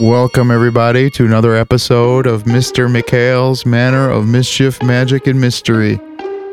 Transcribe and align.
Welcome, 0.00 0.50
everybody, 0.50 1.08
to 1.10 1.24
another 1.24 1.54
episode 1.54 2.26
of 2.26 2.42
Mr. 2.44 2.88
McHale's 2.94 3.64
Manor 3.64 4.10
of 4.10 4.26
Mischief, 4.26 4.82
Magic, 4.82 5.26
and 5.26 5.40
Mystery, 5.40 5.94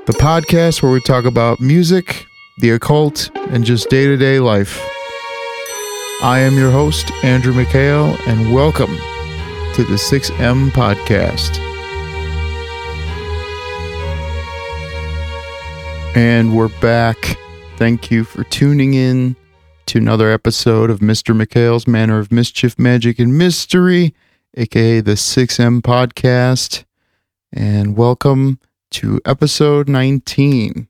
the 0.06 0.14
podcast 0.14 0.84
where 0.84 0.92
we 0.92 1.02
talk 1.02 1.26
about 1.26 1.60
music, 1.60 2.28
the 2.60 2.70
occult, 2.70 3.30
and 3.50 3.66
just 3.66 3.90
day 3.90 4.06
to 4.06 4.16
day 4.16 4.40
life. 4.40 4.80
I 6.24 6.40
am 6.40 6.54
your 6.54 6.70
host, 6.72 7.12
Andrew 7.24 7.52
McHale, 7.52 8.16
and 8.28 8.54
welcome 8.54 8.96
to 9.76 9.84
the 9.84 9.96
6M 9.96 10.70
Podcast. 10.70 11.58
And 16.16 16.56
we're 16.56 16.70
back. 16.80 17.38
Thank 17.78 18.12
you 18.12 18.24
for 18.24 18.44
tuning 18.44 18.94
in 18.94 19.36
to 19.92 19.98
another 19.98 20.32
episode 20.32 20.90
of 20.90 21.00
Mr. 21.00 21.36
McHale's 21.36 21.86
Manor 21.86 22.20
of 22.20 22.32
Mischief, 22.32 22.80
Magic, 22.80 23.20
and 23.20 23.38
Mystery, 23.38 24.16
aka 24.56 25.02
the 25.02 25.16
6M 25.16 25.82
Podcast. 25.82 26.86
And 27.52 27.98
welcome 27.98 28.62
to 28.92 29.20
episode 29.26 29.90
19. 29.90 30.88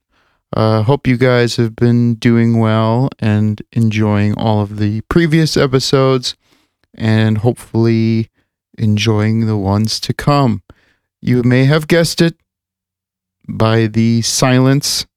Uh, 0.56 0.84
hope 0.84 1.08
you 1.08 1.18
guys 1.18 1.56
have 1.56 1.76
been 1.76 2.14
doing 2.14 2.60
well 2.60 3.10
and 3.18 3.64
enjoying 3.72 4.38
all 4.38 4.62
of 4.62 4.78
the 4.78 5.02
previous 5.10 5.58
episodes 5.58 6.36
and 6.94 7.40
hopefully 7.40 8.30
enjoying 8.78 9.48
the 9.48 9.58
ones 9.58 10.00
to 10.02 10.14
come. 10.14 10.62
You 11.20 11.42
may 11.42 11.66
have 11.66 11.88
guessed 11.88 12.22
it 12.22 12.36
by 13.50 13.88
the 13.88 14.22
silence 14.22 15.08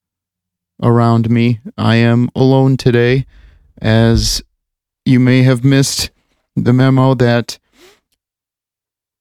around 0.82 1.28
me. 1.28 1.60
I 1.76 1.96
am 1.96 2.30
alone 2.34 2.78
today 2.78 3.26
as 3.84 4.42
you 5.04 5.20
may 5.20 5.42
have 5.42 5.62
missed 5.62 6.10
the 6.56 6.72
memo 6.72 7.14
that 7.14 7.58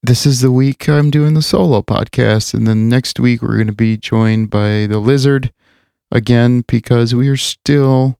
this 0.02 0.24
is 0.26 0.40
the 0.40 0.50
week 0.50 0.88
I'm 0.88 1.10
doing 1.10 1.34
the 1.34 1.42
solo 1.42 1.82
podcast. 1.82 2.54
And 2.54 2.66
then 2.66 2.88
next 2.88 3.20
week, 3.20 3.42
we're 3.42 3.56
going 3.56 3.68
to 3.68 3.72
be 3.72 3.96
joined 3.96 4.50
by 4.50 4.86
the 4.86 4.98
lizard 4.98 5.52
again 6.10 6.64
because 6.66 7.14
we 7.14 7.28
are 7.28 7.36
still 7.36 8.18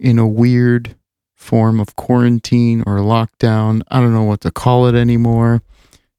in 0.00 0.18
a 0.18 0.26
weird 0.26 0.96
form 1.36 1.78
of 1.78 1.96
quarantine 1.96 2.82
or 2.86 2.98
lockdown. 2.98 3.82
I 3.88 4.00
don't 4.00 4.14
know 4.14 4.24
what 4.24 4.40
to 4.42 4.50
call 4.50 4.86
it 4.86 4.94
anymore. 4.94 5.62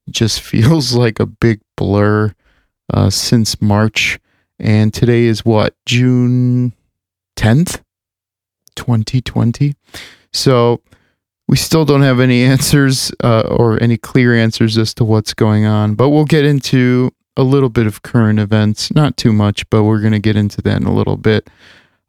It 0.06 0.12
just 0.12 0.40
feels 0.52 0.94
like 0.94 1.20
a 1.20 1.26
big 1.26 1.60
blur 1.76 2.34
uh, 2.92 3.10
since 3.10 3.60
March. 3.60 4.18
And 4.58 4.94
today 4.94 5.24
is 5.24 5.44
what, 5.44 5.74
June 5.84 6.72
10th? 7.36 7.82
2020. 8.76 9.74
So 10.32 10.80
we 11.48 11.56
still 11.56 11.84
don't 11.84 12.02
have 12.02 12.20
any 12.20 12.42
answers 12.44 13.12
uh, 13.22 13.42
or 13.42 13.82
any 13.82 13.96
clear 13.96 14.34
answers 14.34 14.78
as 14.78 14.94
to 14.94 15.04
what's 15.04 15.34
going 15.34 15.64
on, 15.64 15.94
but 15.94 16.10
we'll 16.10 16.24
get 16.24 16.44
into 16.44 17.12
a 17.36 17.42
little 17.42 17.68
bit 17.68 17.86
of 17.86 18.02
current 18.02 18.38
events. 18.38 18.92
Not 18.94 19.16
too 19.16 19.32
much, 19.32 19.68
but 19.70 19.84
we're 19.84 20.00
going 20.00 20.12
to 20.12 20.18
get 20.18 20.36
into 20.36 20.62
that 20.62 20.80
in 20.80 20.86
a 20.86 20.94
little 20.94 21.16
bit 21.16 21.48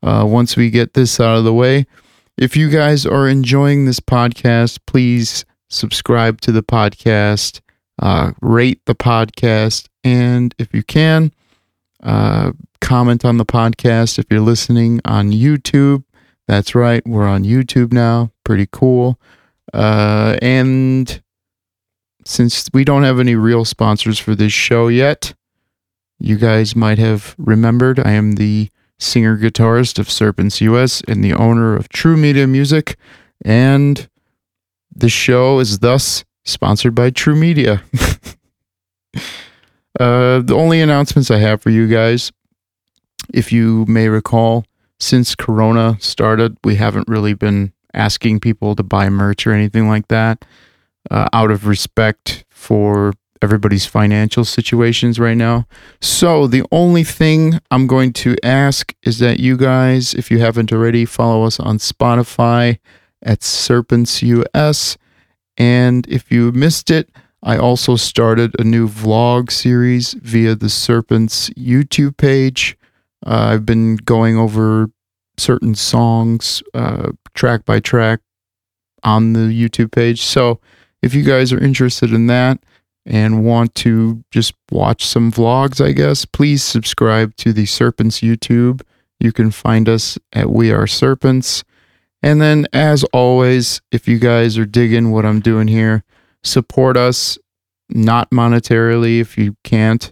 uh, 0.01 0.25
once 0.27 0.55
we 0.55 0.69
get 0.69 0.93
this 0.93 1.19
out 1.19 1.37
of 1.37 1.43
the 1.43 1.53
way. 1.53 1.85
If 2.37 2.55
you 2.55 2.69
guys 2.69 3.05
are 3.05 3.27
enjoying 3.27 3.85
this 3.85 3.99
podcast, 3.99 4.79
please 4.85 5.43
subscribe 5.69 6.39
to 6.41 6.51
the 6.51 6.63
podcast, 6.63 7.61
uh, 7.99 8.31
rate 8.41 8.81
the 8.85 8.95
podcast, 8.95 9.87
and 10.03 10.53
if 10.57 10.73
you 10.73 10.83
can, 10.83 11.33
uh, 12.03 12.51
comment 12.79 13.25
on 13.25 13.37
the 13.37 13.45
podcast. 13.45 14.19
If 14.19 14.25
you're 14.29 14.39
listening 14.39 15.01
on 15.03 15.31
YouTube, 15.31 16.03
that's 16.47 16.73
right. 16.73 17.05
We're 17.05 17.27
on 17.27 17.43
YouTube 17.43 17.91
now. 17.91 18.31
Pretty 18.43 18.67
cool. 18.71 19.19
Uh, 19.73 20.37
and 20.41 21.21
since 22.25 22.69
we 22.73 22.83
don't 22.83 23.03
have 23.03 23.19
any 23.19 23.35
real 23.35 23.65
sponsors 23.65 24.17
for 24.19 24.33
this 24.33 24.53
show 24.53 24.87
yet, 24.87 25.33
you 26.19 26.37
guys 26.37 26.75
might 26.75 26.97
have 26.97 27.35
remembered 27.37 27.99
I 27.99 28.11
am 28.11 28.33
the 28.33 28.69
singer 28.99 29.37
guitarist 29.37 29.99
of 29.99 30.09
Serpents 30.09 30.61
US 30.61 31.01
and 31.07 31.23
the 31.23 31.33
owner 31.33 31.75
of 31.75 31.89
True 31.89 32.17
Media 32.17 32.47
Music. 32.47 32.97
And 33.45 34.09
the 34.95 35.09
show 35.09 35.59
is 35.59 35.79
thus 35.79 36.25
sponsored 36.43 36.95
by 36.95 37.09
True 37.09 37.35
Media. 37.35 37.83
uh, 39.99 40.39
the 40.39 40.55
only 40.55 40.81
announcements 40.81 41.29
I 41.29 41.37
have 41.37 41.61
for 41.61 41.69
you 41.69 41.87
guys, 41.87 42.31
if 43.33 43.51
you 43.51 43.85
may 43.87 44.07
recall, 44.09 44.65
since 44.99 45.35
Corona 45.35 45.97
started, 45.99 46.57
we 46.63 46.75
haven't 46.75 47.07
really 47.07 47.33
been 47.33 47.73
asking 47.93 48.39
people 48.39 48.75
to 48.75 48.83
buy 48.83 49.09
merch 49.09 49.47
or 49.47 49.51
anything 49.51 49.87
like 49.87 50.07
that 50.07 50.45
uh, 51.09 51.27
out 51.33 51.51
of 51.51 51.67
respect 51.67 52.45
for 52.49 53.13
everybody's 53.41 53.85
financial 53.85 54.43
situations 54.43 55.19
right 55.19 55.37
now. 55.37 55.67
So, 56.01 56.47
the 56.47 56.65
only 56.71 57.03
thing 57.03 57.59
I'm 57.69 57.87
going 57.87 58.13
to 58.13 58.35
ask 58.43 58.93
is 59.03 59.19
that 59.19 59.39
you 59.39 59.57
guys, 59.57 60.13
if 60.13 60.31
you 60.31 60.39
haven't 60.39 60.71
already, 60.71 61.05
follow 61.05 61.43
us 61.43 61.59
on 61.59 61.77
Spotify 61.77 62.79
at 63.21 63.43
Serpents 63.43 64.21
US. 64.23 64.97
And 65.57 66.07
if 66.07 66.31
you 66.31 66.51
missed 66.51 66.91
it, 66.91 67.09
I 67.43 67.57
also 67.57 67.95
started 67.95 68.59
a 68.59 68.63
new 68.63 68.87
vlog 68.87 69.51
series 69.51 70.13
via 70.13 70.55
the 70.55 70.69
Serpents 70.69 71.49
YouTube 71.51 72.17
page. 72.17 72.76
Uh, 73.25 73.49
I've 73.51 73.65
been 73.65 73.97
going 73.97 74.37
over 74.37 74.89
certain 75.37 75.75
songs 75.75 76.63
uh, 76.73 77.11
track 77.33 77.65
by 77.65 77.79
track 77.79 78.19
on 79.03 79.33
the 79.33 79.39
YouTube 79.39 79.91
page. 79.91 80.21
So 80.21 80.59
if 81.01 81.13
you 81.13 81.23
guys 81.23 81.53
are 81.53 81.63
interested 81.63 82.11
in 82.11 82.27
that 82.27 82.63
and 83.05 83.45
want 83.45 83.75
to 83.75 84.23
just 84.31 84.53
watch 84.71 85.05
some 85.05 85.31
vlogs, 85.31 85.83
I 85.83 85.91
guess, 85.91 86.25
please 86.25 86.63
subscribe 86.63 87.35
to 87.37 87.53
the 87.53 87.65
Serpents 87.65 88.21
YouTube. 88.21 88.81
You 89.19 89.31
can 89.31 89.51
find 89.51 89.87
us 89.87 90.17
at 90.33 90.49
We 90.49 90.71
Are 90.71 90.87
Serpents. 90.87 91.63
And 92.23 92.41
then, 92.41 92.67
as 92.73 93.03
always, 93.13 93.81
if 93.91 94.07
you 94.07 94.17
guys 94.17 94.57
are 94.57 94.65
digging 94.65 95.11
what 95.11 95.25
I'm 95.25 95.39
doing 95.39 95.67
here, 95.67 96.03
support 96.43 96.97
us, 96.97 97.37
not 97.89 98.31
monetarily 98.31 99.19
if 99.19 99.37
you 99.37 99.55
can't 99.63 100.11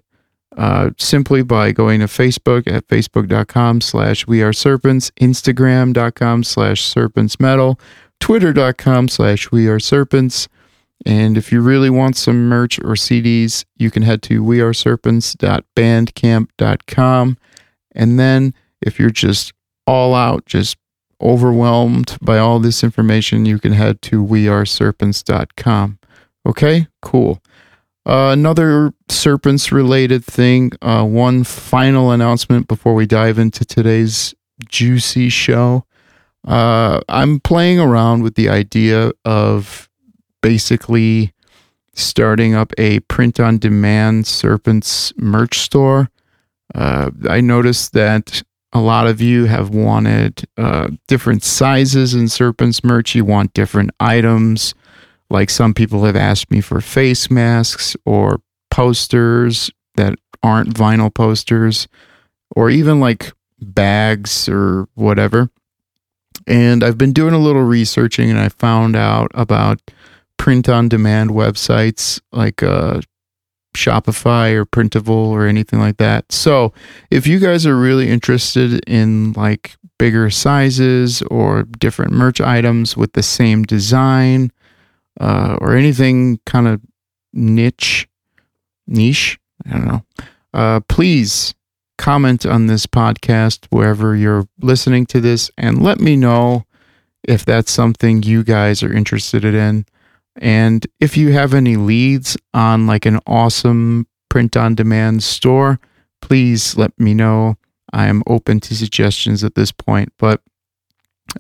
uh, 0.58 0.90
simply 0.98 1.44
by 1.44 1.72
going 1.72 2.00
to 2.00 2.08
Facebook 2.08 2.68
at 2.72 2.88
facebook.com 2.88 3.82
slash 3.82 4.26
we 4.26 4.42
are 4.42 4.54
serpents, 4.54 5.12
Instagram.com 5.20 6.44
slash 6.44 6.82
serpents 6.82 7.40
metal, 7.40 7.80
Twitter.com 8.20 9.08
slash 9.08 9.52
we 9.52 9.68
are 9.68 9.80
serpents. 9.80 10.48
And 11.06 11.38
if 11.38 11.52
you 11.52 11.62
really 11.62 11.90
want 11.90 12.16
some 12.16 12.48
merch 12.48 12.80
or 12.80 12.96
CDs, 12.96 13.66
you 13.78 13.92
can 13.92 14.04
head 14.04 14.22
to 14.24 14.42
weareserpents.bandcamp.com. 14.42 17.38
And 17.92 18.20
then 18.20 18.54
if 18.82 19.00
you're 19.00 19.10
just 19.10 19.54
all 19.86 20.16
out, 20.16 20.46
just 20.46 20.78
overwhelmed 21.22 22.18
by 22.22 22.38
all 22.38 22.60
this 22.60 22.84
information, 22.84 23.46
you 23.46 23.60
can 23.60 23.74
head 23.74 24.02
to 24.04 24.24
weareserpents.com. 24.24 26.00
Okay, 26.48 26.88
cool. 27.02 27.42
Uh, 28.06 28.30
another 28.32 28.94
serpents 29.10 29.72
related 29.72 30.24
thing, 30.24 30.72
uh, 30.82 31.04
one 31.04 31.44
final 31.44 32.12
announcement 32.12 32.68
before 32.68 32.94
we 32.94 33.08
dive 33.08 33.40
into 33.40 33.66
today's 33.66 34.36
juicy 34.70 35.30
show. 35.30 35.86
Uh, 36.48 37.02
I'm 37.10 37.40
playing 37.40 37.80
around 37.80 38.22
with 38.22 38.36
the 38.36 38.50
idea 38.50 39.12
of 39.26 39.90
basically 40.42 41.34
starting 41.94 42.54
up 42.54 42.72
a 42.78 43.00
print 43.02 43.40
on 43.40 43.58
demand 43.58 44.28
serpents 44.28 45.12
merch 45.18 45.60
store. 45.60 46.12
Uh, 46.76 47.10
I 47.28 47.42
noticed 47.42 47.94
that 47.94 48.44
a 48.72 48.82
lot 48.82 49.08
of 49.08 49.22
you 49.22 49.46
have 49.46 49.70
wanted 49.70 50.48
uh, 50.58 50.90
different 51.08 51.44
sizes 51.44 52.14
in 52.14 52.28
serpents 52.28 52.84
merch. 52.84 53.16
You 53.16 53.26
want 53.26 53.54
different 53.54 53.92
items 54.00 54.76
like 55.30 55.50
some 55.50 55.74
people 55.74 56.04
have 56.04 56.16
asked 56.16 56.52
me 56.52 56.62
for 56.62 56.82
face 56.82 57.30
masks 57.32 57.96
or 58.06 58.42
posters 58.70 59.72
that 59.96 60.16
aren't 60.44 60.74
vinyl 60.74 61.14
posters, 61.14 61.88
or 62.56 62.70
even 62.70 63.00
like 63.00 63.32
bags 63.60 64.48
or 64.48 64.88
whatever. 64.94 65.50
And 66.48 66.84
I've 66.84 66.98
been 66.98 67.14
doing 67.14 67.34
a 67.34 67.40
little 67.40 67.64
researching 67.64 68.30
and 68.30 68.40
I 68.40 68.50
found 68.50 68.96
out 68.96 69.32
about 69.34 69.80
print 70.38 70.70
on 70.70 70.90
demand 70.90 71.32
websites 71.32 72.22
like 72.32 72.62
uh, 72.62 73.02
Shopify 73.76 74.54
or 74.54 74.66
Printable 74.66 75.14
or 75.14 75.48
anything 75.48 75.80
like 75.80 75.98
that. 75.98 76.32
So 76.32 76.74
if 77.10 77.26
you 77.26 77.40
guys 77.40 77.66
are 77.66 77.78
really 77.78 78.10
interested 78.10 78.84
in 78.88 79.34
like 79.34 79.76
bigger 79.98 80.30
sizes 80.30 81.22
or 81.24 81.64
different 81.64 82.12
merch 82.12 82.42
items 82.42 82.96
with 82.96 83.14
the 83.14 83.24
same 83.24 83.64
design, 83.64 84.52
uh, 85.20 85.58
or 85.62 85.76
anything 85.76 86.40
kind 86.46 86.68
of 86.68 86.82
niche, 87.34 88.08
niche, 88.88 89.40
I 89.66 89.72
don't 89.72 89.86
know, 89.86 90.06
uh, 90.54 90.80
please 90.82 91.54
comment 91.98 92.46
on 92.46 92.68
this 92.68 92.86
podcast 92.86 93.66
wherever 93.70 94.16
you're 94.16 94.48
listening 94.62 95.06
to 95.06 95.22
this 95.22 95.50
and 95.58 95.82
let 95.82 96.00
me 96.00 96.16
know 96.16 96.66
if 97.24 97.46
that's 97.46 97.72
something 97.72 98.24
you 98.24 98.44
guys 98.44 98.84
are 98.84 98.94
interested 98.94 99.44
in. 99.46 99.86
And 100.38 100.86
if 101.00 101.16
you 101.16 101.32
have 101.32 101.54
any 101.54 101.76
leads 101.78 102.38
on 102.54 102.88
like 102.88 103.06
an 103.06 103.20
awesome 103.26 104.08
print 104.30 104.58
on 104.58 104.76
demand 104.76 105.24
store, 105.24 105.80
please 106.22 106.78
let 106.78 106.98
me 107.00 107.14
know. 107.14 107.58
I 107.94 108.08
am 108.08 108.24
open 108.28 108.60
to 108.62 108.76
suggestions 108.76 109.44
at 109.44 109.56
this 109.56 109.72
point. 109.72 110.12
But 110.18 110.42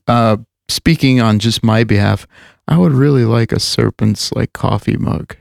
uh, 0.07 0.37
speaking 0.69 1.21
on 1.21 1.39
just 1.39 1.63
my 1.63 1.83
behalf, 1.83 2.27
I 2.67 2.77
would 2.77 2.93
really 2.93 3.25
like 3.25 3.51
a 3.51 3.59
serpent's 3.59 4.31
like 4.33 4.53
coffee 4.53 4.97
mug. 4.97 5.35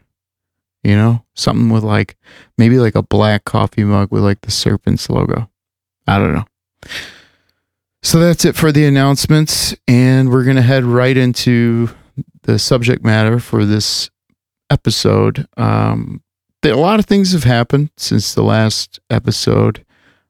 You 0.83 0.97
know, 0.97 1.25
something 1.35 1.71
with 1.71 1.83
like 1.83 2.17
maybe 2.59 2.79
like 2.79 2.95
a 2.95 3.03
black 3.03 3.45
coffee 3.45 3.85
mug 3.85 4.13
with 4.13 4.23
like 4.23 4.43
the 4.43 4.51
serpent's 4.51 5.09
logo. 5.09 5.49
I 6.07 6.19
don't 6.19 6.35
know. 6.35 6.45
So 8.03 8.21
that's 8.21 8.45
it 8.45 8.55
for 8.55 8.71
the 8.71 8.85
announcements. 8.85 9.75
And 9.89 10.31
we're 10.31 10.45
going 10.45 10.57
to 10.57 10.63
head 10.63 10.85
right 10.85 11.17
into 11.17 11.89
the 12.43 12.59
subject 12.59 13.03
matter 13.03 13.41
for 13.41 13.65
this 13.65 14.11
episode. 14.69 15.47
Um, 15.57 16.23
a 16.63 16.73
lot 16.73 16.99
of 16.99 17.07
things 17.07 17.33
have 17.33 17.45
happened 17.45 17.91
since 17.97 18.35
the 18.35 18.43
last 18.43 19.01
episode. 19.09 19.85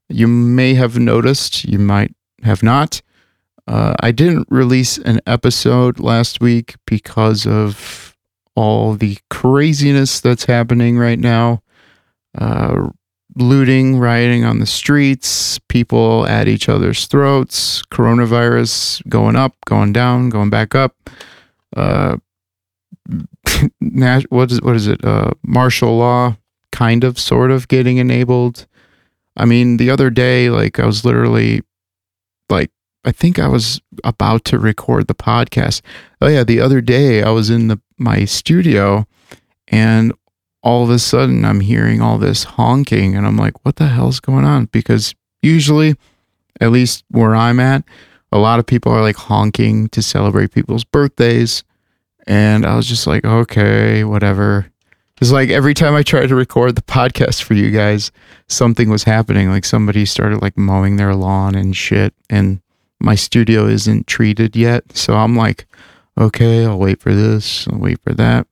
You 0.08 0.28
may 0.28 0.74
have 0.74 0.98
noticed, 0.98 1.64
you 1.64 1.80
might 1.80 2.14
have 2.44 2.62
not. 2.62 3.02
Uh, 3.66 3.94
I 4.00 4.12
didn't 4.12 4.46
release 4.50 4.98
an 4.98 5.20
episode 5.26 5.98
last 5.98 6.40
week 6.40 6.74
because 6.86 7.46
of 7.46 8.16
all 8.54 8.94
the 8.94 9.18
craziness 9.30 10.20
that's 10.20 10.44
happening 10.44 10.98
right 10.98 11.18
now. 11.18 11.62
Uh, 12.36 12.90
looting, 13.36 13.98
rioting 13.98 14.44
on 14.44 14.60
the 14.60 14.66
streets, 14.66 15.58
people 15.68 16.26
at 16.26 16.46
each 16.46 16.68
other's 16.68 17.06
throats, 17.06 17.82
coronavirus 17.90 19.06
going 19.08 19.36
up, 19.36 19.56
going 19.66 19.92
down, 19.92 20.28
going 20.28 20.50
back 20.50 20.74
up. 20.74 20.94
Uh, 21.76 22.16
what 24.28 24.50
is 24.52 24.60
what 24.62 24.76
is 24.76 24.86
it? 24.86 25.04
Uh, 25.04 25.30
martial 25.42 25.96
law, 25.98 26.36
kind 26.72 27.04
of, 27.04 27.18
sort 27.18 27.50
of 27.50 27.68
getting 27.68 27.98
enabled. 27.98 28.66
I 29.36 29.46
mean, 29.46 29.78
the 29.78 29.90
other 29.90 30.10
day, 30.10 30.50
like 30.50 30.78
I 30.78 30.86
was 30.86 31.04
literally, 31.04 31.62
like 32.48 32.70
I 33.04 33.12
think 33.12 33.38
I 33.38 33.48
was 33.48 33.80
about 34.02 34.44
to 34.46 34.58
record 34.58 35.06
the 35.06 35.14
podcast. 35.14 35.82
Oh 36.20 36.28
yeah, 36.28 36.44
the 36.44 36.60
other 36.60 36.80
day 36.80 37.22
I 37.22 37.30
was 37.30 37.50
in 37.50 37.68
the 37.68 37.80
my 37.98 38.24
studio, 38.24 39.06
and 39.68 40.12
all 40.64 40.82
of 40.82 40.90
a 40.90 40.98
sudden 40.98 41.44
I'm 41.44 41.60
hearing 41.60 42.00
all 42.00 42.18
this 42.18 42.44
honking 42.44 43.14
and 43.14 43.26
I'm 43.26 43.36
like, 43.36 43.64
what 43.64 43.76
the 43.76 43.88
hell's 43.88 44.18
going 44.18 44.46
on? 44.46 44.64
Because 44.66 45.14
usually, 45.42 45.94
at 46.60 46.72
least 46.72 47.04
where 47.10 47.36
I'm 47.36 47.60
at, 47.60 47.84
a 48.32 48.38
lot 48.38 48.58
of 48.58 48.66
people 48.66 48.90
are 48.90 49.02
like 49.02 49.16
honking 49.16 49.88
to 49.90 50.02
celebrate 50.02 50.52
people's 50.52 50.84
birthdays. 50.84 51.62
And 52.26 52.64
I 52.64 52.76
was 52.76 52.86
just 52.86 53.06
like, 53.06 53.24
okay, 53.26 54.04
whatever. 54.04 54.66
It's 55.20 55.30
like 55.30 55.50
every 55.50 55.74
time 55.74 55.94
I 55.94 56.02
tried 56.02 56.28
to 56.28 56.34
record 56.34 56.76
the 56.76 56.82
podcast 56.82 57.42
for 57.42 57.52
you 57.54 57.70
guys, 57.70 58.10
something 58.48 58.88
was 58.88 59.04
happening. 59.04 59.50
Like 59.50 59.66
somebody 59.66 60.06
started 60.06 60.40
like 60.40 60.56
mowing 60.56 60.96
their 60.96 61.14
lawn 61.14 61.54
and 61.54 61.76
shit. 61.76 62.14
And 62.30 62.60
my 63.00 63.14
studio 63.14 63.66
isn't 63.66 64.06
treated 64.06 64.56
yet. 64.56 64.96
So 64.96 65.14
I'm 65.14 65.36
like, 65.36 65.66
okay, 66.18 66.64
I'll 66.64 66.78
wait 66.78 67.00
for 67.00 67.14
this, 67.14 67.68
I'll 67.68 67.78
wait 67.78 68.00
for 68.00 68.14
that. 68.14 68.46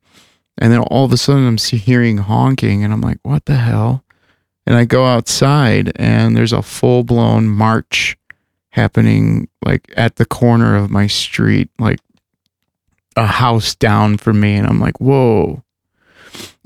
And 0.59 0.73
then 0.73 0.81
all 0.81 1.05
of 1.05 1.13
a 1.13 1.17
sudden 1.17 1.47
I'm 1.47 1.57
hearing 1.57 2.19
honking 2.19 2.85
and 2.85 2.93
I'm 2.93 3.01
like, 3.01 3.19
what 3.23 3.47
the 3.47 3.57
hell? 3.57 4.05
And 4.67 4.77
I 4.77 4.85
go 4.85 5.07
outside 5.07 5.93
and 5.97 6.37
there's 6.37 6.53
a 6.53 6.63
full 6.63 7.05
blown 7.05 7.49
march 7.49 8.17
happening 8.71 9.49
like 9.65 9.93
at 9.97 10.17
the 10.17 10.25
corner 10.25 10.77
of 10.77 10.91
my 10.91 11.07
street, 11.07 11.71
like 11.79 12.01
a 13.17 13.27
house 13.27 13.75
down 13.75 14.19
from 14.19 14.41
me. 14.41 14.55
And 14.55 14.67
I'm 14.67 14.81
like, 14.81 15.01
whoa. 15.01 15.63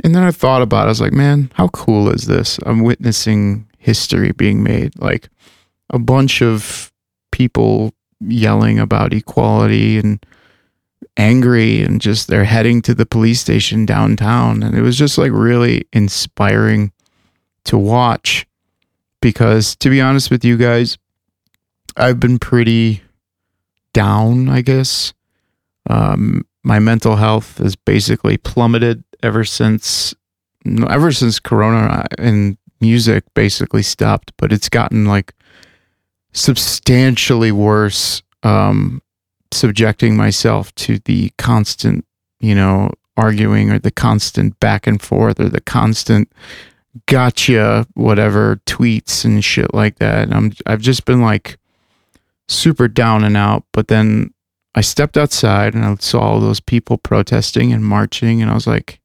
And 0.05 0.15
then 0.15 0.23
I 0.23 0.31
thought 0.31 0.63
about 0.63 0.83
it. 0.83 0.87
I 0.87 0.89
was 0.89 1.01
like, 1.01 1.13
man, 1.13 1.51
how 1.55 1.69
cool 1.69 2.11
is 2.11 2.27
this? 2.27 2.59
I'm 2.67 2.83
witnessing 2.83 3.67
history 3.79 4.33
being 4.33 4.63
made. 4.63 4.99
Like 4.99 5.29
a 5.91 5.99
bunch 5.99 6.43
of 6.43 6.93
people 7.31 7.93
yelling 8.21 8.79
about 8.79 9.13
equality 9.13 9.99
and 9.99 10.25
angry 11.17 11.83
and 11.83 12.01
just 12.01 12.29
they're 12.29 12.45
heading 12.45 12.83
to 12.83 12.95
the 12.95 13.07
police 13.07 13.41
station 13.41 13.87
downtown. 13.87 14.63
And 14.63 14.77
it 14.77 14.83
was 14.83 14.97
just 14.97 15.19
like 15.19 15.33
really 15.33 15.87
inspiring 15.93 16.93
to 17.65 17.79
watch 17.79 18.47
because 19.21 19.77
to 19.77 19.91
be 19.91 20.01
honest 20.01 20.31
with 20.31 20.45
you 20.45 20.57
guys, 20.57 20.99
I've 21.97 22.21
been 22.21 22.39
pretty 22.39 23.03
down, 23.93 24.49
I 24.49 24.61
guess. 24.61 25.15
Um, 25.89 26.47
my 26.63 26.79
mental 26.81 27.17
health 27.17 27.59
has 27.59 27.77
basically 27.77 28.37
plummeted 28.37 29.05
ever 29.23 29.45
since 29.45 30.15
ever 30.91 31.13
since 31.13 31.39
corona 31.39 32.05
and 32.19 32.59
music 32.81 33.23
basically 33.35 33.85
stopped 33.85 34.33
but 34.37 34.53
it's 34.53 34.69
gotten 34.69 35.05
like 35.07 35.33
substantially 36.37 37.51
worse 37.51 38.23
um, 38.43 39.03
subjecting 39.53 40.17
myself 40.17 40.75
to 40.77 40.99
the 41.01 41.33
constant, 41.39 42.05
you 42.41 42.55
know, 42.55 42.93
arguing 43.17 43.71
or 43.71 43.79
the 43.79 43.91
constant 43.91 44.59
back 44.61 44.87
and 44.87 45.01
forth 45.01 45.41
or 45.41 45.49
the 45.49 45.61
constant 45.61 46.31
gotcha 47.07 47.87
whatever 47.95 48.61
tweets 48.67 49.25
and 49.25 49.45
shit 49.45 49.73
like 49.75 49.99
that. 49.99 50.33
I'm 50.33 50.53
I've 50.67 50.81
just 50.81 51.05
been 51.05 51.23
like 51.23 51.59
super 52.49 52.89
down 52.89 53.25
and 53.25 53.37
out, 53.37 53.65
but 53.73 53.89
then 53.89 54.33
I 54.75 54.83
stepped 54.83 55.17
outside 55.17 55.75
and 55.75 55.85
I 55.85 55.95
saw 55.97 56.21
all 56.21 56.41
those 56.41 56.61
people 56.61 56.99
protesting 56.99 57.73
and 57.73 57.85
marching 57.85 58.43
and 58.43 58.51
I 58.51 58.55
was 58.55 58.67
like 58.67 59.01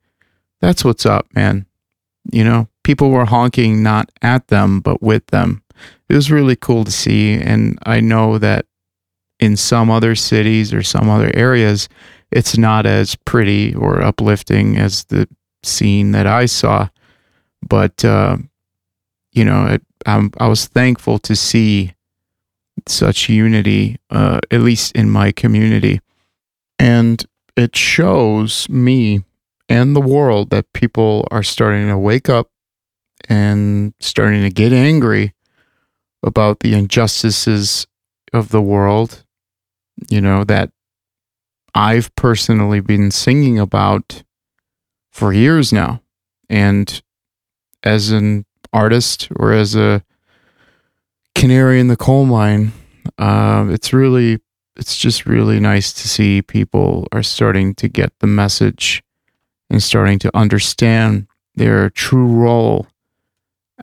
that's 0.60 0.86
what's 0.86 1.06
up, 1.06 1.28
man. 1.34 1.66
You 2.32 2.44
know, 2.44 2.68
people 2.84 3.10
were 3.10 3.26
honking 3.26 3.82
not 3.82 4.12
at 4.22 4.48
them 4.50 4.82
but 4.82 5.02
with 5.02 5.26
them. 5.28 5.64
It 6.12 6.16
was 6.16 6.30
really 6.30 6.58
cool 6.58 6.84
to 6.84 6.92
see 6.92 7.36
and 7.36 7.80
I 7.86 8.02
know 8.02 8.38
that 8.38 8.66
in 9.40 9.56
some 9.56 9.90
other 9.90 10.14
cities 10.14 10.74
or 10.74 10.84
some 10.84 11.10
other 11.10 11.32
areas, 11.34 11.88
it's 12.34 12.58
not 12.58 12.86
as 12.86 13.16
pretty 13.16 13.74
or 13.74 14.02
uplifting 14.02 14.76
as 14.76 15.06
the 15.06 15.26
scene 15.64 16.12
that 16.12 16.28
I 16.28 16.48
saw. 16.48 16.90
But, 17.66 18.04
uh, 18.04 18.40
you 19.32 19.46
know, 19.46 19.68
it, 19.68 19.82
I 20.06 20.48
was 20.50 20.66
thankful 20.66 21.18
to 21.20 21.34
see 21.34 21.94
such 22.90 23.30
unity, 23.30 23.98
uh, 24.10 24.42
at 24.52 24.60
least 24.60 24.94
in 24.98 25.10
my 25.10 25.32
community. 25.32 26.02
And 26.78 27.26
it 27.56 27.74
shows 27.74 28.68
me 28.68 29.24
and 29.70 29.96
the 29.96 30.02
world 30.02 30.50
that 30.50 30.74
people 30.74 31.26
are 31.32 31.44
starting 31.44 31.88
to 31.88 31.98
wake 31.98 32.28
up 32.28 32.50
and 33.30 33.94
starting 34.02 34.42
to 34.42 34.50
get 34.50 34.74
angry 34.74 35.34
about 36.24 36.60
the 36.60 36.74
injustices 36.74 37.88
of 38.34 38.50
the 38.50 38.62
world 38.62 39.24
you 40.10 40.22
know, 40.22 40.44
that 40.46 40.72
I've 41.76 42.14
personally 42.16 42.80
been 42.80 43.12
singing 43.12 43.60
about 43.60 44.24
for 45.12 45.34
years 45.34 45.72
now. 45.72 46.02
And 46.50 47.02
as 47.84 48.12
an 48.12 48.46
artist 48.74 49.30
or 49.36 49.54
as 49.54 49.76
a 49.76 50.04
canary 51.36 51.80
in 51.80 51.88
the 51.88 51.98
coal 51.98 52.26
mine, 52.26 52.72
uh, 53.18 53.68
it's 53.70 53.94
really, 53.94 54.40
it's 54.76 54.98
just 54.98 55.26
really 55.26 55.60
nice 55.60 55.94
to 55.94 56.08
see 56.08 56.42
people 56.42 57.08
are 57.12 57.24
starting 57.24 57.74
to 57.76 57.88
get 57.88 58.12
the 58.20 58.28
message 58.28 59.04
and 59.70 59.82
starting 59.82 60.20
to 60.20 60.36
understand 60.36 61.28
their 61.56 61.90
true 61.90 62.28
role 62.28 62.88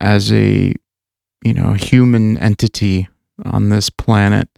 as 0.00 0.32
a, 0.32 0.74
you 1.42 1.54
know, 1.54 1.72
human 1.72 2.36
entity 2.38 3.08
on 3.44 3.68
this 3.68 3.90
planet 3.90 4.48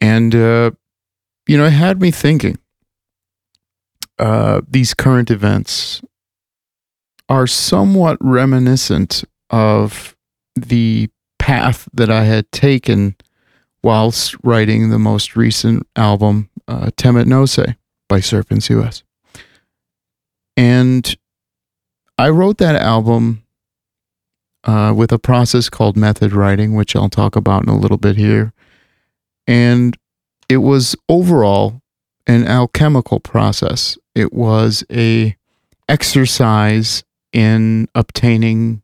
and, 0.00 0.34
uh, 0.34 0.70
you 1.46 1.58
know, 1.58 1.66
it 1.66 1.72
had 1.72 2.00
me 2.00 2.10
thinking 2.10 2.58
uh, 4.18 4.60
these 4.68 4.94
current 4.94 5.30
events 5.30 6.02
are 7.28 7.46
somewhat 7.46 8.18
reminiscent 8.20 9.24
of 9.50 10.16
the 10.54 11.08
path 11.38 11.88
that 11.92 12.10
I 12.10 12.24
had 12.24 12.50
taken 12.52 13.16
whilst 13.82 14.36
writing 14.42 14.90
the 14.90 14.98
most 14.98 15.36
recent 15.36 15.86
album, 15.96 16.50
uh, 16.68 16.90
Temet 16.96 17.26
Nosce 17.26 17.76
by 18.08 18.20
Serpents 18.20 18.68
US. 18.70 19.02
And 20.56 21.16
I 22.18 22.28
wrote 22.28 22.58
that 22.58 22.76
album 22.76 23.42
uh, 24.64 24.92
with 24.96 25.12
a 25.12 25.18
process 25.18 25.68
called 25.68 25.96
method 25.96 26.32
writing, 26.32 26.74
which 26.74 26.94
I'll 26.94 27.08
talk 27.08 27.36
about 27.36 27.62
in 27.62 27.68
a 27.68 27.78
little 27.78 27.96
bit 27.96 28.16
here. 28.16 28.52
And 29.46 29.96
it 30.48 30.58
was 30.58 30.96
overall 31.08 31.80
an 32.26 32.46
alchemical 32.46 33.20
process. 33.20 33.98
It 34.14 34.32
was 34.32 34.84
a 34.90 35.36
exercise 35.88 37.02
in 37.32 37.88
obtaining 37.94 38.82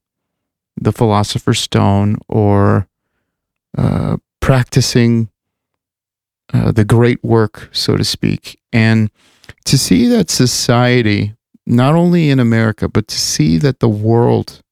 the 0.77 0.93
philosopher's 0.93 1.61
stone 1.61 2.17
or 2.29 2.89
uh, 3.77 4.17
practicing 4.41 5.29
uh, 6.53 6.73
the 6.73 6.85
great 6.85 7.23
work, 7.25 7.69
so 7.73 7.97
to 7.97 8.05
speak. 8.05 8.59
And 8.73 9.11
to 9.65 9.79
see 9.79 10.07
that 10.09 10.31
society, 10.31 11.35
not 11.67 11.95
only 11.95 12.31
in 12.31 12.39
America, 12.39 12.89
but 12.89 13.09
to 13.09 13.19
see 13.19 13.59
that 13.59 13.81
the 13.81 13.89
world 13.89 14.63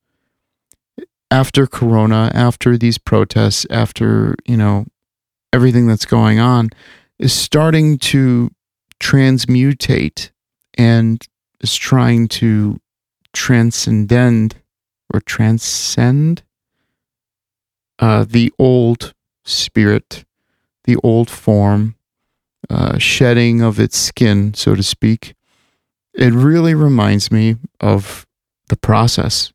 after 1.31 1.67
Corona, 1.67 2.31
after 2.35 2.77
these 2.77 2.99
protests, 2.99 3.67
after, 3.71 4.35
you 4.45 4.57
know, 4.57 4.87
everything 5.53 5.87
that's 5.87 6.07
going 6.07 6.39
on, 6.39 6.71
is 7.19 7.33
starting 7.33 7.99
to 7.99 8.51
transmutate 9.01 10.31
and 10.77 11.27
is 11.61 11.75
trying 11.75 12.29
to 12.29 12.81
transcend 13.33 14.57
or 15.13 15.21
transcend 15.21 16.43
uh, 17.99 18.25
the 18.29 18.53
old 18.59 19.15
spirit, 19.45 20.25
the 20.85 20.97
old 21.03 21.31
form, 21.31 21.95
uh, 22.71 22.99
shedding 22.99 23.61
of 23.61 23.79
its 23.79 23.97
skin, 23.97 24.55
so 24.55 24.75
to 24.75 24.83
speak. 24.83 25.35
It 26.15 26.33
really 26.33 26.75
reminds 26.75 27.31
me 27.31 27.57
of 27.81 28.27
the 28.69 28.77
process 28.77 29.53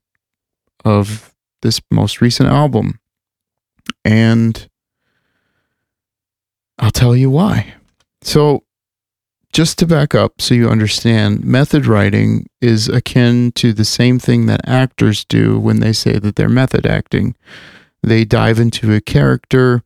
of 0.85 1.28
this 1.61 1.81
most 1.91 2.21
recent 2.21 2.49
album. 2.49 2.99
And 4.05 4.67
I'll 6.77 6.91
tell 6.91 7.15
you 7.15 7.29
why. 7.29 7.73
So, 8.21 8.63
just 9.51 9.79
to 9.79 9.87
back 9.87 10.13
up 10.13 10.41
so 10.41 10.53
you 10.53 10.69
understand, 10.69 11.43
method 11.43 11.85
writing 11.85 12.47
is 12.61 12.87
akin 12.87 13.51
to 13.53 13.73
the 13.73 13.85
same 13.85 14.19
thing 14.19 14.45
that 14.45 14.67
actors 14.67 15.25
do 15.25 15.59
when 15.59 15.79
they 15.79 15.91
say 15.91 16.19
that 16.19 16.35
they're 16.35 16.47
method 16.47 16.85
acting. 16.85 17.35
They 18.03 18.25
dive 18.25 18.59
into 18.59 18.93
a 18.93 19.01
character 19.01 19.83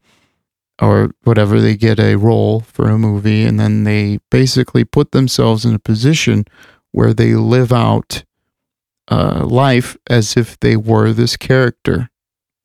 or 0.81 1.11
whatever, 1.23 1.61
they 1.61 1.77
get 1.77 1.99
a 1.99 2.15
role 2.15 2.59
for 2.61 2.89
a 2.89 2.97
movie, 2.97 3.43
and 3.43 3.59
then 3.59 3.83
they 3.83 4.19
basically 4.29 4.83
put 4.83 5.11
themselves 5.11 5.65
in 5.65 5.73
a 5.73 5.79
position 5.79 6.45
where 6.91 7.13
they 7.13 7.35
live 7.35 7.71
out 7.71 8.23
uh, 9.09 9.45
life 9.45 9.97
as 10.09 10.37
if 10.37 10.59
they 10.59 10.75
were 10.75 11.13
this 11.13 11.37
character. 11.37 12.09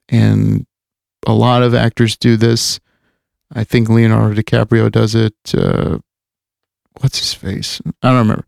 And 0.08 0.66
a 1.26 1.32
lot 1.32 1.62
of 1.62 1.74
actors 1.74 2.16
do 2.16 2.36
this. 2.36 2.80
I 3.52 3.64
think 3.64 3.88
Leonardo 3.88 4.40
DiCaprio 4.40 4.90
does 4.90 5.14
it. 5.14 5.34
Uh, 5.54 5.98
what's 7.00 7.18
his 7.18 7.34
face? 7.34 7.80
I 8.02 8.08
don't 8.08 8.18
remember. 8.18 8.46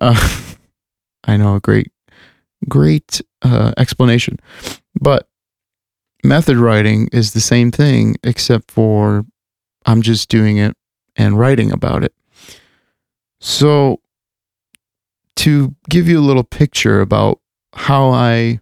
Uh, 0.00 0.54
I 1.24 1.36
know 1.36 1.56
a 1.56 1.60
great, 1.60 1.92
great 2.68 3.20
uh, 3.42 3.72
explanation, 3.76 4.38
but 5.00 5.28
method 6.24 6.56
writing 6.56 7.08
is 7.12 7.32
the 7.32 7.40
same 7.40 7.70
thing, 7.70 8.16
except 8.22 8.70
for 8.70 9.24
I'm 9.86 10.02
just 10.02 10.28
doing 10.28 10.56
it 10.56 10.76
and 11.16 11.38
writing 11.38 11.72
about 11.72 12.04
it. 12.04 12.14
So, 13.40 13.99
to 15.40 15.74
give 15.88 16.06
you 16.06 16.18
a 16.18 16.22
little 16.22 16.44
picture 16.44 17.00
about 17.00 17.40
how 17.74 18.10
I 18.10 18.60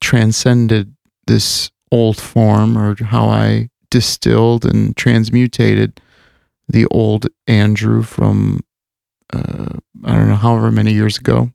transcended 0.00 0.94
this 1.28 1.70
old 1.92 2.16
form 2.16 2.76
or 2.76 2.96
how 3.04 3.26
I 3.26 3.70
distilled 3.88 4.64
and 4.64 4.96
transmutated 4.96 6.00
the 6.66 6.86
old 6.86 7.28
Andrew 7.46 8.02
from, 8.02 8.60
uh, 9.32 9.78
I 10.04 10.14
don't 10.16 10.28
know, 10.28 10.34
however 10.34 10.72
many 10.72 10.92
years 10.92 11.16
ago, 11.16 11.52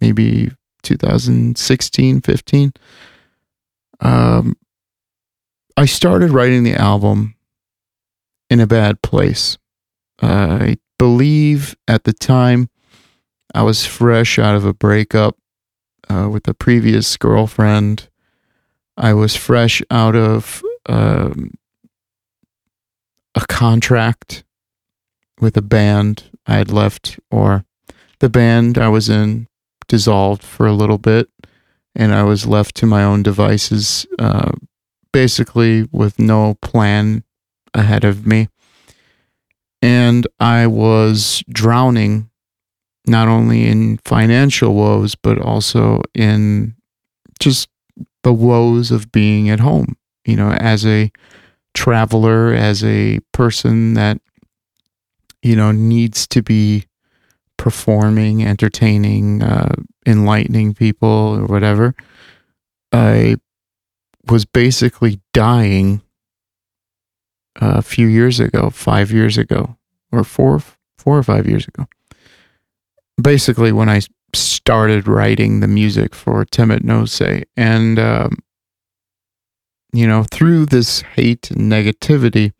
maybe 0.00 0.50
2016, 0.82 2.22
15 2.22 2.72
um, 4.00 4.56
I 5.76 5.84
started 5.84 6.30
writing 6.30 6.62
the 6.62 6.74
album 6.74 7.34
in 8.48 8.60
a 8.60 8.66
bad 8.66 9.02
place. 9.02 9.58
Uh, 10.22 10.58
I 10.60 10.78
believe 10.98 11.76
at 11.86 12.04
the 12.04 12.14
time 12.14 12.69
I 13.54 13.62
was 13.62 13.84
fresh 13.84 14.38
out 14.38 14.54
of 14.54 14.64
a 14.64 14.74
breakup 14.74 15.36
uh, 16.08 16.28
with 16.30 16.46
a 16.48 16.54
previous 16.54 17.16
girlfriend. 17.16 18.08
I 18.96 19.14
was 19.14 19.36
fresh 19.36 19.82
out 19.90 20.14
of 20.14 20.62
um, 20.86 21.54
a 23.34 23.40
contract 23.46 24.44
with 25.40 25.56
a 25.56 25.62
band 25.62 26.30
I 26.46 26.56
had 26.56 26.70
left, 26.70 27.18
or 27.30 27.64
the 28.18 28.28
band 28.28 28.78
I 28.78 28.88
was 28.88 29.08
in 29.08 29.48
dissolved 29.88 30.42
for 30.42 30.66
a 30.66 30.72
little 30.72 30.98
bit 30.98 31.28
and 31.94 32.14
I 32.14 32.22
was 32.22 32.46
left 32.46 32.76
to 32.76 32.86
my 32.86 33.02
own 33.02 33.22
devices, 33.22 34.06
uh, 34.18 34.52
basically 35.12 35.88
with 35.90 36.18
no 36.18 36.54
plan 36.62 37.24
ahead 37.74 38.04
of 38.04 38.26
me. 38.26 38.48
And 39.82 40.26
I 40.38 40.66
was 40.66 41.42
drowning 41.48 42.29
not 43.10 43.28
only 43.28 43.66
in 43.66 43.98
financial 44.04 44.74
woes, 44.74 45.14
but 45.14 45.38
also 45.38 46.00
in 46.14 46.74
just 47.40 47.68
the 48.22 48.32
woes 48.32 48.90
of 48.90 49.10
being 49.10 49.50
at 49.50 49.60
home, 49.60 49.96
you 50.24 50.36
know, 50.36 50.52
as 50.52 50.86
a 50.86 51.10
traveler, 51.74 52.52
as 52.52 52.84
a 52.84 53.18
person 53.32 53.94
that, 53.94 54.20
you 55.42 55.56
know, 55.56 55.72
needs 55.72 56.26
to 56.28 56.42
be 56.42 56.86
performing, 57.56 58.44
entertaining, 58.44 59.42
uh, 59.42 59.74
enlightening 60.06 60.74
people 60.74 61.08
or 61.08 61.46
whatever. 61.46 61.94
I 62.92 63.36
was 64.28 64.44
basically 64.44 65.20
dying 65.32 66.02
a 67.56 67.82
few 67.82 68.06
years 68.06 68.40
ago, 68.40 68.70
five 68.70 69.10
years 69.10 69.36
ago, 69.36 69.76
or 70.12 70.24
four, 70.24 70.62
four 70.98 71.18
or 71.18 71.22
five 71.22 71.46
years 71.46 71.66
ago. 71.66 71.86
Basically, 73.20 73.72
when 73.72 73.88
I 73.88 74.00
started 74.34 75.08
writing 75.08 75.60
the 75.60 75.68
music 75.68 76.14
for 76.14 76.44
Temet 76.44 76.82
Nosce, 76.82 77.44
and 77.56 77.98
um, 77.98 78.38
you 79.92 80.06
know, 80.06 80.24
through 80.30 80.66
this 80.66 81.02
hate 81.02 81.50
and 81.50 81.70
negativity, 81.70 82.52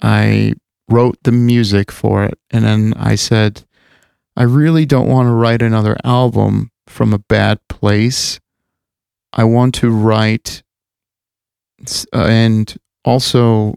I 0.00 0.54
wrote 0.88 1.18
the 1.24 1.32
music 1.32 1.90
for 1.90 2.24
it, 2.24 2.38
and 2.50 2.64
then 2.64 2.94
I 2.96 3.16
said, 3.16 3.64
I 4.36 4.44
really 4.44 4.86
don't 4.86 5.08
want 5.08 5.26
to 5.26 5.32
write 5.32 5.62
another 5.62 5.96
album 6.04 6.70
from 6.86 7.12
a 7.12 7.18
bad 7.18 7.58
place. 7.68 8.40
I 9.32 9.44
want 9.44 9.74
to 9.76 9.90
write 9.90 10.62
uh, 12.12 12.24
and 12.24 12.76
also 13.04 13.74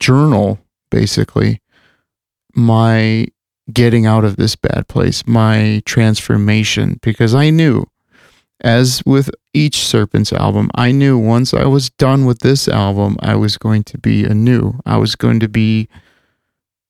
journal 0.00 0.58
basically 0.90 1.60
my 2.54 3.26
getting 3.72 4.06
out 4.06 4.24
of 4.24 4.36
this 4.36 4.56
bad 4.56 4.88
place, 4.88 5.26
my 5.26 5.82
transformation, 5.84 6.98
because 7.02 7.34
I 7.34 7.50
knew, 7.50 7.84
as 8.60 9.02
with 9.04 9.30
each 9.52 9.78
Serpents 9.78 10.32
album, 10.32 10.70
I 10.74 10.90
knew 10.92 11.18
once 11.18 11.54
I 11.54 11.64
was 11.64 11.90
done 11.90 12.24
with 12.24 12.40
this 12.40 12.68
album, 12.68 13.16
I 13.20 13.36
was 13.36 13.56
going 13.58 13.84
to 13.84 13.98
be 13.98 14.24
anew. 14.24 14.80
I 14.86 14.96
was 14.96 15.14
going 15.14 15.40
to 15.40 15.48
be 15.48 15.88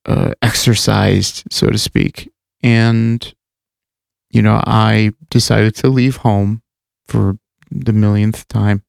uh, 0.05 0.33
exercised, 0.41 1.43
so 1.51 1.67
to 1.67 1.77
speak. 1.77 2.31
And, 2.63 3.33
you 4.31 4.41
know, 4.41 4.61
I 4.65 5.11
decided 5.29 5.75
to 5.75 5.89
leave 5.89 6.17
home 6.17 6.61
for 7.07 7.37
the 7.71 7.93
millionth 7.93 8.47
time. 8.47 8.83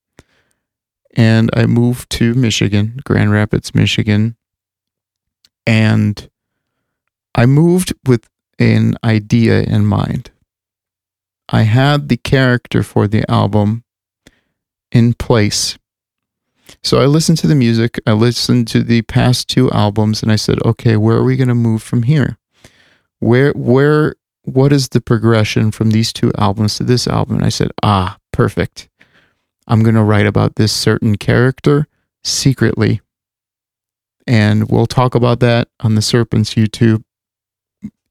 And 1.16 1.50
I 1.54 1.66
moved 1.66 2.08
to 2.10 2.34
Michigan, 2.34 2.98
Grand 3.04 3.32
Rapids, 3.32 3.74
Michigan. 3.74 4.36
And 5.66 6.30
I 7.34 7.46
moved 7.46 7.94
with 8.06 8.28
an 8.58 8.96
idea 9.04 9.62
in 9.62 9.86
mind. 9.86 10.30
I 11.48 11.62
had 11.62 12.08
the 12.08 12.16
character 12.16 12.82
for 12.82 13.08
the 13.08 13.28
album 13.30 13.84
in 14.92 15.14
place. 15.14 15.78
So 16.82 17.00
I 17.00 17.06
listened 17.06 17.38
to 17.38 17.46
the 17.46 17.54
music, 17.54 18.00
I 18.06 18.12
listened 18.12 18.68
to 18.68 18.82
the 18.82 19.02
past 19.02 19.48
two 19.48 19.70
albums, 19.72 20.22
and 20.22 20.30
I 20.30 20.36
said, 20.36 20.58
okay, 20.64 20.96
where 20.96 21.16
are 21.16 21.24
we 21.24 21.36
going 21.36 21.48
to 21.48 21.54
move 21.54 21.82
from 21.82 22.04
here? 22.04 22.38
where 23.20 23.52
where 23.52 24.16
what 24.42 24.72
is 24.72 24.88
the 24.88 25.00
progression 25.00 25.70
from 25.70 25.90
these 25.90 26.12
two 26.12 26.32
albums 26.36 26.76
to 26.76 26.82
this 26.82 27.06
album? 27.06 27.36
And 27.36 27.44
I 27.44 27.50
said, 27.50 27.70
ah, 27.82 28.18
perfect. 28.32 28.88
I'm 29.68 29.82
going 29.82 29.94
to 29.94 30.02
write 30.02 30.26
about 30.26 30.56
this 30.56 30.72
certain 30.72 31.16
character 31.16 31.86
secretly. 32.24 33.00
And 34.26 34.68
we'll 34.70 34.86
talk 34.86 35.14
about 35.14 35.40
that 35.40 35.68
on 35.80 35.94
the 35.94 36.02
Serpents 36.02 36.54
YouTube 36.54 37.04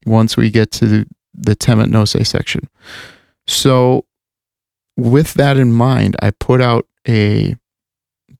once 0.06 0.36
we 0.36 0.50
get 0.50 0.70
to 0.72 1.06
the, 1.34 1.56
Temet 1.56 1.88
Nosce 1.88 2.26
section. 2.26 2.68
So, 3.46 4.04
with 4.96 5.34
that 5.34 5.56
in 5.56 5.72
mind, 5.72 6.16
I 6.20 6.30
put 6.32 6.60
out 6.60 6.86
a 7.08 7.56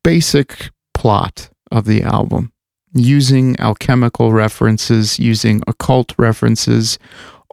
basic 0.02 0.70
plot 0.94 1.50
of 1.70 1.84
the 1.84 2.02
album 2.02 2.52
using 2.92 3.58
alchemical 3.60 4.32
references, 4.32 5.18
using 5.18 5.62
occult 5.66 6.14
references, 6.18 6.98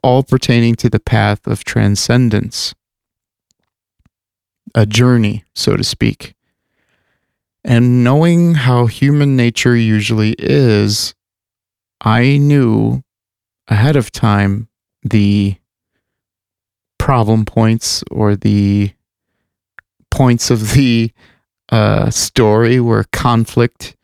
all 0.04 0.24
pertaining 0.24 0.76
to 0.76 0.90
the 0.90 1.00
path 1.00 1.46
of 1.48 1.64
transcendence, 1.64 2.74
a 4.76 4.86
journey, 4.86 5.44
so 5.54 5.76
to 5.76 5.84
speak. 5.84 6.34
And 7.64 8.04
knowing 8.04 8.56
how 8.56 8.86
human 8.86 9.36
nature 9.36 9.76
usually 9.76 10.36
is, 10.40 11.14
I 12.02 12.38
knew 12.38 13.04
ahead 13.68 13.96
of 13.96 14.12
time 14.12 14.68
the 15.04 15.56
problem 16.98 17.46
points 17.46 18.04
or 18.12 18.36
the 18.36 18.92
points 20.12 20.50
of 20.50 20.74
the 20.74 21.12
uh, 21.70 22.10
story 22.10 22.80
where 22.80 23.06
conflict 23.12 23.96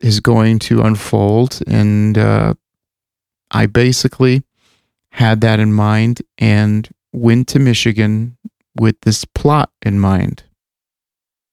is 0.00 0.20
going 0.20 0.58
to 0.58 0.82
unfold. 0.82 1.60
And 1.66 2.16
uh, 2.16 2.54
I 3.50 3.66
basically 3.66 4.42
had 5.10 5.40
that 5.40 5.60
in 5.60 5.72
mind 5.72 6.22
and 6.38 6.88
went 7.12 7.48
to 7.48 7.58
Michigan 7.58 8.36
with 8.78 9.00
this 9.02 9.24
plot 9.24 9.70
in 9.84 9.98
mind. 9.98 10.44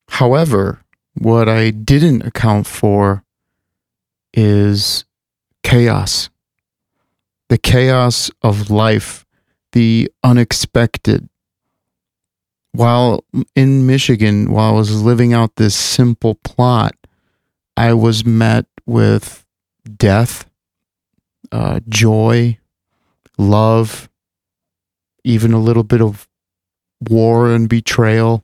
However, 0.10 0.84
what 1.15 1.48
I 1.48 1.70
didn't 1.72 2.24
account 2.24 2.67
for 2.67 3.24
is 4.34 5.05
chaos. 5.63 6.29
The 7.53 7.60
chaos 7.60 8.31
of 8.41 8.72
life, 8.72 9.27
the 9.74 10.12
unexpected. 10.24 11.29
While 12.72 13.25
in 13.55 13.86
Michigan, 13.86 14.51
while 14.51 14.74
I 14.74 14.75
was 14.75 15.03
living 15.03 15.33
out 15.33 15.57
this 15.57 15.75
simple 15.75 16.33
plot, 16.33 16.95
I 17.77 17.93
was 17.93 18.25
met 18.25 18.65
with 18.88 19.45
death, 19.98 20.50
uh, 21.51 21.81
joy, 21.88 22.57
love, 23.38 24.10
even 25.24 25.53
a 25.53 25.62
little 25.62 25.83
bit 25.83 26.01
of 26.01 26.27
war 27.07 27.51
and 27.51 27.69
betrayal, 27.69 28.43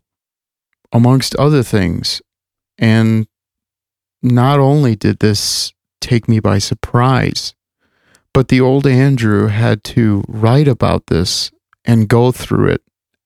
amongst 0.91 1.35
other 1.37 1.63
things. 1.63 2.21
And 2.77 3.25
not 4.21 4.59
only 4.59 4.95
did 4.95 5.17
this 5.17 5.73
take 5.99 6.29
me 6.29 6.39
by 6.39 6.59
surprise, 6.59 7.55
but 8.33 8.47
the 8.47 8.61
old 8.61 8.85
Andrew 8.85 9.47
had 9.47 9.83
to 9.85 10.23
write 10.27 10.67
about 10.67 11.07
this 11.07 11.51
and 11.85 12.07
go 12.07 12.31
through 12.31 12.69
it 12.69 12.81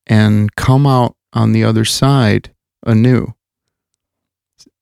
and 0.08 0.56
come 0.56 0.86
out 0.88 1.16
on 1.34 1.52
the 1.52 1.64
other 1.64 1.86
side 1.86 2.54
anew. 2.86 3.34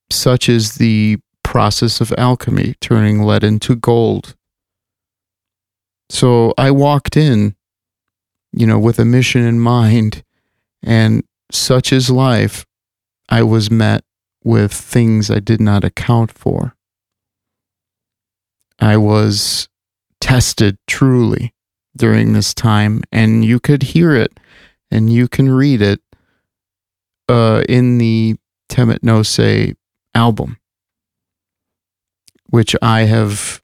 Such 0.09 0.49
is 0.49 0.75
the 0.75 1.17
process 1.43 2.01
of 2.01 2.13
alchemy, 2.17 2.75
turning 2.81 3.23
lead 3.23 3.43
into 3.43 3.75
gold. 3.75 4.35
So 6.09 6.53
I 6.57 6.71
walked 6.71 7.15
in, 7.15 7.55
you 8.51 8.67
know, 8.67 8.79
with 8.79 8.99
a 8.99 9.05
mission 9.05 9.43
in 9.45 9.59
mind, 9.59 10.23
and 10.83 11.23
such 11.51 11.93
is 11.93 12.09
life. 12.09 12.65
I 13.29 13.43
was 13.43 13.71
met 13.71 14.03
with 14.43 14.73
things 14.73 15.31
I 15.31 15.39
did 15.39 15.61
not 15.61 15.83
account 15.83 16.31
for. 16.31 16.75
I 18.79 18.97
was 18.97 19.69
tested 20.21 20.77
truly 20.87 21.53
during 21.97 22.31
this 22.31 22.53
time, 22.53 23.01
and 23.11 23.43
you 23.43 23.59
could 23.59 23.83
hear 23.83 24.15
it 24.15 24.39
and 24.89 25.11
you 25.11 25.27
can 25.27 25.49
read 25.49 25.81
it 25.81 26.01
uh, 27.29 27.63
in 27.67 27.97
the 27.97 28.35
Temet 28.69 28.99
Nosce 28.99 29.75
album, 30.13 30.57
which 32.49 32.75
I 32.81 33.01
have 33.01 33.61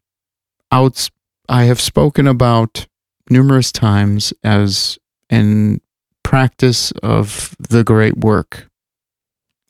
outs 0.71 1.11
I 1.49 1.63
have 1.63 1.79
spoken 1.79 2.27
about 2.27 2.87
numerous 3.29 3.71
times 3.71 4.33
as 4.43 4.97
in 5.29 5.81
practice 6.23 6.91
of 7.03 7.55
the 7.69 7.83
great 7.83 8.17
work, 8.17 8.69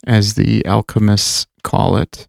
as 0.06 0.34
the 0.34 0.64
alchemists 0.66 1.46
call 1.62 1.96
it. 1.96 2.27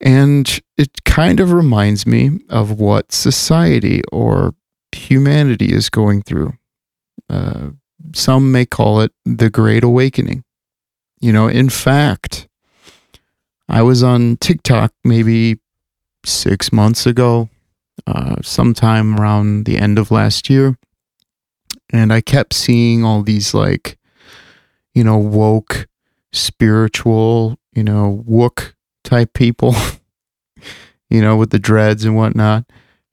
And 0.00 0.60
it 0.76 1.04
kind 1.04 1.40
of 1.40 1.52
reminds 1.52 2.06
me 2.06 2.40
of 2.50 2.78
what 2.78 3.12
society 3.12 4.02
or 4.12 4.54
humanity 4.92 5.72
is 5.72 5.88
going 5.88 6.22
through. 6.22 6.52
Uh, 7.30 7.70
some 8.14 8.52
may 8.52 8.66
call 8.66 9.00
it 9.00 9.12
the 9.24 9.50
Great 9.50 9.84
Awakening. 9.84 10.44
You 11.20 11.32
know, 11.32 11.48
in 11.48 11.70
fact, 11.70 12.46
I 13.68 13.82
was 13.82 14.02
on 14.02 14.36
TikTok 14.36 14.92
maybe 15.02 15.58
six 16.24 16.72
months 16.72 17.06
ago, 17.06 17.48
uh, 18.06 18.36
sometime 18.42 19.18
around 19.18 19.64
the 19.64 19.78
end 19.78 19.98
of 19.98 20.10
last 20.10 20.50
year. 20.50 20.76
And 21.90 22.12
I 22.12 22.20
kept 22.20 22.52
seeing 22.52 23.04
all 23.04 23.22
these, 23.22 23.54
like, 23.54 23.98
you 24.94 25.04
know, 25.04 25.18
woke, 25.18 25.88
spiritual, 26.32 27.58
you 27.72 27.82
know, 27.82 28.24
wook 28.28 28.74
type 29.06 29.32
people, 29.32 29.74
you 31.10 31.22
know, 31.22 31.36
with 31.36 31.50
the 31.50 31.58
dreads 31.58 32.04
and 32.04 32.16
whatnot. 32.16 32.64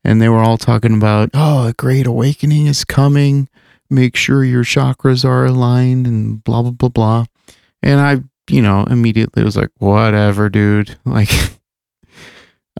And 0.04 0.22
they 0.22 0.28
were 0.28 0.40
all 0.40 0.58
talking 0.58 0.96
about, 0.96 1.30
oh, 1.34 1.68
a 1.68 1.74
great 1.74 2.06
awakening 2.06 2.68
is 2.68 2.84
coming. 2.84 3.48
Make 3.90 4.18
sure 4.18 4.44
your 4.44 4.64
chakras 4.64 5.24
are 5.24 5.46
aligned 5.46 6.06
and 6.06 6.44
blah, 6.44 6.62
blah, 6.62 6.72
blah, 6.72 6.90
blah. 6.90 7.26
And 7.82 8.02
I, 8.02 8.18
you 8.50 8.62
know, 8.62 8.84
immediately 8.84 9.44
was 9.44 9.56
like, 9.56 9.72
whatever, 9.78 10.50
dude. 10.50 10.98
Like, 11.06 11.30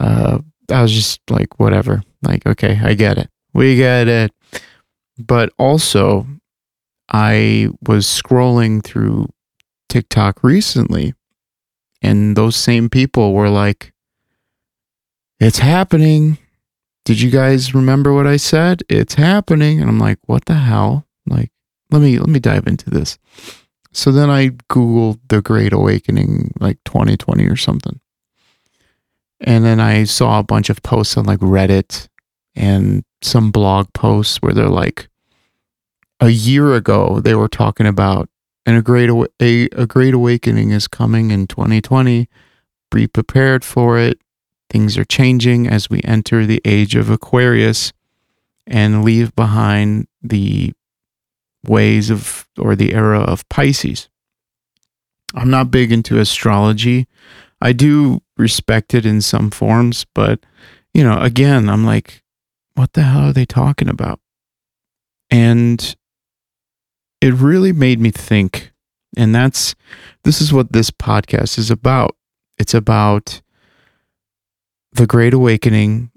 uh, 0.02 0.40
I 0.70 0.82
was 0.82 0.92
just 0.92 1.22
like, 1.30 1.60
whatever. 1.60 2.02
Like, 2.24 2.46
okay, 2.46 2.80
I 2.84 2.94
get 2.94 3.18
it. 3.18 3.30
We 3.54 3.76
get 3.76 4.08
it. 4.08 4.34
But 5.18 5.54
also, 5.58 6.26
I 7.10 7.70
was 7.88 8.06
scrolling 8.06 8.84
through 8.84 9.30
TikTok 9.88 10.44
recently, 10.44 11.14
and 12.04 12.36
those 12.36 12.56
same 12.56 12.90
people 12.90 13.34
were 13.34 13.50
like, 13.50 13.94
it's 15.40 15.60
happening. 15.60 16.38
Did 17.06 17.20
you 17.20 17.32
guys 17.32 17.74
remember 17.74 18.14
what 18.14 18.28
I 18.28 18.38
said? 18.38 18.84
It's 18.90 19.16
happening. 19.16 19.80
And 19.82 19.90
I'm 19.90 20.00
like, 20.00 20.20
what 20.26 20.46
the 20.46 20.54
hell? 20.54 21.08
Like, 21.26 21.52
let 21.90 22.02
me 22.02 22.20
let 22.20 22.30
me 22.30 22.40
dive 22.40 22.68
into 22.68 22.90
this. 22.90 23.18
So 23.94 24.12
then 24.12 24.30
I 24.30 24.50
Googled 24.70 25.20
the 25.30 25.42
Great 25.42 25.72
Awakening 25.74 26.54
like 26.60 26.78
2020 26.86 27.46
or 27.46 27.56
something. 27.56 28.00
And 29.40 29.64
then 29.66 29.80
I 29.80 30.04
saw 30.06 30.40
a 30.40 30.44
bunch 30.44 30.70
of 30.70 30.82
posts 30.84 31.18
on 31.18 31.26
like 31.26 31.40
Reddit 31.40 32.08
and 32.56 33.04
some 33.22 33.52
blog 33.52 33.92
posts 33.94 34.38
where 34.38 34.54
they're 34.54 34.70
like, 34.70 35.10
a 36.20 36.30
year 36.30 36.74
ago, 36.74 37.20
they 37.20 37.36
were 37.36 37.50
talking 37.50 37.86
about 37.86 38.30
and 38.66 38.78
a 38.78 38.82
great 38.82 39.10
a, 39.42 39.66
a 39.72 39.86
great 39.86 40.14
awakening 40.14 40.72
is 40.72 40.88
coming 40.88 41.32
in 41.32 41.48
2020. 41.48 42.30
Be 42.92 43.08
prepared 43.08 43.64
for 43.64 43.98
it. 43.98 44.20
Things 44.70 44.98
are 44.98 45.06
changing 45.06 45.68
as 45.68 45.90
we 45.90 46.02
enter 46.04 46.46
the 46.46 46.62
age 46.66 46.96
of 46.96 47.10
Aquarius 47.10 47.94
and 48.66 49.04
leave 49.04 49.36
behind 49.36 50.08
the 50.22 50.74
ways 51.66 52.10
of 52.10 52.48
or 52.58 52.76
the 52.76 52.94
era 52.94 53.20
of 53.20 53.48
Pisces. 53.50 54.10
I'm 55.36 55.50
not 55.50 55.72
big 55.72 55.92
into 55.92 56.20
astrology. 56.20 57.08
I 57.62 57.74
do 57.74 58.22
respect 58.38 58.94
it 58.94 59.06
in 59.06 59.22
some 59.22 59.50
forms, 59.50 60.06
but 60.14 60.46
you 60.94 61.04
know, 61.04 61.20
again, 61.20 61.70
I'm 61.70 61.86
like, 61.86 62.24
what 62.76 62.94
the 62.94 63.04
hell 63.04 63.30
are 63.30 63.34
they 63.34 63.46
talking 63.46 63.90
about? 63.90 64.20
And 65.30 65.96
it 67.24 67.34
really 67.36 67.72
made 67.72 68.02
me 68.02 68.12
think. 68.12 68.74
And 69.16 69.34
that's 69.34 69.76
this 70.26 70.42
is 70.42 70.52
what 70.52 70.74
this 70.74 70.92
podcast 70.92 71.58
is 71.58 71.72
about. 71.72 72.18
It's 72.58 72.74
about 72.74 73.42
the 74.92 75.08
Great 75.08 75.34
Awakening 75.34 76.12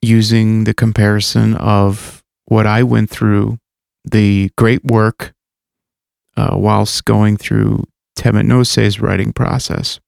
using 0.00 0.64
the 0.64 0.74
comparison 0.74 1.56
of 1.56 2.22
what 2.44 2.64
I 2.64 2.84
went 2.84 3.10
through, 3.10 3.58
the 4.04 4.52
great 4.56 4.84
work, 4.84 5.34
uh, 6.36 6.50
whilst 6.52 7.04
going 7.04 7.36
through 7.36 7.82
Temet 8.16 8.46
Nosce's 8.46 9.00
writing 9.00 9.32
process. 9.32 9.98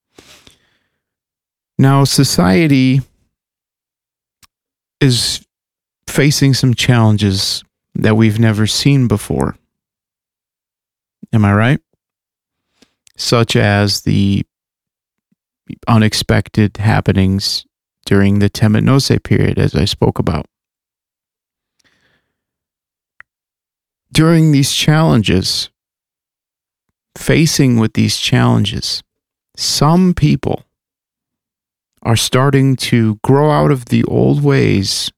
Now, 1.79 2.05
society 2.05 3.01
is 5.01 5.45
facing 6.07 6.55
some 6.55 6.75
challenges 6.75 7.65
that 7.97 8.17
we've 8.17 8.39
never 8.39 8.69
seen 8.69 9.09
before. 9.09 9.57
Am 11.33 11.45
I 11.45 11.55
right? 11.55 11.81
Such 13.17 13.55
as 13.57 14.03
the 14.03 14.45
unexpected 15.87 16.79
happenings 16.79 17.65
during 18.05 18.39
the 18.39 18.51
Temet 18.51 18.83
Nosce 18.83 19.23
period, 19.23 19.59
as 19.59 19.75
I 19.75 19.85
spoke 19.85 20.19
about. 20.19 20.47
During 24.13 24.51
these 24.51 24.73
challenges, 24.73 25.71
facing 27.17 27.79
with 27.79 27.93
these 27.93 28.17
challenges, 28.17 29.03
some 29.57 30.15
people 30.15 30.65
are 32.03 32.17
starting 32.17 32.75
to 32.75 33.17
grow 33.23 33.51
out 33.51 33.71
of 33.71 33.87
the 33.87 34.03
old 34.05 34.43
ways 34.43 35.13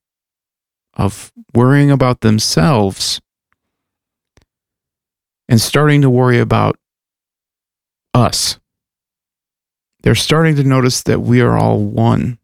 of 0.95 1.33
worrying 1.55 1.91
about 1.91 2.21
themselves 2.21 3.21
and 5.53 5.61
starting 5.61 6.01
to 6.01 6.09
worry 6.09 6.41
about 6.41 6.79
us, 8.15 8.59
They're 10.03 10.15
starting 10.15 10.57
to 10.57 10.65
notice 10.65 11.03
that 11.03 11.21
we 11.21 11.43
are 11.43 11.59
all 11.59 11.79
one. 11.79 12.39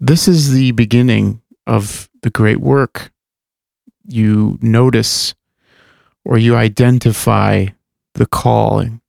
This 0.00 0.26
is 0.26 0.50
the 0.50 0.72
beginning 0.72 1.42
of 1.64 2.10
the 2.22 2.30
great 2.30 2.58
work. 2.58 3.12
You 4.04 4.58
notice 4.60 5.34
or 6.24 6.38
you 6.38 6.56
identify 6.56 7.68
the 8.14 8.26
calling. 8.26 9.00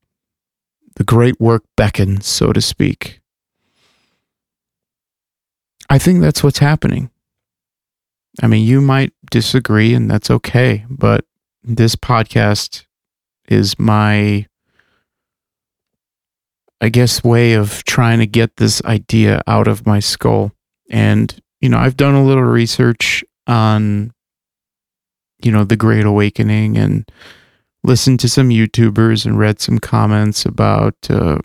The 0.98 1.04
great 1.04 1.42
work 1.42 1.64
beckons, 1.76 2.28
so 2.28 2.54
to 2.54 2.62
speak. 2.62 3.22
I 5.90 5.98
think 5.98 6.22
that's 6.22 6.44
what's 6.44 6.60
happening. 6.60 7.10
I 8.42 8.46
mean, 8.46 8.68
you 8.68 8.82
might 8.82 9.14
disagree, 9.32 9.96
and 9.96 10.12
that's 10.12 10.30
okay, 10.30 10.86
but 10.90 11.26
this 11.64 11.96
podcast 11.96 12.86
is 13.48 13.80
my, 13.80 14.46
I 16.80 16.90
guess, 16.90 17.24
way 17.24 17.54
of 17.54 17.84
trying 17.86 18.20
to 18.20 18.28
get 18.28 18.58
this 18.58 18.84
idea 18.84 19.42
out 19.48 19.68
of 19.68 19.88
my 19.88 20.00
skull. 20.00 20.52
And, 20.90 21.36
you 21.60 21.70
know, 21.70 21.78
I've 21.78 21.98
done 21.98 22.14
a 22.14 22.24
little 22.24 22.44
research 22.44 23.24
on, 23.48 24.14
you 25.44 25.52
know, 25.52 25.64
the 25.64 25.76
Great 25.76 26.06
Awakening 26.06 26.78
and 26.78 27.10
listened 27.84 28.20
to 28.20 28.30
some 28.30 28.50
YouTubers 28.50 29.26
and 29.26 29.40
read 29.40 29.60
some 29.60 29.80
comments 29.80 30.46
about 30.46 30.96
uh, 31.10 31.40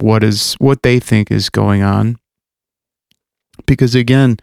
what 0.00 0.24
is 0.24 0.54
what 0.54 0.82
they 0.82 0.98
think 0.98 1.30
is 1.30 1.50
going 1.50 1.82
on. 1.82 2.18
Because 3.64 3.94
again, 3.94 4.38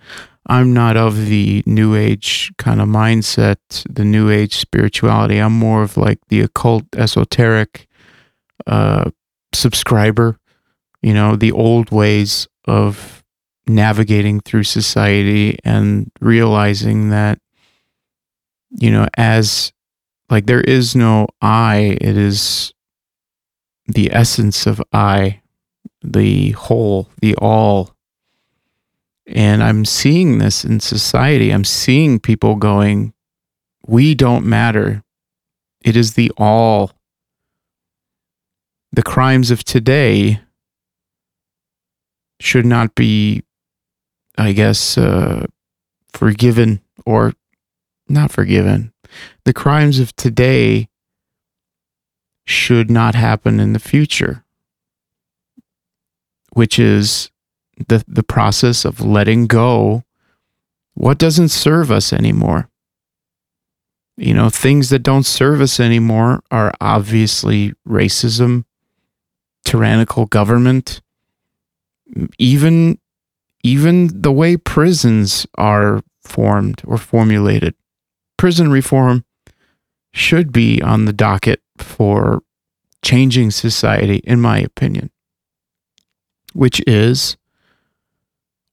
I'm 0.48 0.74
not 0.74 0.98
of 0.98 1.28
the 1.28 1.64
new 1.66 1.96
age 1.96 2.52
kind 2.58 2.82
of 2.82 2.88
mindset, 2.88 3.58
the 3.90 4.04
new 4.04 4.30
age 4.30 4.56
spirituality. 4.56 5.38
I'm 5.38 5.54
more 5.54 5.84
of 5.84 5.96
like 5.96 6.20
the 6.28 6.42
occult, 6.42 6.84
esoteric 6.96 7.88
uh, 8.68 9.10
subscriber, 9.54 10.38
you 11.02 11.14
know, 11.14 11.36
the 11.36 11.52
old 11.52 11.92
ways 11.92 12.48
of 12.66 13.24
navigating 13.68 14.42
through 14.42 14.64
society 14.64 15.58
and 15.64 16.12
realizing 16.20 17.10
that, 17.10 17.40
you 18.70 18.92
know, 18.92 19.08
as 19.16 19.72
like 20.30 20.46
there 20.46 20.62
is 20.62 20.96
no 20.96 21.28
I, 21.42 21.98
it 22.02 22.18
is 22.18 22.74
the 23.88 24.14
essence 24.14 24.66
of 24.66 24.82
I, 24.92 25.42
the 26.02 26.52
whole, 26.52 27.10
the 27.22 27.36
all 27.36 27.93
and 29.26 29.64
I'm 29.64 29.86
seeing 29.86 30.38
this 30.38 30.66
in 30.66 30.80
society. 30.80 31.52
I'm 31.52 31.64
seeing 31.64 32.20
people 32.20 32.56
going, 32.56 33.14
we 33.86 34.16
don't 34.16 34.46
matter. 34.46 35.04
It 35.82 35.96
is 35.96 36.14
the 36.14 36.32
all. 36.38 36.92
The 38.92 39.04
crimes 39.04 39.52
of 39.52 39.64
today 39.64 40.42
should 42.40 42.66
not 42.66 42.96
be, 42.96 43.44
I 44.38 44.52
guess, 44.52 44.98
uh, 44.98 45.48
forgiven 46.14 46.82
or 47.06 47.34
not 48.08 48.32
forgiven. 48.32 48.94
The 49.46 49.54
crimes 49.54 50.00
of 50.00 50.16
today 50.16 50.90
should 52.46 52.92
not 52.92 53.16
happen 53.16 53.60
in 53.60 53.74
the 53.74 53.80
future, 53.80 54.44
which 56.52 56.78
is 56.78 57.32
the, 57.88 58.04
the 58.08 58.24
process 58.24 58.86
of 58.86 59.02
letting 59.02 59.48
go 59.48 60.04
what 60.94 61.18
doesn't 61.18 61.50
serve 61.50 61.92
us 61.92 62.14
anymore. 62.14 62.70
You 64.16 64.34
know, 64.34 64.50
things 64.50 64.90
that 64.90 65.00
don't 65.00 65.26
serve 65.26 65.60
us 65.60 65.80
anymore 65.80 66.44
are 66.52 66.72
obviously 66.80 67.74
racism, 67.88 68.66
tyrannical 69.66 70.28
government, 70.28 71.02
even 72.38 73.00
even 73.64 74.22
the 74.22 74.32
way 74.32 74.58
prisons 74.58 75.48
are 75.58 76.02
formed 76.22 76.82
or 76.86 76.98
formulated. 76.98 77.74
Prison 78.38 78.70
reform 78.70 79.24
should 80.12 80.52
be 80.52 80.82
on 80.82 81.06
the 81.06 81.14
docket 81.14 81.62
for 81.78 82.44
changing 83.02 83.52
society, 83.52 84.18
in 84.26 84.42
my 84.42 84.60
opinion, 84.60 85.10
which 86.54 86.82
is 86.86 87.38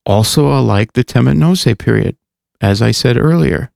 also 0.07 0.47
alike 0.49 0.93
the 0.93 1.05
Temet 1.05 1.37
Nosce 1.37 1.79
period, 1.79 2.17
as 2.61 2.83
I 2.83 2.91
said 2.91 3.17
earlier. 3.17 3.71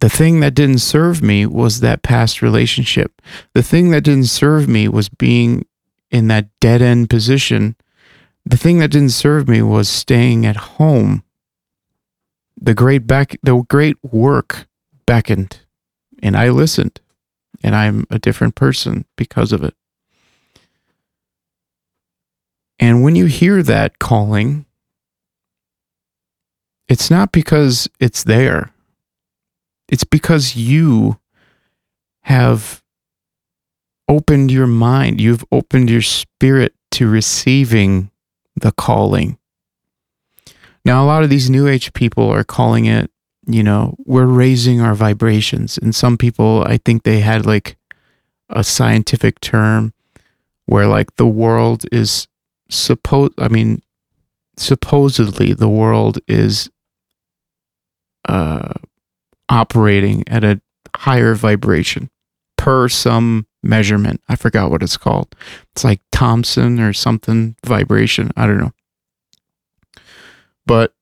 The 0.00 0.08
thing 0.08 0.40
that 0.40 0.54
didn't 0.54 0.78
serve 0.78 1.22
me 1.22 1.44
was 1.44 1.80
that 1.80 2.02
past 2.02 2.40
relationship. 2.40 3.20
The 3.54 3.62
thing 3.62 3.90
that 3.90 4.04
didn't 4.04 4.26
serve 4.26 4.68
me 4.68 4.86
was 4.88 5.08
being 5.08 5.66
in 6.10 6.28
that 6.28 6.48
dead 6.60 6.80
end 6.80 7.10
position. 7.10 7.74
The 8.46 8.56
thing 8.56 8.78
that 8.78 8.92
didn't 8.92 9.10
serve 9.10 9.48
me 9.48 9.60
was 9.60 9.88
staying 9.88 10.46
at 10.46 10.56
home. 10.56 11.24
The 12.60 12.74
great 12.74 13.06
beck, 13.06 13.36
the 13.42 13.64
great 13.68 13.96
work 14.02 14.66
beckoned, 15.06 15.60
and 16.22 16.36
I 16.36 16.48
listened, 16.50 17.00
and 17.62 17.74
I'm 17.74 18.06
a 18.10 18.18
different 18.18 18.54
person 18.54 19.04
because 19.16 19.52
of 19.52 19.62
it. 19.62 19.74
And 22.78 23.02
when 23.02 23.16
you 23.16 23.26
hear 23.26 23.62
that 23.62 23.98
calling, 23.98 24.64
it's 26.88 27.10
not 27.10 27.32
because 27.32 27.88
it's 28.00 28.24
there, 28.24 28.72
it's 29.88 30.04
because 30.04 30.56
you 30.56 31.18
have 32.22 32.82
opened 34.08 34.50
your 34.50 34.66
mind, 34.66 35.20
you've 35.20 35.44
opened 35.52 35.90
your 35.90 36.02
spirit 36.02 36.74
to 36.92 37.08
receiving 37.08 38.10
the 38.56 38.72
calling. 38.72 39.38
Now, 40.84 41.04
a 41.04 41.06
lot 41.06 41.22
of 41.22 41.30
these 41.30 41.50
new 41.50 41.68
age 41.68 41.92
people 41.92 42.30
are 42.30 42.44
calling 42.44 42.86
it, 42.86 43.10
you 43.46 43.62
know, 43.62 43.94
we're 44.04 44.26
raising 44.26 44.80
our 44.80 44.94
vibrations. 44.94 45.78
And 45.78 45.94
some 45.94 46.16
people, 46.16 46.64
I 46.66 46.78
think 46.78 47.02
they 47.02 47.20
had 47.20 47.44
like 47.44 47.76
a 48.48 48.64
scientific 48.64 49.40
term 49.40 49.92
where 50.66 50.86
like 50.86 51.16
the 51.16 51.26
world 51.26 51.84
is 51.92 52.28
suppose 52.70 53.30
I 53.38 53.48
mean 53.48 53.82
supposedly 54.56 55.52
the 55.52 55.68
world 55.68 56.18
is 56.26 56.70
uh, 58.28 58.74
operating 59.48 60.24
at 60.28 60.44
a 60.44 60.60
higher 60.96 61.34
vibration 61.34 62.10
per 62.56 62.88
some 62.88 63.46
measurement. 63.62 64.20
I 64.28 64.36
forgot 64.36 64.70
what 64.70 64.82
it's 64.82 64.96
called. 64.96 65.34
It's 65.74 65.84
like 65.84 66.00
Thompson 66.12 66.80
or 66.80 66.92
something 66.92 67.56
vibration. 67.64 68.30
I 68.36 68.46
don't 68.46 68.58
know. 68.58 68.72
But 70.66 70.92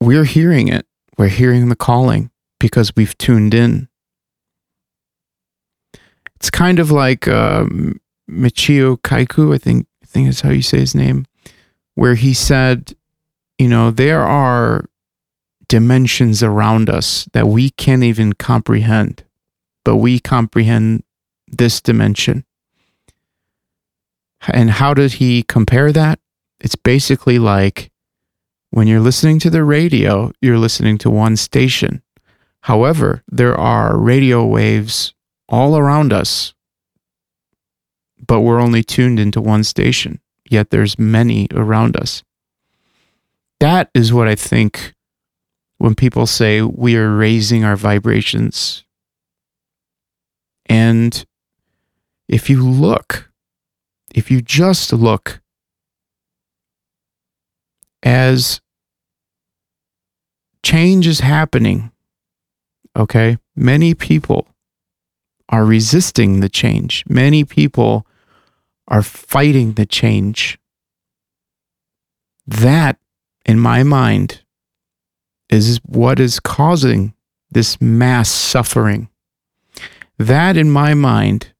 we're 0.00 0.24
hearing 0.24 0.68
it. 0.68 0.86
We're 1.18 1.28
hearing 1.28 1.68
the 1.68 1.76
calling 1.76 2.30
because 2.58 2.96
we've 2.96 3.16
tuned 3.18 3.52
in. 3.52 3.88
It's 6.36 6.48
kind 6.48 6.78
of 6.78 6.90
like 6.90 7.28
um, 7.28 8.00
Michio 8.30 8.96
Kaku, 8.96 9.54
I 9.54 9.58
think 9.58 9.86
think 10.10 10.28
is 10.28 10.40
how 10.40 10.50
you 10.50 10.62
say 10.62 10.78
his 10.78 10.94
name, 10.94 11.26
where 11.94 12.14
he 12.14 12.34
said, 12.34 12.94
you 13.58 13.68
know, 13.68 13.90
there 13.90 14.22
are 14.22 14.84
dimensions 15.68 16.42
around 16.42 16.90
us 16.90 17.28
that 17.32 17.46
we 17.46 17.70
can't 17.70 18.02
even 18.02 18.32
comprehend, 18.32 19.24
but 19.84 19.96
we 19.96 20.18
comprehend 20.18 21.04
this 21.46 21.80
dimension. 21.80 22.44
And 24.48 24.70
how 24.70 24.94
did 24.94 25.14
he 25.14 25.42
compare 25.42 25.92
that? 25.92 26.18
It's 26.58 26.74
basically 26.74 27.38
like 27.38 27.90
when 28.70 28.86
you're 28.86 29.00
listening 29.00 29.38
to 29.40 29.50
the 29.50 29.64
radio, 29.64 30.32
you're 30.40 30.58
listening 30.58 30.98
to 30.98 31.10
one 31.10 31.36
station. 31.36 32.02
However, 32.62 33.22
there 33.30 33.54
are 33.54 33.98
radio 33.98 34.44
waves 34.44 35.14
all 35.48 35.76
around 35.76 36.12
us 36.12 36.54
but 38.26 38.40
we're 38.40 38.60
only 38.60 38.82
tuned 38.82 39.18
into 39.18 39.40
one 39.40 39.64
station, 39.64 40.20
yet 40.48 40.70
there's 40.70 40.98
many 40.98 41.48
around 41.52 41.96
us. 41.96 42.22
That 43.60 43.90
is 43.94 44.12
what 44.12 44.28
I 44.28 44.34
think 44.34 44.94
when 45.78 45.94
people 45.94 46.26
say 46.26 46.62
we 46.62 46.96
are 46.96 47.14
raising 47.14 47.64
our 47.64 47.76
vibrations. 47.76 48.84
And 50.66 51.24
if 52.28 52.48
you 52.48 52.62
look, 52.62 53.30
if 54.14 54.30
you 54.30 54.40
just 54.40 54.92
look 54.92 55.40
as 58.02 58.60
change 60.62 61.06
is 61.06 61.20
happening, 61.20 61.90
okay, 62.96 63.38
many 63.56 63.94
people 63.94 64.46
are 65.48 65.64
resisting 65.64 66.40
the 66.40 66.48
change. 66.48 67.04
Many 67.08 67.44
people 67.44 68.06
are 68.90 69.02
fighting 69.02 69.74
the 69.74 69.86
change. 69.86 70.58
That, 72.46 72.98
in 73.46 73.58
my 73.58 73.84
mind, 73.84 74.42
is 75.48 75.80
what 75.84 76.18
is 76.18 76.40
causing 76.40 77.14
this 77.50 77.80
mass 77.80 78.28
suffering. 78.28 79.08
That, 80.18 80.56
in 80.56 80.70
my 80.70 80.94
mind, 80.94 81.52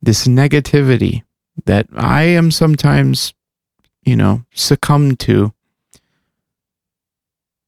this 0.00 0.26
negativity 0.26 1.22
that 1.66 1.86
I 1.94 2.22
am 2.22 2.50
sometimes, 2.50 3.34
you 4.02 4.16
know, 4.16 4.44
succumb 4.54 5.16
to 5.16 5.52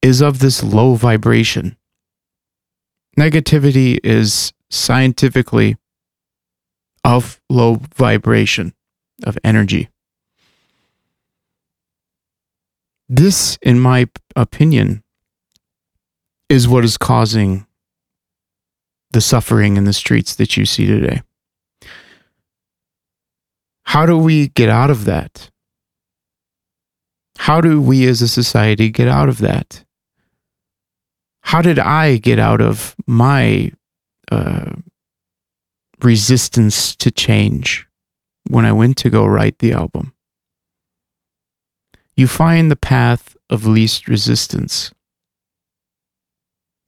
is 0.03 0.23
of 0.23 0.39
this 0.39 0.63
low 0.63 0.95
vibration. 0.95 1.77
Negativity 3.19 3.99
is 4.03 4.53
scientifically 4.71 5.77
of 7.05 7.41
low 7.49 7.81
vibration 7.95 8.75
of 9.23 9.39
energy. 9.45 9.89
This, 13.09 13.59
in 13.63 13.79
my 13.79 14.09
opinion, 14.35 15.03
is 16.49 16.67
what 16.67 16.85
is 16.85 16.97
causing 16.97 17.67
the 19.13 19.21
suffering 19.21 19.77
in 19.77 19.85
the 19.85 19.93
streets 19.93 20.35
that 20.37 20.57
you 20.57 20.67
see 20.67 20.87
today. 20.87 21.23
How 23.85 24.07
do 24.07 24.19
we 24.19 24.49
get 24.49 24.69
out 24.69 24.91
of 24.91 25.05
that? 25.05 25.51
How 27.39 27.61
do 27.61 27.81
we 27.81 28.07
as 28.09 28.23
a 28.23 28.29
society 28.29 28.91
get 28.91 29.07
out 29.07 29.29
of 29.29 29.39
that? 29.39 29.85
How 31.43 31.63
did 31.63 31.79
I 31.79 32.17
get 32.17 32.39
out 32.39 32.61
of 32.61 32.97
my 33.07 33.71
uh, 34.33 34.73
resistance 36.03 36.97
to 36.97 37.11
change 37.11 37.87
when 38.55 38.65
I 38.65 38.71
went 38.71 38.97
to 38.99 39.11
go 39.11 39.27
write 39.27 39.59
the 39.59 39.73
album? 39.73 40.15
You 42.17 42.29
find 42.29 42.71
the 42.71 42.77
path 42.77 43.37
of 43.51 43.67
least 43.67 44.07
resistance. 44.07 44.93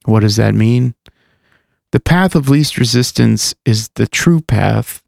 What 0.05 0.21
does 0.21 0.37
that 0.37 0.55
mean? 0.55 0.95
The 1.91 1.99
path 1.99 2.35
of 2.35 2.47
least 2.47 2.77
resistance 2.77 3.53
is 3.65 3.89
the 3.95 4.07
true 4.07 4.39
path. 4.39 5.03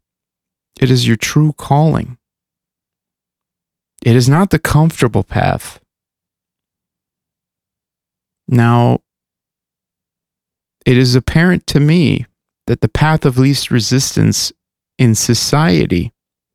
It 0.78 0.90
is 0.90 1.08
your 1.08 1.16
true 1.16 1.54
calling. 1.54 2.18
It 4.04 4.14
is 4.14 4.28
not 4.28 4.50
the 4.50 4.58
comfortable 4.58 5.24
path. 5.24 5.80
Now, 8.46 9.00
it 10.84 10.98
is 10.98 11.14
apparent 11.14 11.66
to 11.68 11.80
me 11.80 12.26
that 12.66 12.82
the 12.82 12.88
path 12.88 13.24
of 13.24 13.38
least 13.38 13.70
resistance 13.70 14.52
in 14.98 15.14
society 15.14 16.12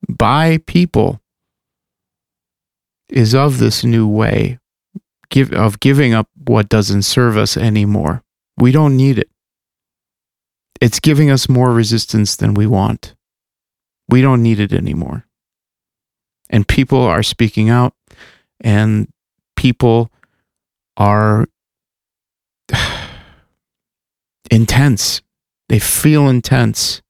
by 0.07 0.59
people 0.65 1.21
is 3.09 3.35
of 3.35 3.59
this 3.59 3.83
new 3.83 4.07
way 4.07 4.59
give, 5.29 5.53
of 5.53 5.79
giving 5.79 6.13
up 6.13 6.27
what 6.47 6.69
doesn't 6.69 7.03
serve 7.03 7.37
us 7.37 7.57
anymore. 7.57 8.23
We 8.57 8.71
don't 8.71 8.95
need 8.95 9.19
it. 9.19 9.29
It's 10.81 10.99
giving 10.99 11.29
us 11.31 11.47
more 11.49 11.71
resistance 11.71 12.35
than 12.35 12.53
we 12.53 12.67
want. 12.67 13.15
We 14.09 14.21
don't 14.21 14.43
need 14.43 14.59
it 14.59 14.73
anymore. 14.73 15.25
And 16.49 16.67
people 16.67 17.01
are 17.01 17.23
speaking 17.23 17.69
out, 17.69 17.93
and 18.61 19.09
people 19.55 20.11
are 20.95 21.47
intense. 24.51 25.21
They 25.69 25.79
feel 25.79 26.29
intense 26.29 27.01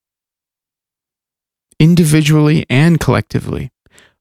individually 1.79 2.65
and 2.69 2.99
collectively. 2.99 3.71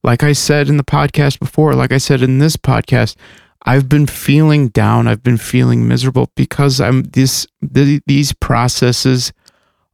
Like 0.03 0.23
I 0.23 0.33
said 0.33 0.69
in 0.69 0.77
the 0.77 0.83
podcast 0.83 1.39
before, 1.39 1.73
like 1.73 1.91
I 1.91 1.97
said 1.97 2.21
in 2.21 2.37
this 2.39 2.57
podcast, 2.57 3.15
I've 3.63 3.89
been 3.89 4.05
feeling 4.05 4.67
down. 4.67 5.07
I've 5.07 5.23
been 5.23 5.37
feeling 5.37 5.87
miserable 5.87 6.29
because 6.35 6.79
I'm 6.79 7.03
this 7.03 7.47
the, 7.61 8.01
these 8.05 8.31
processes 8.31 9.33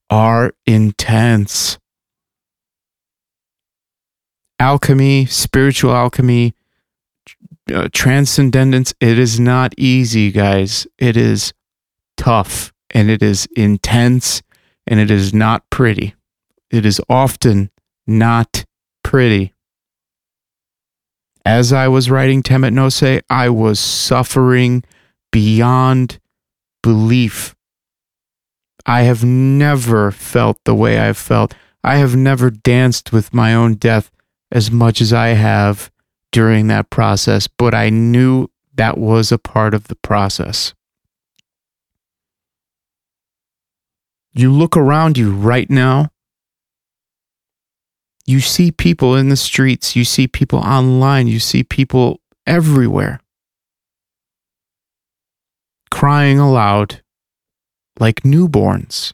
are 0.09 0.53
intense. 0.65 1.79
Alchemy, 4.59 5.25
spiritual 5.25 5.95
alchemy, 5.95 6.53
uh, 7.73 7.87
transcendence, 7.93 8.93
it 8.99 9.17
is 9.17 9.39
not 9.39 9.73
easy, 9.77 10.31
guys. 10.31 10.85
It 10.97 11.15
is 11.15 11.53
tough 12.17 12.73
and 12.91 13.09
it 13.09 13.23
is 13.23 13.47
intense 13.55 14.43
and 14.85 14.99
it 14.99 15.09
is 15.09 15.33
not 15.33 15.67
pretty. 15.69 16.13
It 16.71 16.85
is 16.85 17.01
often 17.09 17.69
not 18.07 18.63
pretty. 19.03 19.53
As 21.43 21.73
I 21.73 21.87
was 21.87 22.09
writing 22.09 22.41
Temet 22.41 22.73
Nosce, 22.73 23.21
I 23.29 23.49
was 23.49 23.79
suffering 23.79 24.83
beyond 25.31 26.19
belief. 26.81 27.55
I 28.85 29.03
have 29.03 29.23
never 29.23 30.11
felt 30.11 30.57
the 30.63 30.75
way 30.75 30.97
I've 30.97 31.17
felt. 31.17 31.53
I 31.83 31.97
have 31.97 32.15
never 32.15 32.49
danced 32.49 33.11
with 33.11 33.33
my 33.33 33.53
own 33.53 33.75
death 33.75 34.09
as 34.51 34.71
much 34.71 35.01
as 35.01 35.11
I 35.11 35.29
have 35.29 35.91
during 36.31 36.67
that 36.67 36.89
process, 36.89 37.47
but 37.47 37.73
I 37.73 37.89
knew 37.89 38.47
that 38.75 38.97
was 38.97 39.31
a 39.31 39.37
part 39.37 39.73
of 39.73 39.87
the 39.87 39.95
process. 39.95 40.73
You 44.33 44.51
look 44.51 44.77
around 44.77 45.17
you 45.17 45.31
right 45.31 45.69
now, 45.69 46.09
you 48.31 48.39
see 48.39 48.71
people 48.71 49.15
in 49.15 49.29
the 49.29 49.35
streets, 49.35 49.95
you 49.95 50.05
see 50.05 50.27
people 50.27 50.59
online, 50.59 51.27
you 51.27 51.39
see 51.39 51.63
people 51.63 52.19
everywhere 52.47 53.19
crying 55.91 56.39
aloud 56.39 57.03
like 57.99 58.21
newborns, 58.21 59.13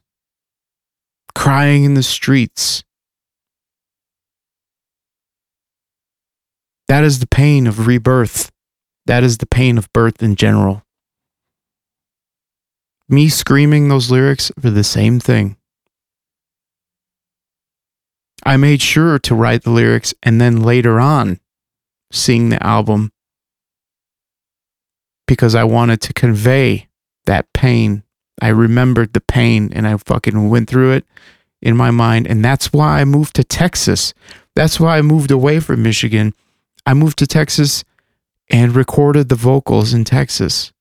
crying 1.35 1.83
in 1.83 1.95
the 1.95 2.03
streets. 2.03 2.83
That 6.87 7.03
is 7.03 7.19
the 7.19 7.27
pain 7.27 7.67
of 7.67 7.87
rebirth. 7.87 8.49
That 9.07 9.23
is 9.23 9.39
the 9.39 9.45
pain 9.45 9.77
of 9.77 9.91
birth 9.91 10.23
in 10.23 10.35
general. 10.35 10.83
Me 13.09 13.27
screaming 13.27 13.89
those 13.89 14.09
lyrics 14.09 14.51
for 14.59 14.69
the 14.69 14.83
same 14.83 15.19
thing. 15.19 15.57
I 18.47 18.55
made 18.55 18.81
sure 18.81 19.19
to 19.19 19.35
write 19.35 19.63
the 19.63 19.71
lyrics 19.71 20.13
and 20.23 20.39
then 20.39 20.61
later 20.61 21.01
on 21.01 21.41
sing 22.13 22.47
the 22.47 22.65
album 22.65 23.11
because 25.27 25.53
I 25.53 25.65
wanted 25.65 25.99
to 26.03 26.13
convey 26.13 26.87
that 27.25 27.51
pain. 27.51 28.03
I 28.41 28.47
remembered 28.47 29.11
the 29.11 29.19
pain 29.19 29.73
and 29.73 29.85
I 29.85 29.97
fucking 29.97 30.49
went 30.49 30.69
through 30.69 30.93
it 30.93 31.05
in 31.61 31.75
my 31.75 31.91
mind. 31.91 32.25
And 32.25 32.43
that's 32.43 32.71
why 32.71 33.01
I 33.01 33.03
moved 33.03 33.35
to 33.35 33.43
Texas. 33.43 34.13
That's 34.55 34.79
why 34.79 34.97
I 34.97 35.01
moved 35.01 35.29
away 35.29 35.59
from 35.59 35.83
Michigan. 35.83 36.33
I 36.85 36.93
moved 36.93 37.19
to 37.19 37.27
Texas 37.27 37.83
and 38.49 38.73
recorded 38.73 39.27
the 39.27 39.35
vocals 39.35 39.93
in 39.93 40.05
Texas, 40.05 40.71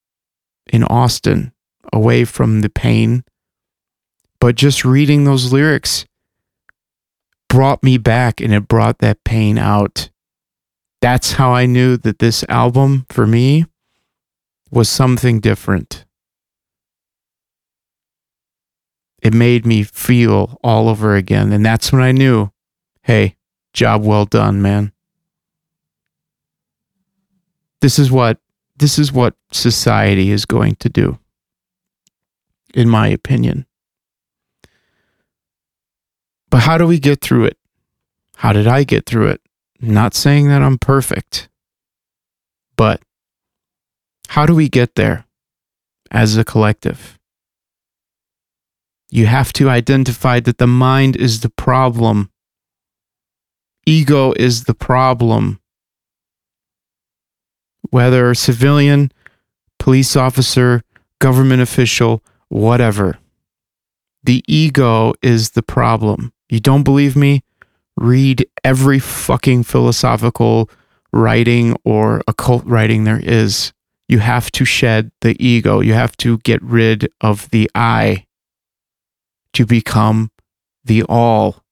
in 0.68 0.84
Austin, 0.84 1.52
away 1.92 2.24
from 2.26 2.60
the 2.60 2.70
pain. 2.70 3.24
But 4.38 4.54
just 4.54 4.84
reading 4.84 5.24
those 5.24 5.52
lyrics 5.52 6.06
brought 7.48 7.82
me 7.82 7.98
back 7.98 8.40
and 8.40 8.52
it 8.52 8.68
brought 8.68 8.98
that 8.98 9.24
pain 9.24 9.58
out. 9.58 10.10
That's 11.00 11.32
how 11.32 11.52
I 11.52 11.66
knew 11.66 11.96
that 11.98 12.18
this 12.18 12.44
album 12.48 13.06
for 13.08 13.26
me 13.26 13.66
was 14.70 14.88
something 14.88 15.40
different. 15.40 16.04
It 19.22 19.34
made 19.34 19.66
me 19.66 19.82
feel 19.82 20.58
all 20.62 20.88
over 20.88 21.16
again. 21.16 21.52
And 21.52 21.64
that's 21.64 21.92
when 21.92 22.02
I 22.02 22.12
knew 22.12 22.50
hey, 23.02 23.36
job 23.72 24.04
well 24.04 24.24
done, 24.24 24.60
man. 24.60 24.92
This 27.80 27.98
is 27.98 28.10
what 28.10 28.38
this 28.76 28.98
is 28.98 29.12
what 29.12 29.34
society 29.52 30.30
is 30.30 30.44
going 30.44 30.76
to 30.76 30.88
do 30.88 31.18
in 32.74 32.88
my 32.88 33.08
opinion. 33.08 33.66
But 36.56 36.62
how 36.62 36.78
do 36.78 36.86
we 36.86 36.98
get 36.98 37.20
through 37.20 37.44
it? 37.44 37.58
How 38.36 38.54
did 38.54 38.66
I 38.66 38.82
get 38.82 39.04
through 39.04 39.26
it? 39.26 39.42
not 39.78 40.14
saying 40.14 40.48
that 40.48 40.62
I'm 40.62 40.78
perfect, 40.78 41.50
but 42.76 43.02
how 44.28 44.46
do 44.46 44.54
we 44.54 44.70
get 44.70 44.94
there 44.94 45.26
as 46.10 46.38
a 46.38 46.44
collective? 46.44 47.18
You 49.10 49.26
have 49.26 49.52
to 49.52 49.68
identify 49.68 50.40
that 50.40 50.56
the 50.56 50.66
mind 50.66 51.14
is 51.14 51.40
the 51.40 51.50
problem. 51.50 52.30
Ego 53.84 54.32
is 54.38 54.64
the 54.64 54.72
problem. 54.72 55.60
Whether 57.90 58.32
civilian, 58.32 59.12
police 59.78 60.16
officer, 60.16 60.82
government 61.18 61.60
official, 61.60 62.22
whatever. 62.48 63.18
The 64.26 64.44
ego 64.48 65.14
is 65.22 65.50
the 65.50 65.62
problem. 65.62 66.32
You 66.48 66.58
don't 66.58 66.82
believe 66.82 67.14
me? 67.14 67.44
Read 67.96 68.46
every 68.64 68.98
fucking 68.98 69.62
philosophical 69.62 70.68
writing 71.12 71.76
or 71.84 72.22
occult 72.26 72.64
writing 72.66 73.04
there 73.04 73.20
is. 73.22 73.72
You 74.08 74.18
have 74.18 74.50
to 74.52 74.64
shed 74.64 75.12
the 75.20 75.36
ego. 75.44 75.80
You 75.80 75.94
have 75.94 76.16
to 76.18 76.38
get 76.38 76.60
rid 76.62 77.08
of 77.20 77.48
the 77.50 77.70
I 77.74 78.26
to 79.52 79.64
become 79.64 80.32
the 80.84 81.04
all. 81.04 81.62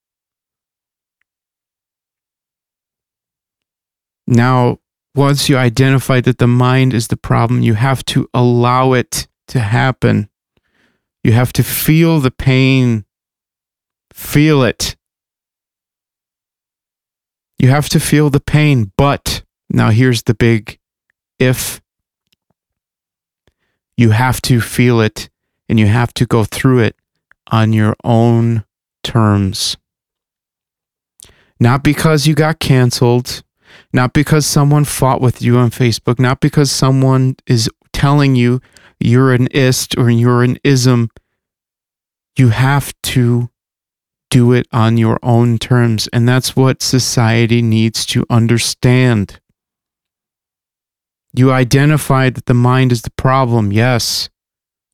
Now, 4.29 4.79
once 5.17 5.49
you 5.49 5.57
identify 5.57 6.21
that 6.21 6.39
the 6.39 6.47
mind 6.47 6.95
is 6.95 7.09
the 7.09 7.17
problem, 7.17 7.63
you 7.63 7.75
have 7.75 8.05
to 8.07 8.29
allow 8.33 8.93
it 8.93 9.27
to 9.49 9.59
happen. 9.59 10.29
You 11.25 11.33
have 11.33 11.55
to 11.55 11.65
feel 11.65 12.21
the 12.21 12.31
pain, 12.31 13.07
feel 14.13 14.63
it. 14.63 14.95
You 17.59 17.71
have 17.71 17.89
to 17.89 17.99
feel 17.99 18.29
the 18.29 18.41
pain, 18.41 18.93
but 18.99 19.43
now 19.71 19.91
here's 19.91 20.25
the 20.25 20.35
big 20.35 20.79
if 21.39 21.81
you 23.97 24.11
have 24.11 24.43
to 24.43 24.61
feel 24.61 25.01
it 25.01 25.31
and 25.67 25.81
you 25.81 25.87
have 25.87 26.13
to 26.15 26.27
go 26.27 26.45
through 26.45 26.81
it 26.81 26.97
on 27.51 27.73
your 27.73 27.97
own 28.05 28.65
terms. 29.03 29.79
Not 31.59 31.83
because 31.83 32.27
you 32.27 32.35
got 32.35 32.59
canceled, 32.59 33.43
not 33.95 34.13
because 34.13 34.45
someone 34.45 34.85
fought 34.85 35.23
with 35.23 35.41
you 35.41 35.57
on 35.57 35.71
Facebook, 35.71 36.19
not 36.19 36.41
because 36.41 36.71
someone 36.71 37.37
is 37.47 37.71
telling 37.95 38.37
you 38.37 38.61
you're 39.05 39.33
an 39.33 39.49
ist 39.49 39.99
or 39.99 40.11
you're 40.11 40.43
an 40.43 40.59
ism. 40.65 41.11
You 42.37 42.49
have 42.49 42.93
to 43.03 43.51
do 44.31 44.53
it 44.53 44.67
on 44.73 44.97
your 44.97 45.19
own 45.23 45.59
terms. 45.59 46.09
And 46.13 46.29
that's 46.29 46.57
what 46.57 46.83
society 46.83 47.63
needs 47.63 48.07
to 48.07 48.25
understand. 48.31 49.41
You 51.35 51.53
identify 51.53 52.31
that 52.31 52.47
the 52.47 52.55
mind 52.55 52.93
is 52.93 53.03
the 53.03 53.13
problem. 53.13 53.73
Yes. 53.73 54.31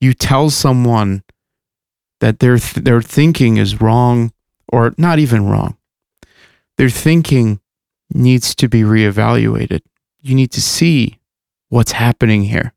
You 0.00 0.12
tell 0.12 0.50
someone 0.50 1.22
that 2.20 2.40
their 2.40 2.58
th- 2.58 2.84
their 2.84 3.02
thinking 3.02 3.58
is 3.58 3.80
wrong 3.80 4.32
or 4.68 4.92
not 4.98 5.18
even 5.18 5.46
wrong. 5.46 5.76
Their 6.76 6.90
thinking 6.90 7.60
needs 8.12 8.54
to 8.56 8.68
be 8.68 8.82
reevaluated. 8.82 9.82
You 10.20 10.34
need 10.34 10.50
to 10.52 10.60
see 10.60 11.20
what's 11.68 11.92
happening 11.92 12.44
here. 12.44 12.74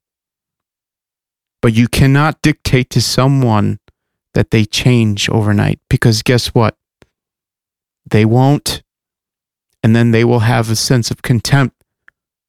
But 1.64 1.74
you 1.74 1.88
cannot 1.88 2.42
dictate 2.42 2.90
to 2.90 3.02
someone 3.02 3.80
that 4.34 4.52
they 4.52 4.66
change 4.66 5.30
overnight 5.30 5.80
because 5.90 6.22
guess 6.22 6.48
what? 6.48 6.76
They 8.06 8.26
won't. 8.26 8.84
And 9.82 9.96
then 9.96 10.12
they 10.12 10.26
will 10.26 10.42
have 10.42 10.70
a 10.70 10.76
sense 10.76 11.10
of 11.10 11.22
contempt 11.22 11.82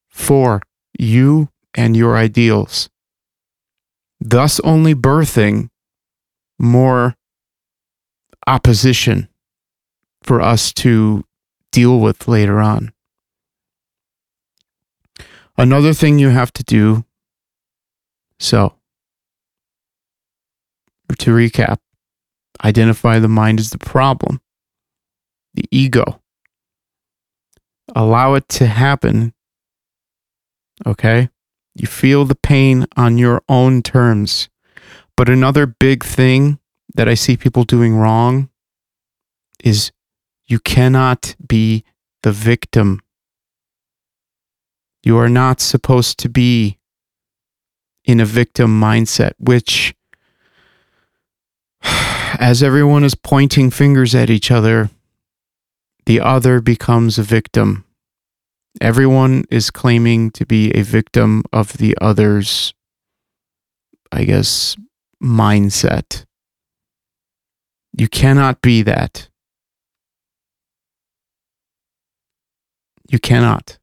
for 0.09 0.61
you 0.99 1.47
and 1.73 1.95
your 1.95 2.17
ideals, 2.17 2.89
thus 4.19 4.59
only 4.61 4.93
birthing 4.93 5.69
more 6.59 7.15
opposition 8.47 9.29
for 10.23 10.41
us 10.41 10.73
to 10.73 11.23
deal 11.71 12.01
with 12.01 12.27
later 12.27 12.59
on. 12.59 12.91
Another 15.57 15.93
thing 15.93 16.19
you 16.19 16.29
have 16.29 16.51
to 16.51 16.63
do 16.63 17.05
so, 18.39 18.74
to 21.19 21.31
recap, 21.31 21.77
identify 22.63 23.19
the 23.19 23.27
mind 23.27 23.59
as 23.59 23.69
the 23.69 23.77
problem, 23.77 24.41
the 25.53 25.65
ego. 25.71 26.21
Allow 27.95 28.33
it 28.33 28.49
to 28.49 28.65
happen. 28.65 29.33
Okay? 30.85 31.29
You 31.75 31.87
feel 31.87 32.25
the 32.25 32.35
pain 32.35 32.85
on 32.97 33.17
your 33.17 33.41
own 33.47 33.81
terms. 33.81 34.49
But 35.17 35.29
another 35.29 35.65
big 35.65 36.03
thing 36.03 36.59
that 36.95 37.07
I 37.07 37.13
see 37.13 37.37
people 37.37 37.63
doing 37.63 37.95
wrong 37.95 38.49
is 39.63 39.91
you 40.45 40.59
cannot 40.59 41.35
be 41.45 41.83
the 42.23 42.31
victim. 42.31 43.01
You 45.03 45.17
are 45.17 45.29
not 45.29 45.61
supposed 45.61 46.17
to 46.19 46.29
be 46.29 46.79
in 48.03 48.19
a 48.19 48.25
victim 48.25 48.79
mindset, 48.79 49.33
which, 49.39 49.94
as 52.39 52.63
everyone 52.63 53.03
is 53.03 53.15
pointing 53.15 53.69
fingers 53.69 54.15
at 54.15 54.29
each 54.29 54.51
other, 54.51 54.89
the 56.05 56.19
other 56.19 56.61
becomes 56.61 57.17
a 57.17 57.23
victim. 57.23 57.85
Everyone 58.81 59.45
is 59.49 59.71
claiming 59.71 60.31
to 60.31 60.45
be 60.45 60.71
a 60.71 60.81
victim 60.81 61.43
of 61.53 61.77
the 61.77 61.97
other's, 62.01 62.73
I 64.11 64.25
guess, 64.25 64.75
mindset. 65.23 66.25
You 67.97 68.09
cannot 68.09 68.61
be 68.61 68.81
that. 68.81 69.29
You 73.07 73.19
cannot. 73.19 73.77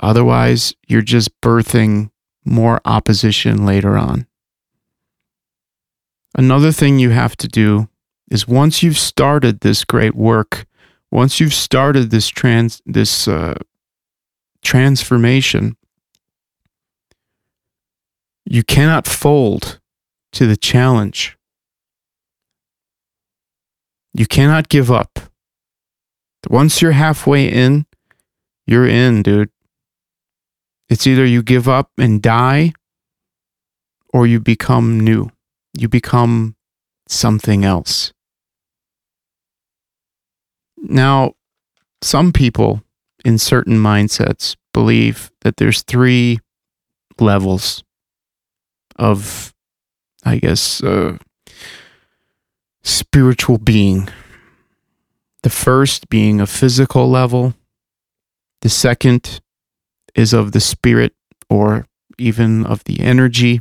Otherwise, 0.00 0.74
you're 0.86 1.02
just 1.02 1.40
birthing 1.40 2.10
more 2.44 2.80
opposition 2.84 3.66
later 3.66 3.98
on. 3.98 4.27
Another 6.38 6.70
thing 6.70 7.00
you 7.00 7.10
have 7.10 7.36
to 7.38 7.48
do 7.48 7.88
is 8.30 8.46
once 8.46 8.80
you've 8.80 8.96
started 8.96 9.58
this 9.58 9.84
great 9.84 10.14
work, 10.14 10.66
once 11.10 11.40
you've 11.40 11.52
started 11.52 12.12
this 12.12 12.28
trans 12.28 12.80
this 12.86 13.26
uh, 13.26 13.54
transformation, 14.62 15.76
you 18.44 18.62
cannot 18.62 19.08
fold 19.08 19.80
to 20.30 20.46
the 20.46 20.56
challenge. 20.56 21.36
You 24.14 24.26
cannot 24.26 24.68
give 24.68 24.92
up. 24.92 25.18
Once 26.48 26.80
you're 26.80 26.92
halfway 26.92 27.48
in, 27.48 27.84
you're 28.64 28.86
in, 28.86 29.24
dude. 29.24 29.50
It's 30.88 31.04
either 31.04 31.26
you 31.26 31.42
give 31.42 31.68
up 31.68 31.90
and 31.98 32.22
die 32.22 32.74
or 34.14 34.24
you 34.24 34.38
become 34.38 35.00
new. 35.00 35.32
You 35.78 35.88
become 35.88 36.56
something 37.06 37.64
else. 37.64 38.12
Now, 40.76 41.34
some 42.02 42.32
people 42.32 42.82
in 43.24 43.38
certain 43.38 43.78
mindsets 43.78 44.56
believe 44.72 45.30
that 45.42 45.56
there's 45.56 45.82
three 45.82 46.40
levels 47.20 47.84
of, 48.96 49.54
I 50.24 50.38
guess, 50.38 50.82
uh, 50.82 51.18
spiritual 52.82 53.58
being. 53.58 54.08
The 55.44 55.50
first 55.50 56.08
being 56.08 56.40
a 56.40 56.46
physical 56.46 57.08
level, 57.08 57.54
the 58.62 58.68
second 58.68 59.40
is 60.16 60.32
of 60.32 60.50
the 60.50 60.60
spirit 60.60 61.14
or 61.48 61.86
even 62.18 62.66
of 62.66 62.82
the 62.84 62.98
energy 63.00 63.60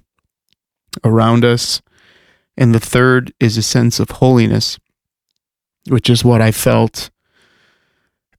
around 1.04 1.46
us. 1.46 1.82
And 2.58 2.74
the 2.74 2.80
third 2.80 3.34
is 3.40 3.58
a 3.58 3.64
sense 3.64 4.00
of 4.00 4.10
holiness, 4.10 4.80
which 5.88 6.10
is 6.10 6.26
what 6.26 6.42
I 6.42 6.52
felt 6.52 7.12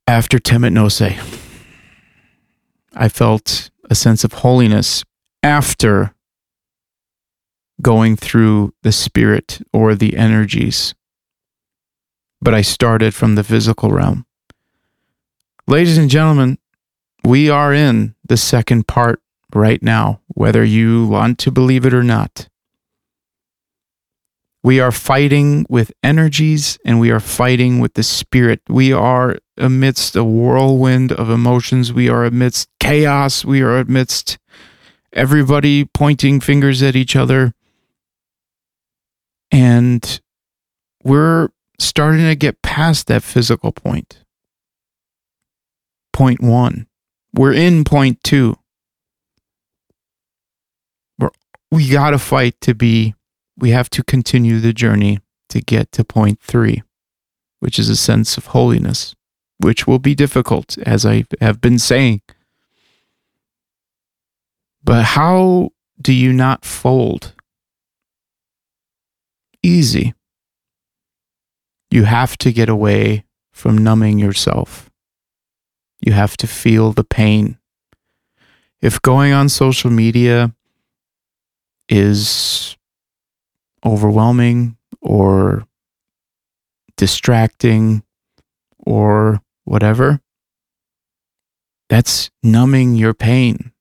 after 0.05 0.39
Temet 0.39 0.73
Nosce. 0.73 1.17
I 2.93 3.07
felt 3.07 3.69
a 3.89 3.95
sense 3.95 4.23
of 4.23 4.33
holiness 4.33 5.05
after 5.41 6.13
going 7.81 8.17
through 8.17 8.73
the 8.83 8.91
spirit 8.91 9.61
or 9.71 9.95
the 9.95 10.17
energies. 10.17 10.93
But 12.41 12.53
I 12.53 12.61
started 12.61 13.13
from 13.13 13.35
the 13.35 13.43
physical 13.43 13.91
realm. 13.91 14.25
Ladies 15.65 15.97
and 15.97 16.09
gentlemen, 16.09 16.57
we 17.23 17.49
are 17.49 17.73
in 17.73 18.15
the 18.25 18.37
second 18.37 18.87
part 18.87 19.21
right 19.53 19.81
now, 19.81 20.19
whether 20.27 20.63
you 20.63 21.07
want 21.07 21.37
to 21.39 21.51
believe 21.51 21.85
it 21.85 21.93
or 21.93 22.03
not. 22.03 22.48
We 24.61 24.79
are 24.81 24.91
fighting 24.91 25.65
with 25.69 25.91
energies 26.03 26.77
and 26.83 26.99
we 26.99 27.11
are 27.11 27.21
fighting 27.21 27.79
with 27.79 27.93
the 27.93 28.03
spirit. 28.03 28.61
We 28.67 28.91
are 28.91 29.37
amidst 29.57 30.15
a 30.15 30.23
whirlwind 30.23 31.13
of 31.13 31.29
emotions. 31.29 31.93
We 31.93 32.09
are 32.09 32.25
amidst 32.25 32.69
chaos. 32.79 33.45
We 33.45 33.61
are 33.61 33.77
amidst 33.77 34.37
everybody 35.13 35.85
pointing 35.85 36.41
fingers 36.41 36.83
at 36.83 36.95
each 36.95 37.15
other. 37.15 37.53
And 39.51 40.21
we're 41.03 41.49
starting 41.79 42.25
to 42.25 42.35
get 42.35 42.61
past 42.61 43.07
that 43.07 43.23
physical 43.23 43.71
point. 43.71 44.23
Point 46.11 46.41
one. 46.41 46.87
We're 47.33 47.53
in 47.53 47.85
point 47.85 48.21
two. 48.23 48.57
We're, 51.17 51.29
we 51.71 51.89
got 51.89 52.11
to 52.11 52.19
fight 52.19 52.59
to 52.61 52.75
be, 52.75 53.15
we 53.59 53.71
have 53.71 53.89
to 53.91 54.03
continue 54.03 54.59
the 54.59 54.73
journey 54.73 55.19
to 55.49 55.61
get 55.61 55.91
to 55.93 56.03
point 56.03 56.39
three, 56.41 56.83
which 57.59 57.79
is 57.79 57.89
a 57.89 57.95
sense 57.95 58.37
of 58.37 58.47
holiness, 58.47 59.15
which 59.59 59.87
will 59.87 59.99
be 59.99 60.15
difficult, 60.15 60.77
as 60.79 61.05
I 61.05 61.25
have 61.41 61.59
been 61.61 61.79
saying. 61.79 62.21
But 64.83 65.03
how 65.03 65.71
do 66.01 66.13
you 66.13 66.31
not 66.31 66.63
fold? 66.65 67.33
easy. 69.63 70.13
You 71.91 72.03
have 72.03 72.37
to 72.39 72.51
get 72.51 72.69
away 72.69 73.25
from 73.51 73.77
numbing 73.77 74.19
yourself. 74.19 74.89
You 76.01 76.13
have 76.13 76.37
to 76.37 76.47
feel 76.47 76.91
the 76.91 77.03
pain. 77.03 77.57
If 78.81 79.01
going 79.01 79.33
on 79.33 79.49
social 79.49 79.89
media 79.89 80.55
is 81.89 82.77
overwhelming 83.85 84.77
or 85.01 85.65
distracting 86.97 88.03
or 88.77 89.41
whatever, 89.63 90.21
that's 91.89 92.29
numbing 92.43 92.95
your 92.95 93.13
pain. 93.13 93.71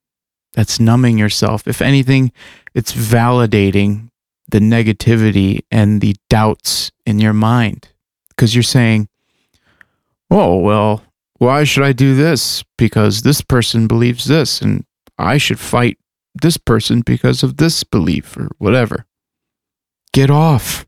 That's 0.55 0.81
numbing 0.81 1.19
yourself. 1.19 1.69
If 1.69 1.83
anything, 1.83 2.33
it's 2.75 2.93
validating 2.93 4.11
the 4.49 4.61
negativity 4.61 5.61
and 5.71 6.01
the 6.01 6.17
doubts 6.31 6.91
in 7.05 7.19
your 7.19 7.35
mind 7.35 7.89
because 8.31 8.55
you're 8.55 8.63
saying, 8.63 9.09
oh, 10.31 10.57
well, 10.59 11.03
why 11.39 11.65
should 11.65 11.85
I 11.85 11.93
do 11.93 12.15
this? 12.15 12.65
Because 12.77 13.23
this 13.23 13.41
person 13.41 13.87
believes 13.87 14.25
this, 14.25 14.61
and 14.61 14.85
I 15.19 15.39
should 15.39 15.61
fight 15.61 15.99
this 16.41 16.57
person 16.57 17.03
because 17.03 17.43
of 17.43 17.57
this 17.57 17.85
belief 17.85 18.37
or 18.37 18.49
whatever. 18.59 19.07
Get 20.13 20.31
off. 20.31 20.87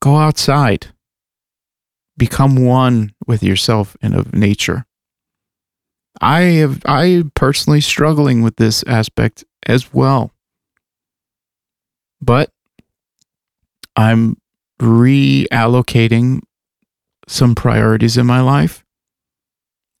Go 0.00 0.16
outside. 0.16 0.88
Become 2.16 2.56
one 2.56 3.12
with 3.26 3.42
yourself 3.42 3.96
and 4.02 4.14
of 4.14 4.34
nature. 4.34 4.86
I 6.20 6.40
have 6.40 6.82
I 6.84 7.24
personally 7.34 7.80
struggling 7.80 8.42
with 8.42 8.56
this 8.56 8.84
aspect 8.86 9.44
as 9.66 9.92
well. 9.92 10.32
But 12.20 12.50
I'm 13.96 14.36
reallocating 14.80 16.40
some 17.26 17.54
priorities 17.54 18.16
in 18.16 18.26
my 18.26 18.40
life 18.40 18.84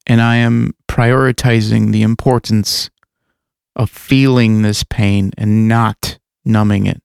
and 0.06 0.20
I 0.20 0.36
am 0.36 0.74
prioritizing 0.88 1.92
the 1.92 2.02
importance 2.02 2.90
of 3.76 3.88
feeling 3.88 4.62
this 4.62 4.84
pain 4.84 5.30
and 5.38 5.68
not 5.68 6.18
numbing 6.44 6.86
it. 6.86 7.00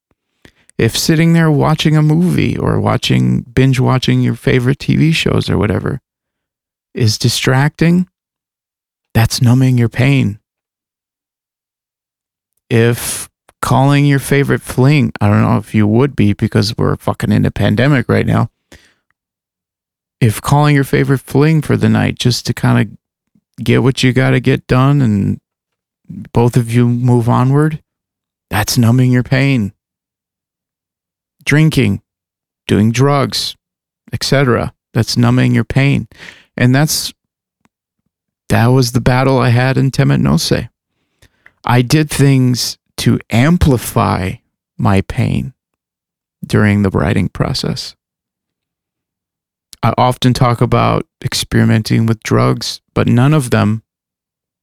If 0.77 0.97
sitting 0.97 1.33
there 1.33 1.49
watching 1.49 1.95
a 1.95 2.01
movie 2.01 2.57
or 2.57 2.79
watching 2.81 3.41
binge 3.41 3.79
watching 3.79 4.21
your 4.21 4.35
favorite 4.35 4.79
TV 4.79 5.13
shows 5.13 5.49
or 5.49 5.57
whatever 5.57 6.01
is 6.93 7.17
distracting, 7.17 8.07
that's 9.13 9.41
numbing 9.41 9.77
your 9.77 9.89
pain. 9.89 10.39
If 12.69 13.29
calling 13.61 14.05
your 14.05 14.19
favorite 14.19 14.61
fling, 14.61 15.13
I 15.21 15.27
don't 15.27 15.41
know 15.41 15.57
if 15.57 15.73
you 15.73 15.87
would 15.87 16.15
be 16.15 16.33
because 16.33 16.77
we're 16.77 16.97
fucking 16.97 17.31
in 17.31 17.45
a 17.45 17.51
pandemic 17.51 18.09
right 18.09 18.25
now. 18.25 18.49
If 20.19 20.41
calling 20.41 20.75
your 20.75 20.83
favorite 20.83 21.21
fling 21.21 21.61
for 21.61 21.77
the 21.77 21.89
night 21.89 22.19
just 22.19 22.45
to 22.47 22.53
kind 22.53 22.89
of 22.89 23.63
get 23.63 23.83
what 23.83 24.03
you 24.03 24.11
got 24.11 24.31
to 24.31 24.39
get 24.39 24.67
done 24.67 25.01
and 25.01 25.39
both 26.33 26.57
of 26.57 26.71
you 26.71 26.87
move 26.87 27.29
onward, 27.29 27.81
that's 28.49 28.77
numbing 28.77 29.11
your 29.11 29.23
pain. 29.23 29.73
Drinking, 31.45 32.01
doing 32.67 32.91
drugs, 32.91 33.55
etc. 34.11 34.73
That's 34.93 35.17
numbing 35.17 35.53
your 35.53 35.63
pain. 35.63 36.07
And 36.57 36.73
that's 36.73 37.13
that 38.49 38.67
was 38.67 38.91
the 38.91 39.01
battle 39.01 39.39
I 39.39 39.49
had 39.49 39.77
in 39.77 39.91
Temet 39.91 40.21
Nosce. 40.21 40.69
I 41.65 41.81
did 41.81 42.09
things 42.09 42.77
to 42.97 43.19
amplify 43.29 44.33
my 44.77 45.01
pain 45.01 45.53
during 46.45 46.83
the 46.83 46.91
writing 46.91 47.27
process. 47.27 47.95
I 49.81 49.93
often 49.97 50.33
talk 50.33 50.61
about 50.61 51.05
experimenting 51.23 52.05
with 52.05 52.23
drugs, 52.23 52.81
but 52.93 53.07
none 53.07 53.33
of 53.33 53.49
them 53.49 53.83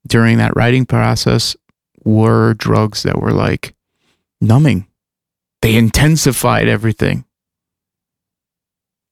during 0.06 0.38
that 0.38 0.56
writing 0.56 0.86
process 0.86 1.56
were 2.04 2.54
drugs 2.54 3.02
that 3.02 3.20
were 3.20 3.32
like 3.32 3.74
numbing. 4.40 4.86
They 5.62 5.76
intensified 5.76 6.68
everything. 6.68 7.24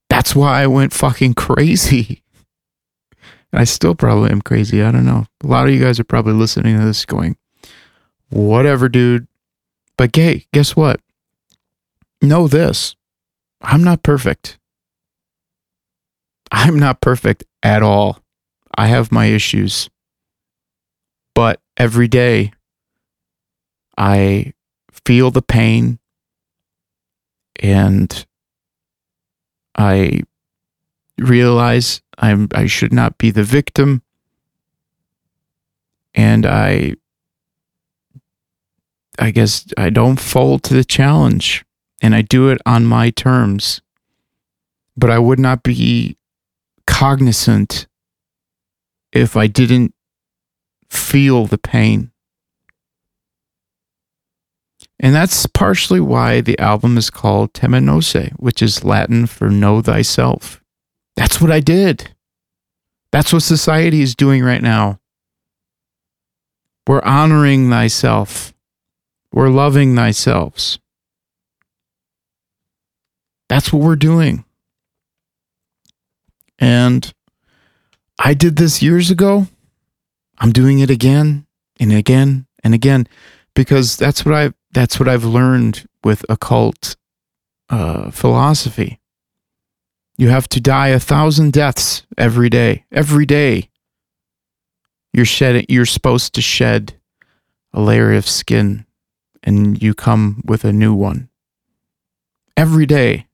That's 0.08 0.34
why 0.34 0.62
I 0.62 0.66
went 0.66 0.92
fucking 0.92 1.34
crazy. 1.34 2.22
I 3.52 3.64
still 3.64 3.94
probably 3.94 4.30
am 4.30 4.42
crazy. 4.42 4.82
I 4.82 4.90
don't 4.90 5.06
know. 5.06 5.26
A 5.42 5.46
lot 5.46 5.66
of 5.66 5.74
you 5.74 5.80
guys 5.80 5.98
are 5.98 6.04
probably 6.04 6.34
listening 6.34 6.78
to 6.78 6.84
this 6.84 7.04
going, 7.04 7.36
whatever, 8.28 8.88
dude. 8.88 9.26
But 9.96 10.12
gay, 10.12 10.46
guess 10.52 10.74
what? 10.74 11.00
Know 12.20 12.48
this 12.48 12.96
I'm 13.62 13.84
not 13.84 14.02
perfect. 14.02 14.58
I'm 16.50 16.78
not 16.78 17.00
perfect 17.00 17.44
at 17.62 17.82
all. 17.82 18.18
I 18.74 18.88
have 18.88 19.12
my 19.12 19.26
issues. 19.26 19.88
But 21.34 21.60
every 21.76 22.08
day, 22.08 22.52
I 23.96 24.52
feel 25.04 25.30
the 25.30 25.42
pain 25.42 25.99
and 27.60 28.26
I 29.76 30.22
realize 31.18 32.02
I'm 32.18 32.48
I 32.54 32.66
should 32.66 32.92
not 32.92 33.18
be 33.18 33.30
the 33.30 33.44
victim 33.44 34.02
and 36.14 36.44
I 36.44 36.94
I 39.18 39.30
guess 39.30 39.66
I 39.76 39.90
don't 39.90 40.18
fold 40.18 40.62
to 40.64 40.74
the 40.74 40.84
challenge 40.84 41.64
and 42.00 42.14
I 42.14 42.22
do 42.22 42.48
it 42.48 42.60
on 42.64 42.86
my 42.86 43.10
terms. 43.10 43.82
But 44.96 45.10
I 45.10 45.18
would 45.18 45.38
not 45.38 45.62
be 45.62 46.16
cognizant 46.86 47.86
if 49.12 49.36
I 49.36 49.46
didn't 49.46 49.94
feel 50.88 51.46
the 51.46 51.58
pain. 51.58 52.10
And 55.02 55.14
that's 55.14 55.46
partially 55.46 55.98
why 55.98 56.42
the 56.42 56.58
album 56.58 56.98
is 56.98 57.08
called 57.08 57.54
Temet 57.54 57.82
Nosce, 57.82 58.32
which 58.32 58.60
is 58.60 58.84
Latin 58.84 59.26
for 59.26 59.48
know 59.48 59.80
thyself. 59.80 60.62
That's 61.16 61.40
what 61.40 61.50
I 61.50 61.60
did. 61.60 62.14
That's 63.10 63.32
what 63.32 63.42
society 63.42 64.02
is 64.02 64.14
doing 64.14 64.44
right 64.44 64.62
now. 64.62 65.00
We're 66.86 67.02
honoring 67.02 67.70
thyself. 67.70 68.52
We're 69.32 69.48
loving 69.48 69.96
thyself. 69.96 70.78
That's 73.48 73.72
what 73.72 73.82
we're 73.82 73.96
doing. 73.96 74.44
And 76.58 77.10
I 78.18 78.34
did 78.34 78.56
this 78.56 78.82
years 78.82 79.10
ago. 79.10 79.46
I'm 80.38 80.52
doing 80.52 80.80
it 80.80 80.90
again 80.90 81.46
and 81.78 81.90
again 81.90 82.46
and 82.62 82.74
again 82.74 83.08
because 83.54 83.96
that's 83.96 84.26
what 84.26 84.34
I 84.34 84.52
that's 84.72 84.98
what 84.98 85.08
I've 85.08 85.24
learned 85.24 85.86
with 86.04 86.24
occult 86.28 86.96
uh, 87.68 88.10
philosophy. 88.10 89.00
You 90.16 90.28
have 90.28 90.48
to 90.50 90.60
die 90.60 90.88
a 90.88 91.00
thousand 91.00 91.52
deaths 91.52 92.06
every 92.18 92.50
day. 92.50 92.84
Every 92.92 93.24
day, 93.24 93.70
you're 95.12 95.24
shedding. 95.24 95.66
You're 95.68 95.86
supposed 95.86 96.34
to 96.34 96.42
shed 96.42 96.94
a 97.72 97.80
layer 97.80 98.12
of 98.12 98.28
skin 98.28 98.86
and 99.42 99.82
you 99.82 99.94
come 99.94 100.42
with 100.44 100.64
a 100.64 100.72
new 100.72 100.94
one. 100.94 101.28
Every 102.56 102.86
day. 102.86 103.26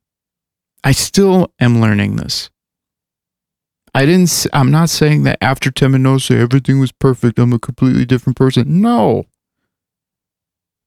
I 0.85 0.93
still 0.93 1.53
am 1.59 1.81
learning 1.81 2.17
this. 2.17 2.51
I 3.93 4.07
didn't 4.07 4.47
I'm 4.53 4.71
not 4.71 4.91
saying 4.91 5.25
that 5.25 5.39
after 5.41 5.71
Temet 5.71 6.01
Nosce 6.01 6.31
everything 6.31 6.79
was 6.79 6.93
perfect. 6.93 7.39
I'm 7.39 7.53
a 7.53 7.59
completely 7.59 8.05
different 8.05 8.37
person. 8.37 8.81
No. 8.81 9.25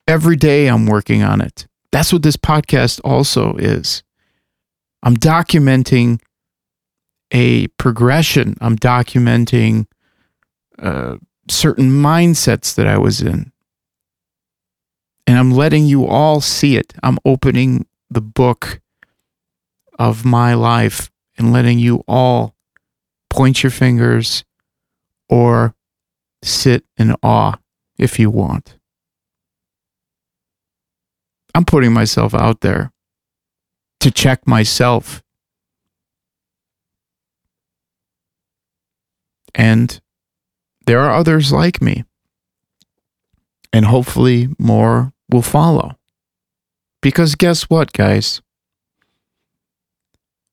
Every 0.09 0.37
day 0.37 0.65
I'm 0.65 0.87
working 0.87 1.21
on 1.21 1.39
it. 1.39 1.67
That's 1.91 2.11
what 2.11 2.23
this 2.23 2.35
podcast 2.35 2.99
also 3.03 3.53
is. 3.57 4.01
I'm 5.03 5.15
documenting 5.15 6.19
a 7.29 7.67
progression. 7.77 8.57
I'm 8.59 8.75
documenting 8.75 9.85
uh, 10.79 11.17
certain 11.47 11.91
mindsets 11.91 12.73
that 12.73 12.87
I 12.87 12.97
was 12.97 13.21
in 13.21 13.51
and 15.27 15.37
I'm 15.37 15.51
letting 15.51 15.85
you 15.85 16.07
all 16.07 16.41
see 16.41 16.75
it. 16.75 16.91
I'm 17.03 17.19
opening 17.23 17.85
the 18.09 18.19
book 18.19 18.81
of 19.99 20.25
my 20.25 20.55
life 20.55 21.11
and 21.37 21.53
letting 21.53 21.77
you 21.77 22.03
all 22.07 22.55
point 23.29 23.61
your 23.61 23.69
fingers 23.69 24.43
or 25.29 25.75
sit 26.41 26.83
in 26.97 27.15
awe 27.21 27.59
if 27.99 28.17
you 28.17 28.31
want. 28.31 28.78
I'm 31.55 31.65
putting 31.65 31.93
myself 31.93 32.33
out 32.33 32.61
there 32.61 32.91
to 33.99 34.11
check 34.11 34.47
myself. 34.47 35.23
And 39.55 39.99
there 40.85 40.99
are 40.99 41.15
others 41.15 41.51
like 41.51 41.81
me. 41.81 42.03
And 43.73 43.85
hopefully 43.85 44.49
more 44.57 45.13
will 45.29 45.41
follow. 45.41 45.97
Because 47.01 47.35
guess 47.35 47.63
what, 47.63 47.93
guys? 47.93 48.41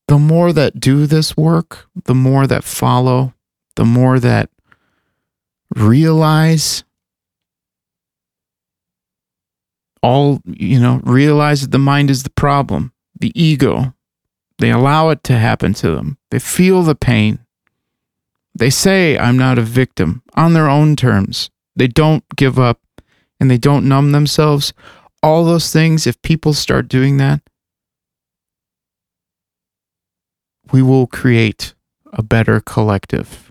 the 0.08 0.18
more 0.18 0.52
that 0.52 0.78
do 0.78 1.06
this 1.06 1.36
work, 1.36 1.88
the 2.04 2.14
more 2.14 2.46
that 2.46 2.64
follow, 2.64 3.34
the 3.74 3.84
more 3.84 4.20
that 4.20 4.50
realize 5.74 6.84
all, 10.06 10.40
you 10.46 10.78
know, 10.78 11.00
realize 11.02 11.62
that 11.62 11.72
the 11.72 11.80
mind 11.80 12.10
is 12.10 12.22
the 12.22 12.30
problem, 12.30 12.92
the 13.18 13.32
ego. 13.34 13.92
They 14.58 14.70
allow 14.70 15.08
it 15.08 15.24
to 15.24 15.36
happen 15.36 15.74
to 15.74 15.90
them. 15.90 16.16
They 16.30 16.38
feel 16.38 16.84
the 16.84 16.94
pain. 16.94 17.40
They 18.54 18.70
say, 18.70 19.18
I'm 19.18 19.36
not 19.36 19.58
a 19.58 19.62
victim 19.62 20.22
on 20.36 20.52
their 20.52 20.70
own 20.70 20.94
terms. 20.94 21.50
They 21.74 21.88
don't 21.88 22.24
give 22.36 22.56
up 22.56 22.80
and 23.40 23.50
they 23.50 23.58
don't 23.58 23.88
numb 23.88 24.12
themselves. 24.12 24.72
All 25.24 25.44
those 25.44 25.72
things, 25.72 26.06
if 26.06 26.22
people 26.22 26.54
start 26.54 26.86
doing 26.86 27.16
that, 27.16 27.40
we 30.70 30.82
will 30.82 31.08
create 31.08 31.74
a 32.12 32.22
better 32.22 32.60
collective 32.60 33.50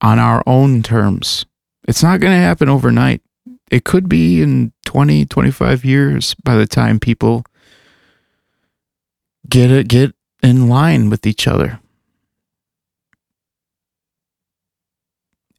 on 0.00 0.18
our 0.18 0.42
own 0.44 0.82
terms. 0.82 1.46
It's 1.86 2.02
not 2.02 2.18
going 2.18 2.32
to 2.32 2.44
happen 2.44 2.68
overnight. 2.68 3.22
It 3.70 3.84
could 3.84 4.08
be 4.08 4.42
in 4.42 4.72
20, 4.86 5.26
25 5.26 5.84
years 5.84 6.34
by 6.42 6.56
the 6.56 6.66
time 6.66 6.98
people 6.98 7.44
get 9.48 9.70
it 9.70 9.88
get 9.88 10.14
in 10.42 10.68
line 10.68 11.10
with 11.10 11.26
each 11.26 11.46
other. 11.46 11.80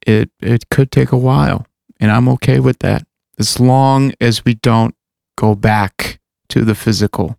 It 0.05 0.31
it 0.39 0.69
could 0.69 0.91
take 0.91 1.11
a 1.11 1.17
while, 1.17 1.67
and 1.99 2.11
I'm 2.11 2.27
okay 2.29 2.59
with 2.59 2.79
that 2.79 3.05
as 3.37 3.59
long 3.59 4.13
as 4.19 4.43
we 4.43 4.55
don't 4.55 4.95
go 5.37 5.55
back 5.55 6.19
to 6.49 6.65
the 6.65 6.75
physical. 6.75 7.37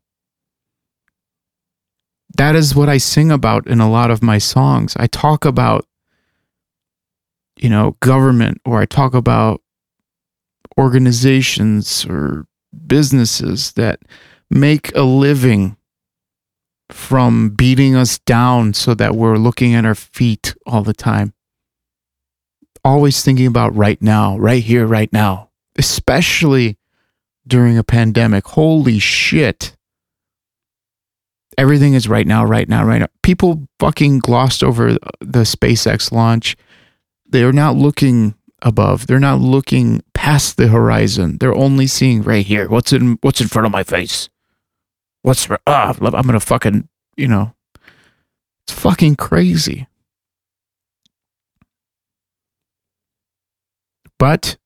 That 2.37 2.55
is 2.55 2.75
what 2.77 2.89
I 2.89 2.99
sing 2.99 3.33
about 3.33 3.67
in 3.67 3.81
a 3.81 3.91
lot 3.91 4.11
of 4.11 4.23
my 4.23 4.39
songs. 4.39 4.97
I 4.97 5.09
talk 5.09 5.45
about 5.45 5.87
you 7.61 7.69
know, 7.69 7.97
government 8.01 8.61
or 8.65 8.81
I 8.81 8.87
talk 8.87 9.15
about 9.15 9.61
organizations 10.79 12.07
or 12.07 12.47
businesses 12.87 13.73
that 13.73 14.01
make 14.51 14.95
a 14.95 15.03
living 15.03 15.77
from 16.91 17.51
beating 17.51 17.95
us 17.95 18.19
down 18.19 18.75
so 18.75 18.95
that 18.95 19.15
we're 19.15 19.37
looking 19.37 19.75
at 19.75 19.85
our 19.85 19.95
feet 19.95 20.55
all 20.67 20.83
the 20.83 20.95
time. 20.95 21.33
Always 22.85 23.23
thinking 23.23 23.47
about 23.47 23.75
right 23.75 24.01
now, 24.01 24.39
right 24.39 24.63
here, 24.63 24.87
right 24.87 25.13
now, 25.13 25.51
especially 25.77 26.79
during 27.47 27.77
a 27.77 27.85
pandemic. 27.85 28.47
Holy 28.47 28.99
shit. 28.99 29.77
Everything 31.59 31.95
is 31.95 32.09
right 32.09 32.27
now, 32.27 32.45
right 32.45 32.69
now, 32.69 32.85
right 32.85 33.01
now. 33.01 33.09
People 33.23 33.69
fucking 33.79 34.21
glossed 34.21 34.65
over 34.65 34.93
the 35.21 35.43
SpaceX 35.43 36.11
launch. 36.11 36.57
They're 37.27 37.53
not 37.53 37.77
looking 37.77 38.35
above. 38.63 39.07
They're 39.07 39.21
not 39.21 39.41
looking 39.41 40.03
past 40.21 40.59
the 40.59 40.69
horizon. 40.69 41.39
They're 41.39 41.55
only 41.55 41.87
seeing 41.87 42.21
right 42.23 42.45
here. 42.45 42.69
What's 42.69 42.93
in 42.93 43.17
what's 43.23 43.41
in 43.41 43.49
front 43.49 43.65
of 43.65 43.73
my 43.73 43.83
face? 43.83 44.29
What's 45.23 45.47
for, 45.47 45.59
ah? 45.67 45.97
I'm 45.99 46.27
gonna 46.27 46.39
fucking 46.39 46.91
you 47.17 47.27
know. 47.27 47.55
It's 48.63 48.79
fucking 48.79 49.17
crazy. 49.17 49.89
But 54.19 54.59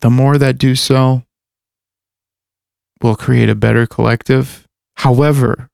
the 0.00 0.10
more 0.10 0.38
that 0.38 0.58
do 0.58 0.74
so, 0.74 1.22
will 3.00 3.14
create 3.14 3.48
a 3.48 3.54
better 3.54 3.86
collective. 3.86 4.66
However, 4.96 5.70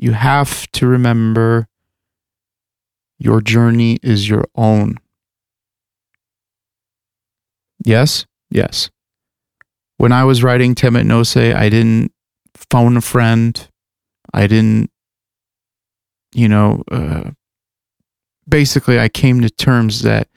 you 0.00 0.12
have 0.12 0.70
to 0.72 0.86
remember 0.86 1.66
your 3.18 3.40
journey 3.40 3.98
is 4.00 4.28
your 4.28 4.44
own. 4.54 4.98
Yes, 7.84 8.26
yes. 8.50 8.90
When 9.98 10.12
I 10.12 10.24
was 10.24 10.42
writing 10.42 10.74
Temet 10.74 11.04
Nosce, 11.04 11.54
I 11.54 11.68
didn't 11.68 12.12
phone 12.54 12.96
a 12.96 13.00
friend. 13.00 13.68
I 14.32 14.46
didn't, 14.46 14.90
you 16.34 16.48
know, 16.48 16.82
uh, 16.90 17.30
basically, 18.48 18.98
I 18.98 19.08
came 19.08 19.40
to 19.42 19.50
terms 19.50 20.02
that 20.02 20.28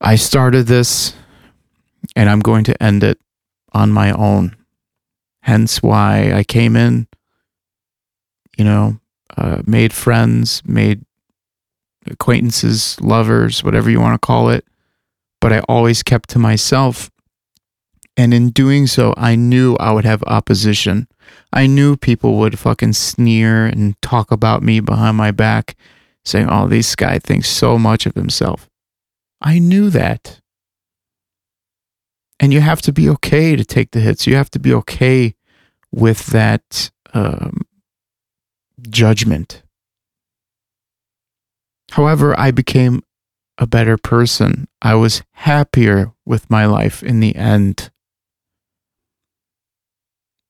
I 0.00 0.16
started 0.16 0.66
this 0.66 1.14
and 2.16 2.30
I'm 2.30 2.40
going 2.40 2.64
to 2.64 2.82
end 2.82 3.02
it 3.02 3.18
on 3.72 3.92
my 3.92 4.12
own. 4.12 4.56
Hence 5.42 5.82
why 5.82 6.32
I 6.32 6.42
came 6.42 6.74
in, 6.76 7.06
you 8.56 8.64
know, 8.64 8.98
uh, 9.36 9.62
made 9.66 9.92
friends, 9.92 10.62
made 10.64 11.04
acquaintances, 12.06 12.98
lovers, 13.00 13.62
whatever 13.62 13.90
you 13.90 14.00
want 14.00 14.14
to 14.14 14.24
call 14.26 14.48
it. 14.48 14.64
But 15.44 15.52
I 15.52 15.58
always 15.68 16.02
kept 16.02 16.30
to 16.30 16.38
myself. 16.38 17.10
And 18.16 18.32
in 18.32 18.48
doing 18.48 18.86
so, 18.86 19.12
I 19.18 19.36
knew 19.36 19.76
I 19.76 19.92
would 19.92 20.06
have 20.06 20.22
opposition. 20.22 21.06
I 21.52 21.66
knew 21.66 21.98
people 21.98 22.38
would 22.38 22.58
fucking 22.58 22.94
sneer 22.94 23.66
and 23.66 24.00
talk 24.00 24.30
about 24.30 24.62
me 24.62 24.80
behind 24.80 25.18
my 25.18 25.32
back, 25.32 25.76
saying, 26.24 26.48
oh, 26.48 26.66
this 26.66 26.96
guy 26.96 27.18
thinks 27.18 27.50
so 27.50 27.76
much 27.78 28.06
of 28.06 28.14
himself. 28.14 28.70
I 29.42 29.58
knew 29.58 29.90
that. 29.90 30.40
And 32.40 32.54
you 32.54 32.62
have 32.62 32.80
to 32.80 32.90
be 32.90 33.10
okay 33.10 33.54
to 33.54 33.66
take 33.66 33.90
the 33.90 34.00
hits. 34.00 34.26
You 34.26 34.36
have 34.36 34.50
to 34.52 34.58
be 34.58 34.72
okay 34.72 35.34
with 35.92 36.24
that 36.28 36.90
um, 37.12 37.66
judgment. 38.88 39.62
However, 41.90 42.34
I 42.40 42.50
became 42.50 43.02
a 43.58 43.66
better 43.66 43.96
person. 43.96 44.68
I 44.82 44.94
was 44.94 45.22
happier 45.32 46.12
with 46.24 46.50
my 46.50 46.66
life 46.66 47.02
in 47.02 47.20
the 47.20 47.36
end. 47.36 47.90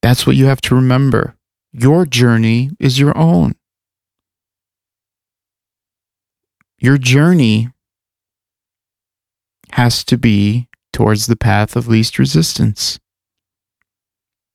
That's 0.03 0.27
what 0.27 0.37
you 0.37 0.47
have 0.47 0.61
to 0.63 0.75
remember. 0.75 1.37
Your 1.73 2.07
journey 2.07 2.71
is 2.79 2.99
your 2.99 3.17
own. 3.17 3.55
Your 6.79 6.99
journey 6.99 7.71
has 9.73 10.05
to 10.05 10.19
be 10.19 10.69
towards 10.93 11.27
the 11.27 11.37
path 11.37 11.75
of 11.75 11.89
least 11.89 12.19
resistance. 12.19 13.01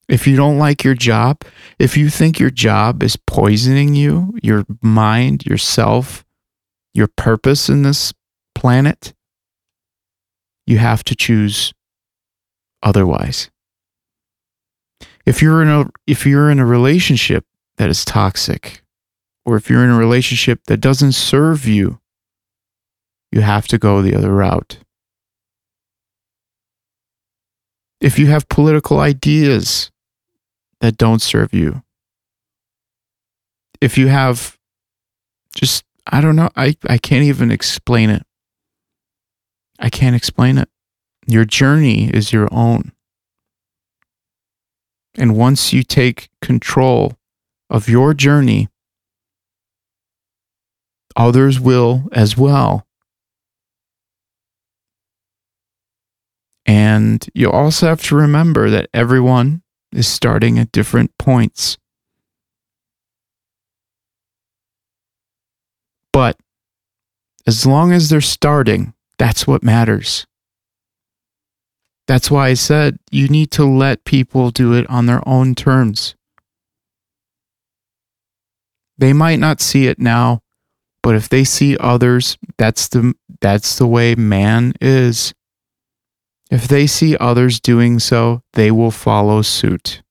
If 0.08 0.26
you 0.26 0.36
don't 0.36 0.58
like 0.58 0.84
your 0.84 0.95
job, 0.95 1.43
if 1.78 1.97
you 1.97 2.10
think 2.10 2.39
your 2.39 2.50
job 2.50 3.04
is 3.04 3.16
poisoning 3.16 3.95
you, 3.95 4.38
your 4.41 4.66
mind, 4.82 5.45
yourself, 5.45 6.26
your 6.93 7.08
purpose 7.08 7.70
in 7.70 7.84
this 7.84 8.14
planet, 8.60 9.14
you 10.68 10.80
have 10.80 11.01
to 11.05 11.16
choose 11.16 11.74
otherwise. 12.84 13.49
If 15.26 15.41
you're 15.41 15.62
in 15.62 15.70
a 15.70 15.89
if 16.05 16.26
you're 16.26 16.51
in 16.51 16.60
a 16.60 16.66
relationship 16.66 17.45
that 17.78 17.89
is 17.89 18.03
toxic 18.03 18.82
or 19.45 19.55
if 19.55 19.70
you're 19.70 19.86
in 19.86 19.89
a 19.89 19.97
relationship 19.97 20.60
that 20.66 20.82
doesn't 20.82 21.14
serve 21.14 21.66
you, 21.66 21.99
you 23.32 23.39
have 23.39 23.66
to 23.70 23.78
go 23.78 24.01
the 24.01 24.14
other 24.14 24.34
route. 24.34 24.80
If 28.01 28.20
you 28.20 28.28
have 28.28 28.49
political 28.49 28.99
ideas 28.99 29.89
that 30.82 30.97
don't 30.97 31.22
serve 31.22 31.53
you, 31.53 31.82
if 33.80 33.97
you 33.97 34.07
have 34.07 34.57
just 35.55 35.86
I 36.12 36.22
don't 36.22 36.36
know. 36.36 36.49
I, 36.55 36.76
I 36.89 36.97
can't 36.97 37.24
even 37.24 37.51
explain 37.51 38.10
it. 38.10 38.24
I 39.80 39.90
can't 39.90 40.16
explain 40.16 40.58
it. 40.58 40.70
Your 41.26 41.46
journey 41.46 42.10
is 42.10 42.34
your 42.34 42.48
own. 42.52 42.92
And 45.16 45.36
once 45.36 45.74
you 45.74 45.84
take 45.84 46.30
control 46.42 47.18
of 47.70 47.88
your 47.88 48.14
journey, 48.14 48.68
others 51.16 51.60
will 51.60 52.10
as 52.12 52.38
well. 52.38 52.86
And 56.66 57.28
you 57.34 57.50
also 57.50 57.88
have 57.88 58.04
to 58.04 58.16
remember 58.16 58.70
that 58.70 58.90
everyone 58.94 59.64
is 59.92 60.08
starting 60.08 60.60
at 60.60 60.72
different 60.72 61.18
points. 61.18 61.78
But 66.14 66.38
as 67.48 67.66
long 67.66 67.92
as 67.92 68.10
they're 68.10 68.22
starting, 68.22 68.94
that's 69.20 69.45
what 69.45 69.61
matters. 69.61 70.26
That's 72.07 72.32
why 72.32 72.47
I 72.47 72.53
said 72.55 72.97
you 73.11 73.28
need 73.28 73.51
to 73.51 73.65
let 73.65 74.03
people 74.05 74.49
do 74.49 74.74
it 74.74 74.89
on 74.89 75.05
their 75.05 75.22
own 75.28 75.53
terms. 75.53 76.15
They 78.97 79.13
might 79.13 79.38
not 79.38 79.61
see 79.61 79.86
it 79.86 79.99
now, 79.99 80.41
but 81.03 81.13
if 81.15 81.30
they 81.30 81.43
see 81.43 81.78
others, 81.78 82.38
that's 82.57 82.88
the 82.88 83.13
that's 83.39 83.78
the 83.78 83.86
way 83.86 84.15
man 84.15 84.74
is. 84.82 85.34
If 86.49 86.67
they 86.67 86.88
see 86.88 87.15
others 87.17 87.59
doing 87.59 87.99
so, 87.99 88.41
they 88.53 88.72
will 88.72 88.91
follow 88.91 89.43
suit. 89.43 90.01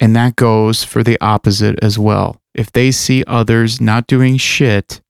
And 0.00 0.14
that 0.14 0.36
goes 0.36 0.84
for 0.84 1.02
the 1.02 1.18
opposite 1.20 1.82
as 1.82 1.98
well. 1.98 2.40
If 2.54 2.70
they 2.70 2.92
see 2.92 3.24
others 3.26 3.80
not 3.80 4.06
doing 4.06 4.36
shit, 4.36 5.02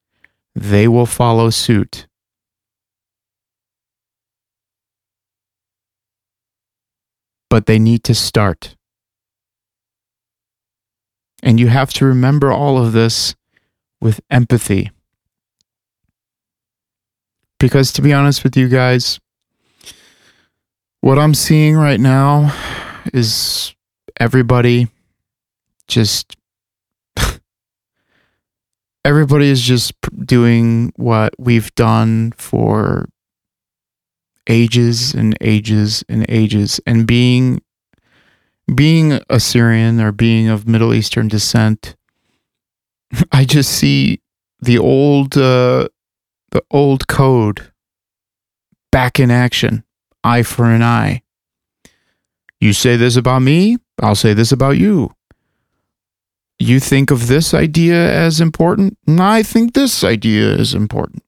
they 0.54 0.88
will 0.88 1.06
follow 1.06 1.50
suit. 1.50 2.06
But 7.48 7.66
they 7.66 7.78
need 7.78 8.04
to 8.04 8.14
start. 8.14 8.76
And 11.42 11.58
you 11.58 11.68
have 11.68 11.92
to 11.94 12.04
remember 12.04 12.52
all 12.52 12.78
of 12.78 12.92
this 12.92 13.34
with 14.00 14.20
empathy. 14.30 14.90
Because 17.58 17.92
to 17.94 18.02
be 18.02 18.12
honest 18.12 18.44
with 18.44 18.56
you 18.56 18.68
guys, 18.68 19.18
what 21.00 21.18
I'm 21.18 21.34
seeing 21.34 21.76
right 21.76 22.00
now 22.00 22.54
is 23.12 23.74
everybody 24.18 24.88
just 25.88 26.36
everybody 29.04 29.50
is 29.50 29.62
just 29.62 29.92
doing 30.24 30.92
what 30.96 31.34
we've 31.38 31.74
done 31.74 32.32
for 32.36 33.08
ages 34.48 35.14
and 35.14 35.36
ages 35.40 36.04
and 36.08 36.26
ages. 36.28 36.80
And 36.86 37.06
being 37.06 37.62
being 38.74 39.20
Assyrian 39.28 40.00
or 40.00 40.12
being 40.12 40.48
of 40.48 40.68
Middle 40.68 40.94
Eastern 40.94 41.28
descent 41.28 41.96
I 43.32 43.44
just 43.44 43.70
see 43.72 44.20
the 44.60 44.78
old 44.78 45.36
uh, 45.36 45.88
the 46.50 46.62
old 46.70 47.08
code 47.08 47.72
back 48.92 49.20
in 49.20 49.30
action 49.30 49.84
eye 50.22 50.42
for 50.42 50.66
an 50.66 50.82
eye. 50.82 51.22
You 52.60 52.72
say 52.72 52.96
this 52.96 53.16
about 53.16 53.42
me 53.42 53.78
I'll 54.02 54.14
say 54.14 54.34
this 54.34 54.52
about 54.52 54.78
you 54.78 55.14
you 56.60 56.78
think 56.78 57.10
of 57.10 57.26
this 57.26 57.54
idea 57.54 57.96
as 58.12 58.40
important, 58.40 58.98
and 59.06 59.20
I 59.20 59.42
think 59.42 59.72
this 59.72 60.04
idea 60.04 60.50
is 60.52 60.74
important. 60.74 61.22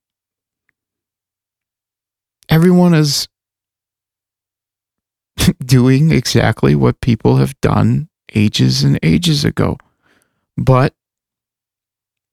Everyone 2.50 2.92
is 2.92 3.28
doing 5.64 6.10
exactly 6.10 6.74
what 6.74 7.00
people 7.00 7.36
have 7.36 7.58
done 7.62 8.08
ages 8.34 8.84
and 8.84 8.98
ages 9.02 9.44
ago. 9.44 9.78
But 10.56 10.94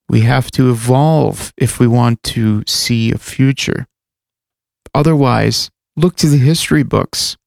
we 0.10 0.22
have 0.22 0.52
to 0.52 0.70
evolve 0.70 1.54
if 1.58 1.80
we 1.80 1.88
want 1.88 2.22
to 2.24 2.64
see 2.68 3.12
a 3.12 3.18
future. 3.18 3.88
Otherwise, 4.94 5.70
look 5.96 6.16
to 6.18 6.28
the 6.28 6.38
history 6.38 6.84
books. 6.84 7.38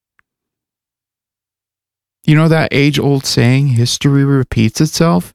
You 2.25 2.37
know 2.37 2.49
that 2.49 2.73
age 2.73 2.99
old 2.99 3.27
saying, 3.27 3.69
history 3.69 4.25
repeats 4.25 4.81
itself? 4.81 5.32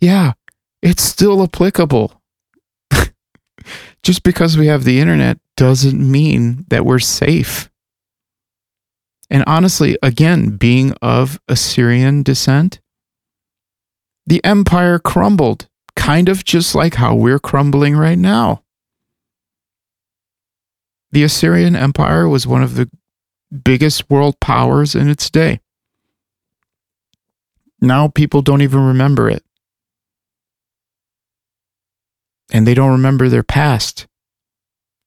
Yeah, 0.00 0.32
it's 0.82 1.02
still 1.02 1.42
applicable. 1.42 2.20
Just 4.02 4.22
because 4.22 4.56
we 4.56 4.66
have 4.66 4.84
the 4.84 4.98
internet 4.98 5.38
doesn't 5.56 6.00
mean 6.00 6.64
that 6.68 6.86
we're 6.86 6.98
safe. 6.98 7.70
And 9.28 9.44
honestly, 9.46 9.96
again, 10.02 10.56
being 10.56 10.92
of 11.02 11.38
Assyrian 11.48 12.22
descent, 12.22 12.80
the 14.26 14.42
empire 14.44 14.98
crumbled, 14.98 15.68
kind 15.94 16.28
of 16.28 16.44
just 16.44 16.74
like 16.74 16.94
how 16.94 17.14
we're 17.14 17.38
crumbling 17.38 17.94
right 17.94 18.18
now. 18.18 18.62
The 21.12 21.22
Assyrian 21.22 21.76
Empire 21.76 22.28
was 22.28 22.46
one 22.46 22.62
of 22.62 22.74
the 22.74 22.90
biggest 23.64 24.08
world 24.10 24.38
powers 24.40 24.94
in 24.94 25.08
its 25.08 25.30
day. 25.30 25.60
Now 27.80 28.08
people 28.08 28.42
don't 28.42 28.62
even 28.62 28.80
remember 28.80 29.28
it 29.30 29.44
and 32.52 32.66
they 32.66 32.74
don't 32.74 32.92
remember 32.92 33.28
their 33.28 33.42
past. 33.42 34.06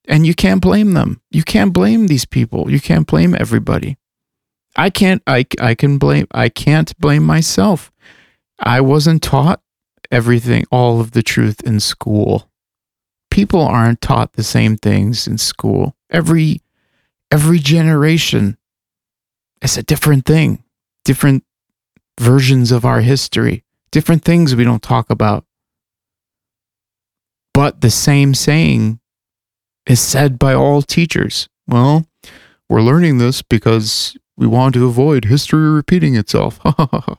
And 0.07 0.25
you 0.25 0.33
can't 0.33 0.61
blame 0.61 0.93
them. 0.93 1.21
You 1.31 1.43
can't 1.43 1.73
blame 1.73 2.07
these 2.07 2.25
people. 2.25 2.69
You 2.69 2.79
can't 2.79 3.07
blame 3.07 3.35
everybody. 3.39 3.97
I 4.75 4.89
can't 4.89 5.21
I 5.27 5.45
I 5.61 5.75
can 5.75 5.97
blame 5.97 6.27
I 6.31 6.49
can't 6.49 6.97
blame 6.99 7.23
myself. 7.23 7.91
I 8.59 8.81
wasn't 8.81 9.21
taught 9.23 9.61
everything 10.11 10.65
all 10.71 10.99
of 10.99 11.11
the 11.11 11.23
truth 11.23 11.61
in 11.61 11.79
school. 11.79 12.49
People 13.29 13.61
aren't 13.61 14.01
taught 14.01 14.33
the 14.33 14.43
same 14.43 14.77
things 14.77 15.27
in 15.27 15.37
school. 15.37 15.95
Every 16.09 16.61
every 17.31 17.59
generation 17.59 18.57
is 19.61 19.77
a 19.77 19.83
different 19.83 20.25
thing. 20.25 20.63
Different 21.05 21.43
versions 22.19 22.71
of 22.71 22.85
our 22.85 23.01
history, 23.01 23.63
different 23.91 24.23
things 24.23 24.55
we 24.55 24.63
don't 24.63 24.83
talk 24.83 25.09
about. 25.09 25.45
But 27.63 27.79
the 27.79 27.89
same 27.89 28.33
saying 28.33 28.99
is 29.85 30.01
said 30.01 30.37
by 30.37 30.53
all 30.53 30.81
teachers. 30.81 31.47
Well, 31.65 32.05
we're 32.67 32.81
learning 32.81 33.19
this 33.19 33.41
because 33.41 34.17
we 34.35 34.45
want 34.47 34.73
to 34.73 34.85
avoid 34.85 35.23
history 35.23 35.69
repeating 35.69 36.17
itself. 36.17 36.59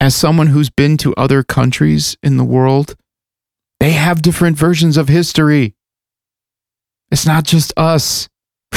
As 0.00 0.14
someone 0.14 0.48
who's 0.48 0.68
been 0.68 0.98
to 0.98 1.14
other 1.14 1.42
countries 1.42 2.14
in 2.22 2.36
the 2.36 2.44
world, 2.44 2.94
they 3.78 3.92
have 3.92 4.20
different 4.20 4.58
versions 4.58 4.98
of 4.98 5.08
history. 5.08 5.74
It's 7.10 7.24
not 7.24 7.44
just 7.44 7.72
us. 7.74 8.28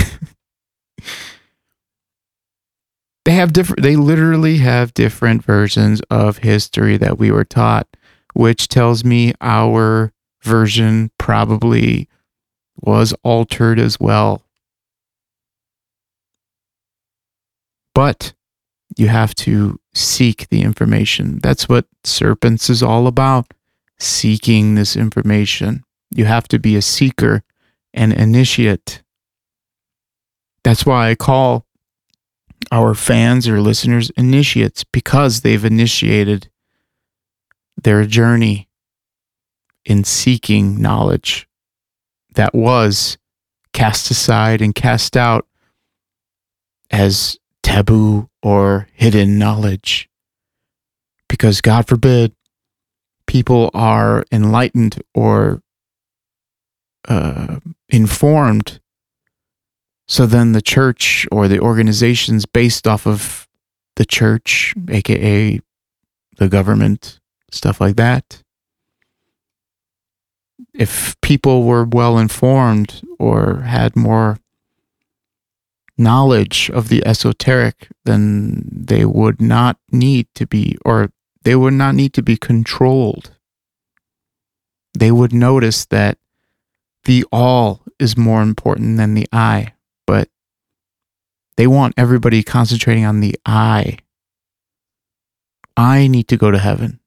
they 3.25 3.33
have 3.33 3.51
different 3.51 3.83
they 3.83 3.97
literally 3.97 4.59
have 4.59 4.93
different 4.93 5.43
versions 5.43 5.99
of 6.09 6.37
history 6.37 6.95
that 6.95 7.17
we 7.17 7.29
were 7.29 7.43
taught 7.43 7.89
which 8.33 8.67
tells 8.67 9.03
me 9.03 9.33
our 9.41 10.11
version 10.41 11.11
probably 11.17 12.07
was 12.81 13.13
altered 13.23 13.79
as 13.79 13.99
well. 13.99 14.43
But 17.95 18.33
you 18.97 19.07
have 19.07 19.35
to 19.35 19.79
seek 19.93 20.49
the 20.49 20.61
information. 20.61 21.39
That's 21.41 21.69
what 21.69 21.85
Serpents 22.03 22.69
is 22.69 22.83
all 22.83 23.07
about 23.07 23.53
seeking 23.99 24.75
this 24.75 24.95
information. 24.95 25.83
You 26.13 26.25
have 26.25 26.47
to 26.49 26.59
be 26.59 26.75
a 26.75 26.81
seeker 26.81 27.43
and 27.93 28.11
initiate. 28.11 29.01
That's 30.63 30.85
why 30.85 31.09
I 31.09 31.15
call 31.15 31.65
our 32.71 32.93
fans 32.93 33.47
or 33.47 33.61
listeners 33.61 34.09
initiates 34.11 34.83
because 34.83 35.41
they've 35.41 35.65
initiated 35.65 36.49
their 37.81 38.05
journey 38.05 38.69
in 39.85 40.03
seeking 40.03 40.81
knowledge 40.81 41.47
that 42.35 42.53
was 42.53 43.17
cast 43.73 44.09
aside 44.11 44.61
and 44.61 44.73
cast 44.73 45.17
out 45.17 45.45
as 46.91 47.37
taboo 47.63 48.29
or 48.41 48.87
hidden 48.93 49.37
knowledge. 49.37 50.09
Because 51.27 51.61
God 51.61 51.87
forbid 51.87 52.33
people 53.25 53.71
are 53.73 54.25
enlightened 54.31 55.01
or 55.15 55.61
uh, 57.07 57.59
informed. 57.89 58.79
So 60.07 60.25
then 60.25 60.51
the 60.51 60.61
church 60.61 61.25
or 61.31 61.47
the 61.47 61.59
organizations 61.59 62.45
based 62.45 62.87
off 62.87 63.07
of 63.07 63.47
the 63.95 64.05
church, 64.05 64.75
aka 64.89 65.59
the 66.37 66.49
government, 66.49 67.19
stuff 67.53 67.79
like 67.79 67.95
that. 67.95 68.41
If 70.73 71.19
people 71.21 71.63
were 71.63 71.85
well 71.85 72.17
informed 72.17 73.01
or 73.19 73.61
had 73.61 73.95
more 73.95 74.39
knowledge 75.97 76.69
of 76.71 76.89
the 76.89 77.05
esoteric, 77.05 77.89
then 78.05 78.67
they 78.71 79.05
would 79.05 79.39
not 79.41 79.77
need 79.91 80.27
to 80.35 80.47
be, 80.47 80.77
or 80.83 81.11
they 81.43 81.55
would 81.55 81.73
not 81.73 81.95
need 81.95 82.13
to 82.13 82.23
be 82.23 82.37
controlled. 82.37 83.31
They 84.97 85.11
would 85.11 85.33
notice 85.33 85.85
that 85.85 86.17
the 87.03 87.25
all 87.31 87.81
is 87.99 88.17
more 88.17 88.41
important 88.41 88.97
than 88.97 89.13
the 89.13 89.27
I, 89.31 89.73
but 90.07 90.29
they 91.57 91.67
want 91.67 91.93
everybody 91.97 92.41
concentrating 92.43 93.05
on 93.05 93.19
the 93.19 93.35
I. 93.45 93.99
I 95.75 96.07
need 96.07 96.27
to 96.29 96.37
go 96.37 96.51
to 96.51 96.59
heaven. 96.59 96.99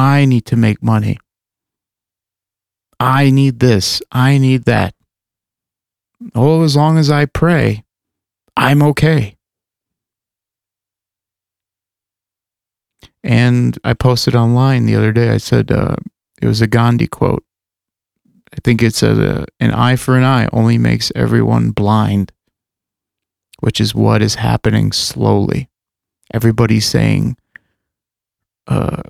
I 0.00 0.24
need 0.24 0.46
to 0.46 0.56
make 0.56 0.82
money. 0.82 1.18
I 2.98 3.28
need 3.28 3.60
this. 3.60 4.00
I 4.10 4.38
need 4.38 4.64
that. 4.64 4.94
Oh, 6.34 6.62
as 6.64 6.74
long 6.74 6.96
as 6.96 7.10
I 7.10 7.26
pray, 7.26 7.84
I'm 8.56 8.82
okay. 8.82 9.36
And 13.22 13.78
I 13.84 13.92
posted 13.92 14.34
online 14.34 14.86
the 14.86 14.96
other 14.96 15.12
day. 15.12 15.28
I 15.28 15.36
said 15.36 15.70
uh, 15.70 15.96
it 16.40 16.46
was 16.46 16.62
a 16.62 16.66
Gandhi 16.66 17.06
quote. 17.06 17.44
I 18.54 18.56
think 18.64 18.82
it 18.82 18.94
said 18.94 19.18
uh, 19.18 19.44
an 19.60 19.70
eye 19.70 19.96
for 19.96 20.16
an 20.16 20.24
eye 20.24 20.48
only 20.50 20.78
makes 20.78 21.12
everyone 21.14 21.72
blind, 21.72 22.32
which 23.58 23.82
is 23.82 23.94
what 23.94 24.22
is 24.22 24.36
happening 24.36 24.92
slowly. 24.92 25.68
everybody's 26.32 26.86
saying, 26.86 27.36
uh, 28.66 29.02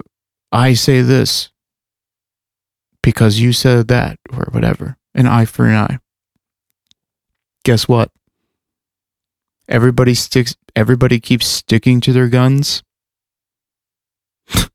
I 0.53 0.75
say 0.75 1.03
this 1.03 1.51
because 3.03 3.39
you 3.39 3.53
said 3.53 3.89
that 3.89 4.19
or 4.33 4.49
whatever, 4.51 4.97
an 5.15 5.27
eye 5.27 5.45
for 5.45 5.67
an 5.67 5.75
eye. 5.75 5.99
Guess 7.65 7.89
what? 7.89 8.11
Everybody 9.69 10.15
sticks 10.15 10.57
everybody 10.75 11.21
keeps 11.21 11.47
sticking 11.47 12.01
to 12.01 12.13
their 12.13 12.29
guns. 12.29 12.83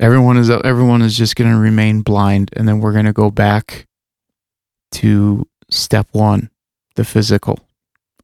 everyone 0.00 0.36
is 0.36 0.50
everyone 0.50 1.02
is 1.02 1.16
just 1.16 1.36
going 1.36 1.50
to 1.50 1.58
remain 1.58 2.02
blind 2.02 2.50
and 2.56 2.66
then 2.66 2.80
we're 2.80 2.92
going 2.92 3.04
to 3.04 3.12
go 3.12 3.30
back 3.30 3.86
to 4.90 5.46
step 5.70 6.08
1, 6.12 6.50
the 6.96 7.04
physical, 7.04 7.58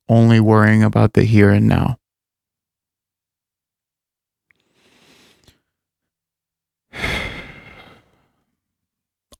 only 0.08 0.40
worrying 0.40 0.82
about 0.82 1.12
the 1.12 1.24
here 1.24 1.50
and 1.50 1.68
now. 1.68 1.98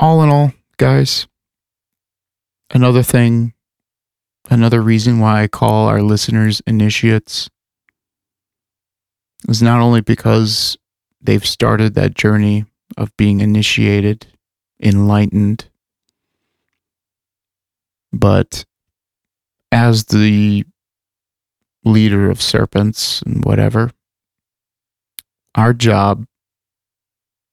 All 0.04 0.22
in 0.22 0.28
all, 0.28 0.52
guys, 0.76 1.26
another 2.74 3.02
thing, 3.02 3.54
another 4.50 4.82
reason 4.82 5.18
why 5.18 5.42
I 5.42 5.48
call 5.48 5.88
our 5.88 6.02
listeners 6.02 6.60
initiates 6.66 7.48
is 9.48 9.62
not 9.62 9.80
only 9.80 10.02
because 10.02 10.76
they've 11.22 11.46
started 11.46 11.94
that 11.94 12.12
journey 12.12 12.66
of 12.98 13.16
being 13.16 13.40
initiated, 13.40 14.26
enlightened, 14.78 15.70
but 18.12 18.66
as 19.72 20.04
the 20.04 20.66
leader 21.82 22.30
of 22.30 22.42
serpents 22.42 23.22
and 23.22 23.42
whatever, 23.42 23.90
our 25.54 25.72
job 25.72 26.26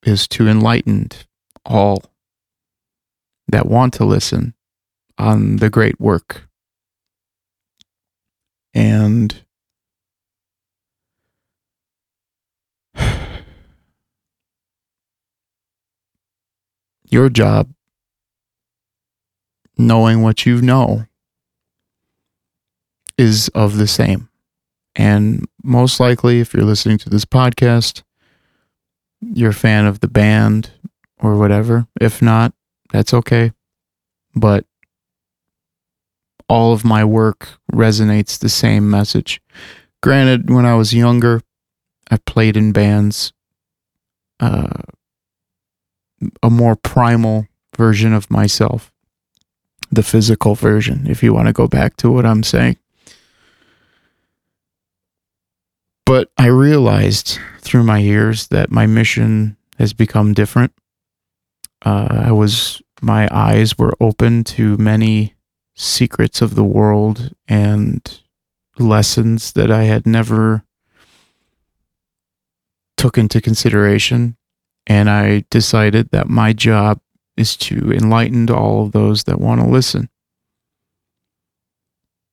is 0.04 0.28
to 0.28 0.50
enlighten 0.50 1.08
all 1.64 2.11
that 3.52 3.68
want 3.68 3.94
to 3.96 4.06
listen 4.06 4.54
on 5.18 5.58
the 5.58 5.70
great 5.70 6.00
work. 6.00 6.48
And 8.74 9.44
your 17.10 17.30
job, 17.30 17.70
knowing 19.78 20.22
what 20.22 20.46
you 20.46 20.62
know, 20.62 21.06
is 23.18 23.50
of 23.50 23.78
the 23.78 23.88
same. 23.88 24.30
And 24.96 25.46
most 25.64 26.00
likely, 26.00 26.40
if 26.40 26.54
you're 26.54 26.64
listening 26.64 26.98
to 27.00 27.10
this 27.10 27.26
podcast, 27.26 28.04
you're 29.22 29.52
a 29.52 29.54
fan 29.54 29.86
of 29.86 30.00
the 30.00 30.08
band 30.08 30.72
or 31.20 31.38
whatever. 31.38 31.88
If 32.00 32.22
not, 32.22 32.54
that's 32.92 33.14
okay. 33.14 33.54
But 34.36 34.66
all 36.48 36.74
of 36.74 36.84
my 36.84 37.04
work 37.04 37.48
resonates 37.72 38.38
the 38.38 38.50
same 38.50 38.90
message. 38.90 39.42
Granted, 40.04 40.50
when 40.50 40.66
I 40.66 40.76
was 40.76 40.94
younger, 40.94 41.42
I 42.10 42.18
played 42.18 42.58
in 42.58 42.72
bands, 42.74 43.32
uh, 44.40 44.82
a 46.44 46.50
more 46.50 46.76
primal 46.76 47.48
version 47.78 48.14
of 48.14 48.30
myself, 48.30 48.92
the 49.92 50.04
physical 50.04 50.56
version, 50.56 51.08
if 51.08 51.24
you 51.24 51.34
want 51.34 51.48
to 51.48 51.54
go 51.54 51.68
back 51.68 51.96
to 51.98 52.12
what 52.12 52.26
I'm 52.26 52.44
saying. 52.44 52.78
But 56.06 56.30
I 56.38 56.48
realized 56.48 57.40
through 57.62 57.84
my 57.84 58.00
years 58.00 58.48
that 58.48 58.72
my 58.72 58.86
mission 58.86 59.56
has 59.78 59.94
become 59.94 60.34
different 60.34 60.74
uh, 61.84 62.24
I 62.26 62.32
was 62.32 62.81
my 63.02 63.28
eyes 63.32 63.78
were 63.78 63.96
open 64.00 64.44
to 64.44 64.78
many 64.78 65.36
secrets 65.76 66.42
of 66.42 66.56
the 66.56 66.64
world 66.64 67.34
and 67.48 68.22
lessons 68.78 69.54
that 69.54 69.72
I 69.72 69.84
had 69.84 70.06
never 70.06 70.64
took 72.98 73.18
into 73.18 73.42
consideration 73.42 74.38
and 74.88 75.10
I 75.10 75.46
decided 75.50 76.10
that 76.12 76.30
my 76.30 76.54
job 76.54 77.00
is 77.38 77.56
to 77.58 77.92
enlighten 77.92 78.50
all 78.50 78.84
of 78.84 78.92
those 78.92 79.24
that 79.24 79.40
want 79.40 79.62
to 79.62 79.68
listen. 79.68 80.10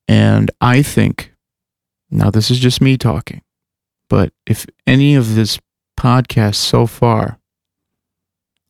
And 0.06 0.50
I 0.60 0.82
think 0.82 1.34
now 2.10 2.30
this 2.30 2.50
is 2.50 2.58
just 2.58 2.80
me 2.80 2.96
talking, 2.96 3.42
but 4.08 4.32
if 4.46 4.66
any 4.86 5.14
of 5.14 5.34
this 5.34 5.58
podcast 5.98 6.56
so 6.56 6.86
far 6.86 7.38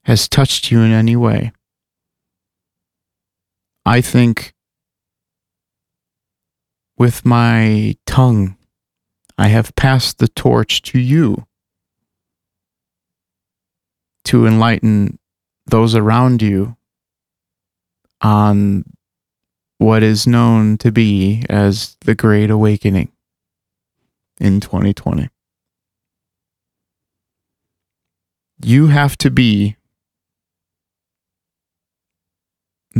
has 0.05 0.29
touched 0.29 0.71
you 0.71 0.81
in 0.81 0.91
any 0.91 1.17
way, 1.17 1.53
I 3.89 4.03
think 4.03 4.53
with 6.99 7.25
my 7.25 7.97
tongue, 8.05 8.59
I 9.39 9.49
have 9.49 9.75
passed 9.77 10.19
the 10.19 10.29
torch 10.29 10.83
to 10.83 10.99
you 10.99 11.47
to 14.25 14.47
enlighten 14.47 15.19
those 15.65 15.95
around 15.95 16.43
you 16.43 16.77
on 18.21 18.85
what 19.79 20.03
is 20.03 20.27
known 20.27 20.77
to 20.79 20.93
be 20.93 21.47
as 21.49 21.97
the 22.03 22.15
Great 22.15 22.51
Awakening 22.51 23.11
in 24.39 24.61
2020. 24.61 25.31
You 28.63 28.89
have 28.89 29.17
to 29.17 29.31
be 29.31 29.78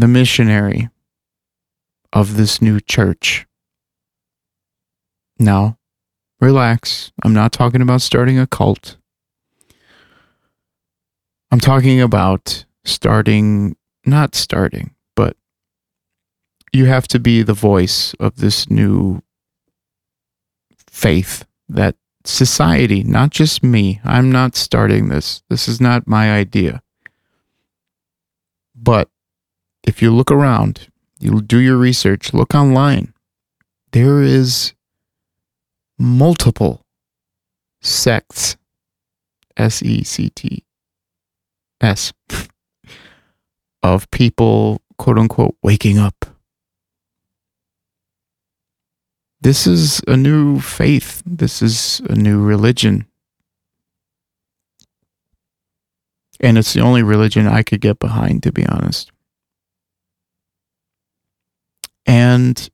the 0.01 0.09
missionary 0.09 0.89
of 2.13 2.37
this 2.37 2.63
new 2.63 2.81
church. 2.81 3.47
Now, 5.39 5.79
relax. 6.41 7.13
I'm 7.25 7.33
not 7.33 7.53
talking 7.53 7.83
about 7.83 8.03
starting 8.03 8.39
a 8.39 8.47
cult. 8.47 8.97
I'm 11.51 11.61
talking 11.61 12.01
about 12.01 12.65
starting, 12.85 13.77
not 14.05 14.35
starting, 14.35 14.95
but 15.17 15.37
you 16.73 16.87
have 16.87 17.09
to 17.09 17.19
be 17.19 17.43
the 17.43 17.55
voice 17.55 18.15
of 18.21 18.37
this 18.37 18.69
new 18.69 19.23
faith 20.87 21.45
that 21.69 21.97
society, 22.25 23.03
not 23.03 23.31
just 23.31 23.63
me, 23.63 24.01
I'm 24.05 24.31
not 24.31 24.57
starting 24.57 25.09
this. 25.09 25.43
This 25.49 25.69
is 25.69 25.81
not 25.81 26.07
my 26.07 26.33
idea. 26.33 26.83
But 28.75 29.09
if 29.89 30.03
you 30.03 30.15
look 30.15 30.31
around, 30.31 30.89
you 31.19 31.41
do 31.41 31.59
your 31.59 31.79
research, 31.79 32.35
look 32.35 32.55
online, 32.55 33.15
there 33.93 34.21
is 34.21 34.75
multiple 35.99 36.85
sects, 37.81 38.59
S 39.57 39.83
E 39.83 40.05
C 40.05 40.29
T 40.29 40.63
S, 41.81 42.13
of 43.83 44.11
people, 44.11 44.83
quote 44.99 45.19
unquote, 45.19 45.57
waking 45.63 45.97
up. 45.97 46.27
This 49.41 49.67
is 49.67 50.03
a 50.07 50.19
new 50.19 50.61
faith. 50.61 51.23
This 51.25 51.63
is 51.63 52.03
a 52.11 52.15
new 52.15 52.43
religion. 52.43 53.07
And 56.41 56.59
it's 56.59 56.75
the 56.75 56.81
only 56.81 57.03
religion 57.03 57.47
I 57.47 57.63
could 57.63 57.81
get 57.81 57.99
behind, 57.99 58.43
to 58.43 58.53
be 58.53 58.67
honest. 58.67 59.11
And 62.09 62.71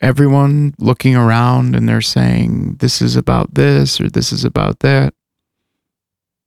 everyone 0.00 0.74
looking 0.78 1.14
around 1.14 1.76
and 1.76 1.88
they're 1.88 2.00
saying 2.00 2.76
this 2.80 3.02
is 3.02 3.14
about 3.14 3.54
this 3.54 4.00
or 4.00 4.08
this 4.08 4.32
is 4.32 4.44
about 4.44 4.80
that. 4.80 5.14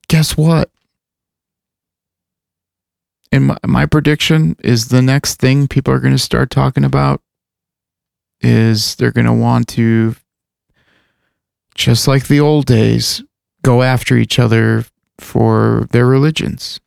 Guess 0.09 0.35
what? 0.35 0.71
And 3.31 3.47
my, 3.47 3.57
my 3.65 3.85
prediction 3.85 4.55
is 4.63 4.87
the 4.87 5.01
next 5.01 5.35
thing 5.35 5.67
people 5.67 5.93
are 5.93 5.99
going 5.99 6.13
to 6.13 6.19
start 6.19 6.49
talking 6.49 6.83
about 6.83 7.21
is 8.41 8.95
they're 8.95 9.11
going 9.11 9.25
to 9.25 9.33
want 9.33 9.67
to 9.69 10.15
just 11.75 12.07
like 12.07 12.27
the 12.27 12.39
old 12.39 12.65
days 12.65 13.23
go 13.61 13.83
after 13.83 14.17
each 14.17 14.39
other 14.39 14.85
for 15.19 15.87
their 15.91 16.07
religions 16.07 16.79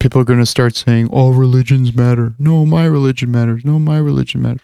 people 0.00 0.20
are 0.20 0.24
going 0.24 0.40
to 0.40 0.46
start 0.46 0.74
saying 0.74 1.08
all 1.10 1.32
religions 1.32 1.94
matter. 1.94 2.34
No, 2.38 2.66
my 2.66 2.86
religion 2.86 3.30
matters. 3.30 3.64
No, 3.64 3.78
my 3.78 3.98
religion 3.98 4.42
matters. 4.42 4.62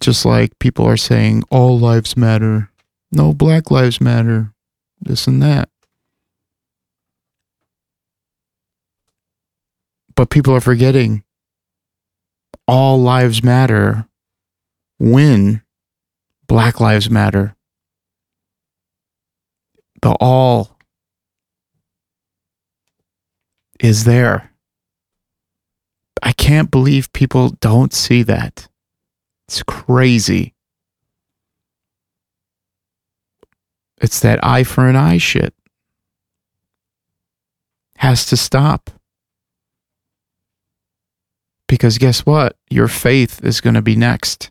Just 0.00 0.24
like 0.24 0.58
people 0.58 0.86
are 0.86 0.96
saying 0.96 1.42
all 1.50 1.78
lives 1.78 2.16
matter. 2.16 2.70
No, 3.10 3.32
black 3.32 3.70
lives 3.70 4.00
matter. 4.00 4.52
This 5.00 5.26
and 5.26 5.42
that. 5.42 5.68
But 10.14 10.30
people 10.30 10.54
are 10.54 10.60
forgetting 10.60 11.24
all 12.68 13.00
lives 13.00 13.42
matter 13.42 14.06
when 14.98 15.62
Black 16.46 16.80
Lives 16.80 17.10
Matter. 17.10 17.56
The 20.02 20.12
all 20.20 20.76
is 23.82 24.04
there. 24.04 24.50
I 26.22 26.32
can't 26.32 26.70
believe 26.70 27.12
people 27.12 27.50
don't 27.60 27.92
see 27.92 28.22
that. 28.22 28.68
It's 29.48 29.62
crazy. 29.64 30.54
It's 34.00 34.20
that 34.20 34.42
eye 34.44 34.64
for 34.64 34.88
an 34.88 34.96
eye 34.96 35.18
shit. 35.18 35.52
Has 37.98 38.24
to 38.26 38.36
stop. 38.36 38.90
Because 41.68 41.98
guess 41.98 42.24
what? 42.24 42.56
Your 42.70 42.88
faith 42.88 43.44
is 43.44 43.60
going 43.60 43.74
to 43.74 43.82
be 43.82 43.96
next. 43.96 44.50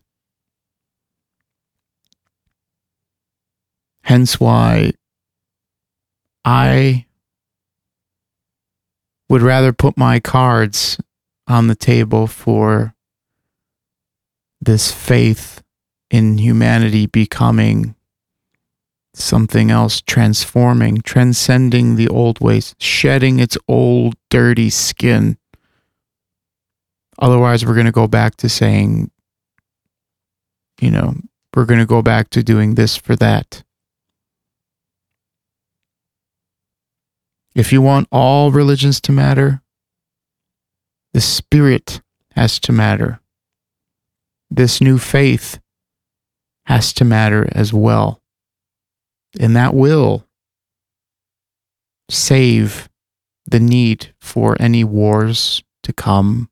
Hence 4.04 4.40
why 4.40 4.92
I 6.44 7.06
would 9.32 9.42
rather 9.42 9.72
put 9.72 9.96
my 9.96 10.20
cards 10.20 11.00
on 11.48 11.68
the 11.68 11.76
table 11.76 12.28
for 12.28 12.94
this 14.60 14.92
faith 14.92 15.64
in 16.10 16.38
humanity 16.38 17.06
becoming 17.06 17.96
something 19.14 19.72
else, 19.72 20.02
transforming, 20.02 20.98
transcending 20.98 21.96
the 21.96 22.10
old 22.10 22.42
ways, 22.42 22.76
shedding 22.78 23.40
its 23.40 23.58
old 23.70 24.16
dirty 24.30 24.70
skin. 24.70 25.38
Otherwise, 27.18 27.66
we're 27.66 27.74
going 27.74 27.86
to 27.86 27.92
go 27.94 28.10
back 28.10 28.36
to 28.36 28.50
saying, 28.50 29.10
you 30.82 30.92
know, 30.92 31.16
we're 31.56 31.64
going 31.64 31.80
to 31.80 31.86
go 31.86 32.02
back 32.02 32.30
to 32.32 32.44
doing 32.44 32.76
this 32.76 32.98
for 32.98 33.16
that. 33.16 33.64
If 37.54 37.74
you 37.74 37.82
want 37.82 38.08
all 38.12 38.52
religions 38.52 39.02
to 39.02 39.12
matter, 39.12 39.62
the 41.14 41.22
spirit 41.22 42.02
has 42.36 42.60
to 42.62 42.72
matter. 42.72 43.20
This 44.50 44.82
new 44.82 44.98
faith 44.98 45.60
has 46.66 46.94
to 46.94 47.06
matter 47.06 47.50
as 47.52 47.74
well. 47.74 48.22
And 49.40 49.56
that 49.56 49.74
will 49.74 50.26
save 52.10 52.90
the 53.46 53.60
need 53.60 54.14
for 54.20 54.56
any 54.60 54.84
wars 54.84 55.64
to 55.84 55.94
come, 55.94 56.50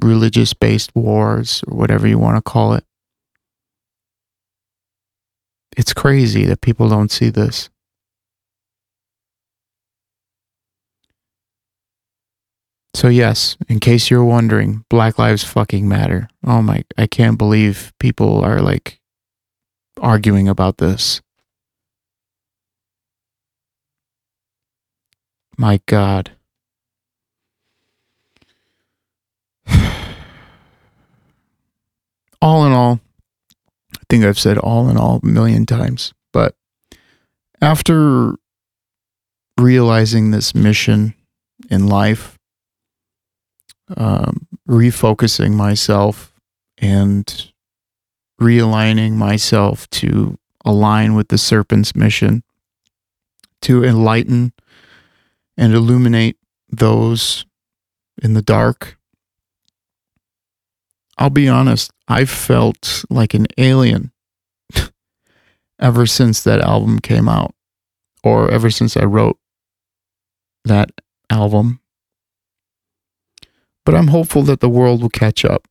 religious 0.00 0.54
based 0.54 0.94
wars, 0.94 1.62
or 1.66 1.76
whatever 1.76 2.06
you 2.06 2.18
want 2.18 2.36
to 2.36 2.42
call 2.42 2.74
it. 2.74 2.84
It's 5.76 5.92
crazy 5.92 6.44
that 6.46 6.60
people 6.60 6.88
don't 6.88 7.10
see 7.10 7.30
this. 7.30 7.68
So 12.94 13.08
yes, 13.08 13.56
in 13.68 13.80
case 13.80 14.08
you're 14.08 14.24
wondering, 14.24 14.84
Black 14.88 15.18
Lives 15.18 15.42
fucking 15.42 15.88
matter. 15.88 16.28
Oh 16.46 16.62
my, 16.62 16.84
I 16.96 17.08
can't 17.08 17.36
believe 17.36 17.92
people 17.98 18.44
are 18.44 18.62
like 18.62 19.00
arguing 20.00 20.46
about 20.46 20.78
this. 20.78 21.20
My 25.58 25.80
God. 25.86 26.30
all 32.40 32.64
in 32.64 32.72
all, 32.72 33.00
I 33.96 34.02
think 34.08 34.24
I've 34.24 34.38
said 34.38 34.56
all 34.58 34.88
in 34.88 34.96
all 34.96 35.18
a 35.20 35.26
million 35.26 35.66
times, 35.66 36.14
but 36.32 36.54
after 37.60 38.36
realizing 39.58 40.30
this 40.30 40.54
mission 40.54 41.14
in 41.68 41.88
life, 41.88 42.33
um, 43.96 44.46
refocusing 44.68 45.52
myself 45.52 46.34
and 46.78 47.52
realigning 48.40 49.12
myself 49.12 49.88
to 49.90 50.38
align 50.64 51.14
with 51.14 51.28
the 51.28 51.38
serpent's 51.38 51.94
mission 51.94 52.42
to 53.60 53.84
enlighten 53.84 54.52
and 55.56 55.72
illuminate 55.72 56.36
those 56.68 57.44
in 58.22 58.34
the 58.34 58.42
dark. 58.42 58.98
I'll 61.16 61.30
be 61.30 61.48
honest, 61.48 61.92
I've 62.08 62.30
felt 62.30 63.04
like 63.08 63.34
an 63.34 63.46
alien 63.56 64.12
ever 65.80 66.06
since 66.06 66.42
that 66.42 66.60
album 66.60 66.98
came 66.98 67.28
out, 67.28 67.54
or 68.24 68.50
ever 68.50 68.70
since 68.70 68.96
I 68.96 69.04
wrote 69.04 69.38
that 70.64 70.90
album 71.30 71.80
but 73.84 73.94
I'm 73.94 74.08
hopeful 74.08 74.42
that 74.42 74.60
the 74.60 74.68
world 74.68 75.02
will 75.02 75.10
catch 75.10 75.44
up. 75.44 75.68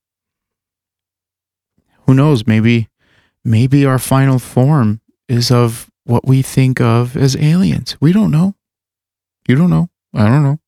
Who 2.05 2.13
knows? 2.13 2.45
Maybe, 2.45 2.89
maybe 3.43 3.85
our 3.85 3.99
final 3.99 4.39
form 4.39 5.01
is 5.27 5.51
of 5.51 5.89
what 6.05 6.27
we 6.27 6.41
think 6.41 6.79
of 6.79 7.15
as 7.17 7.35
aliens. 7.35 7.97
We 7.99 8.13
don't 8.13 8.31
know. 8.31 8.55
You 9.47 9.55
don't 9.55 9.69
know. 9.69 9.89
I 10.13 10.27
don't 10.27 10.43
know. 10.43 10.59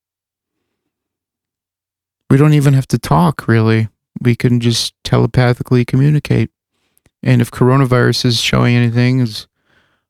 We 2.30 2.36
don't 2.36 2.54
even 2.54 2.74
have 2.74 2.88
to 2.88 2.98
talk, 2.98 3.46
really. 3.46 3.88
We 4.20 4.34
can 4.34 4.60
just 4.60 4.94
telepathically 5.04 5.84
communicate. 5.84 6.50
And 7.22 7.40
if 7.40 7.50
coronavirus 7.50 8.24
is 8.24 8.40
showing 8.40 8.74
anything, 8.74 9.26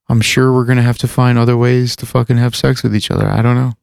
I'm 0.08 0.20
sure 0.20 0.52
we're 0.52 0.64
going 0.64 0.76
to 0.76 0.82
have 0.82 0.98
to 0.98 1.08
find 1.08 1.38
other 1.38 1.56
ways 1.56 1.96
to 1.96 2.06
fucking 2.06 2.38
have 2.38 2.56
sex 2.56 2.82
with 2.82 2.94
each 2.94 3.10
other. 3.10 3.28
I 3.28 3.42
don't 3.42 3.56
know 3.56 3.74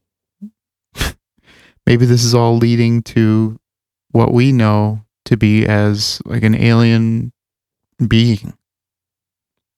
maybe 1.85 2.05
this 2.05 2.23
is 2.23 2.33
all 2.33 2.57
leading 2.57 3.01
to 3.03 3.59
what 4.11 4.33
we 4.33 4.51
know 4.51 5.03
to 5.25 5.37
be 5.37 5.65
as 5.65 6.21
like 6.25 6.43
an 6.43 6.55
alien 6.55 7.33
being. 8.07 8.53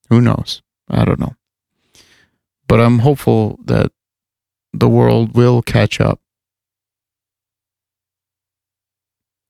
Who 0.09 0.21
knows? 0.21 0.61
I 0.89 1.05
don't 1.05 1.19
know. 1.19 1.35
But 2.67 2.79
I'm 2.79 2.99
hopeful 2.99 3.59
that 3.65 3.91
the 4.73 4.89
world 4.89 5.35
will 5.35 5.61
catch 5.61 6.01
up 6.01 6.19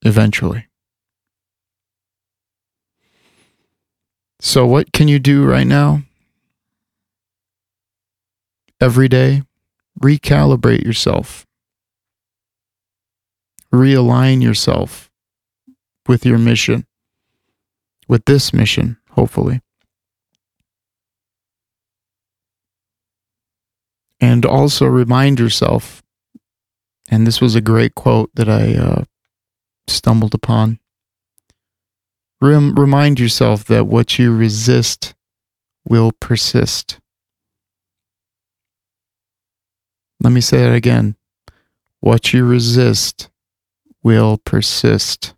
eventually. 0.04 0.68
So, 4.40 4.66
what 4.66 4.92
can 4.92 5.08
you 5.08 5.18
do 5.18 5.44
right 5.44 5.66
now? 5.66 6.04
Every 8.80 9.08
day, 9.08 9.42
recalibrate 10.00 10.84
yourself 10.84 11.45
realign 13.76 14.42
yourself 14.42 15.10
with 16.08 16.26
your 16.26 16.38
mission, 16.38 16.86
with 18.08 18.26
this 18.26 18.54
mission, 18.54 18.98
hopefully. 19.12 19.62
And 24.20 24.46
also 24.46 24.86
remind 24.86 25.40
yourself, 25.40 26.02
and 27.10 27.28
this 27.28 27.42
was 27.42 27.56
a 27.56 27.62
great 27.62 27.96
quote 27.96 28.32
that 28.36 28.50
I 28.50 28.76
uh, 28.76 29.04
stumbled 29.88 30.34
upon. 30.34 30.80
Rem- 32.42 32.76
remind 32.76 33.20
yourself 33.20 33.66
that 33.66 33.86
what 33.86 34.18
you 34.18 34.36
resist 34.36 35.14
will 35.88 36.12
persist. 36.20 37.00
Let 40.22 40.32
me 40.32 40.42
say 40.42 40.58
that 40.58 40.74
again. 40.74 41.16
What 42.00 42.34
you 42.34 42.46
resist 42.46 43.30
will 44.06 44.38
persist. 44.38 45.34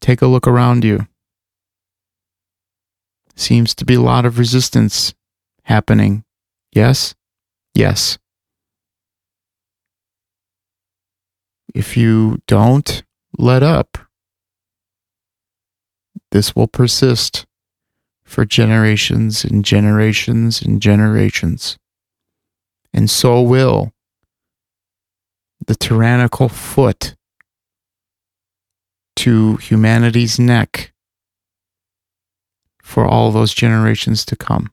Take 0.00 0.22
a 0.22 0.28
look 0.28 0.46
around 0.46 0.84
you. 0.84 1.08
Seems 3.34 3.74
to 3.74 3.84
be 3.84 3.94
a 3.94 4.00
lot 4.00 4.24
of 4.24 4.38
resistance 4.38 5.14
happening. 5.64 6.22
Yes? 6.72 7.16
Yes. 7.74 8.18
If 11.74 11.96
you 11.96 12.38
don't 12.46 13.02
let 13.36 13.64
up, 13.64 13.98
this 16.30 16.54
will 16.54 16.68
persist 16.68 17.46
for 18.24 18.44
generations 18.44 19.44
and 19.44 19.64
generations 19.64 20.62
and 20.62 20.80
generations 20.80 21.78
and 22.92 23.08
so 23.08 23.40
will 23.40 23.92
the 25.66 25.74
tyrannical 25.74 26.48
foot 26.48 27.14
to 29.16 29.56
humanity's 29.58 30.38
neck 30.38 30.92
for 32.82 33.06
all 33.06 33.30
those 33.30 33.54
generations 33.54 34.24
to 34.24 34.34
come. 34.34 34.72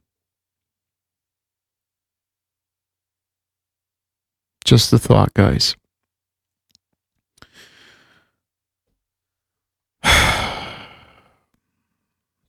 Just 4.65 4.89
the 4.91 4.99
thought, 4.99 5.34
guys. 5.34 5.76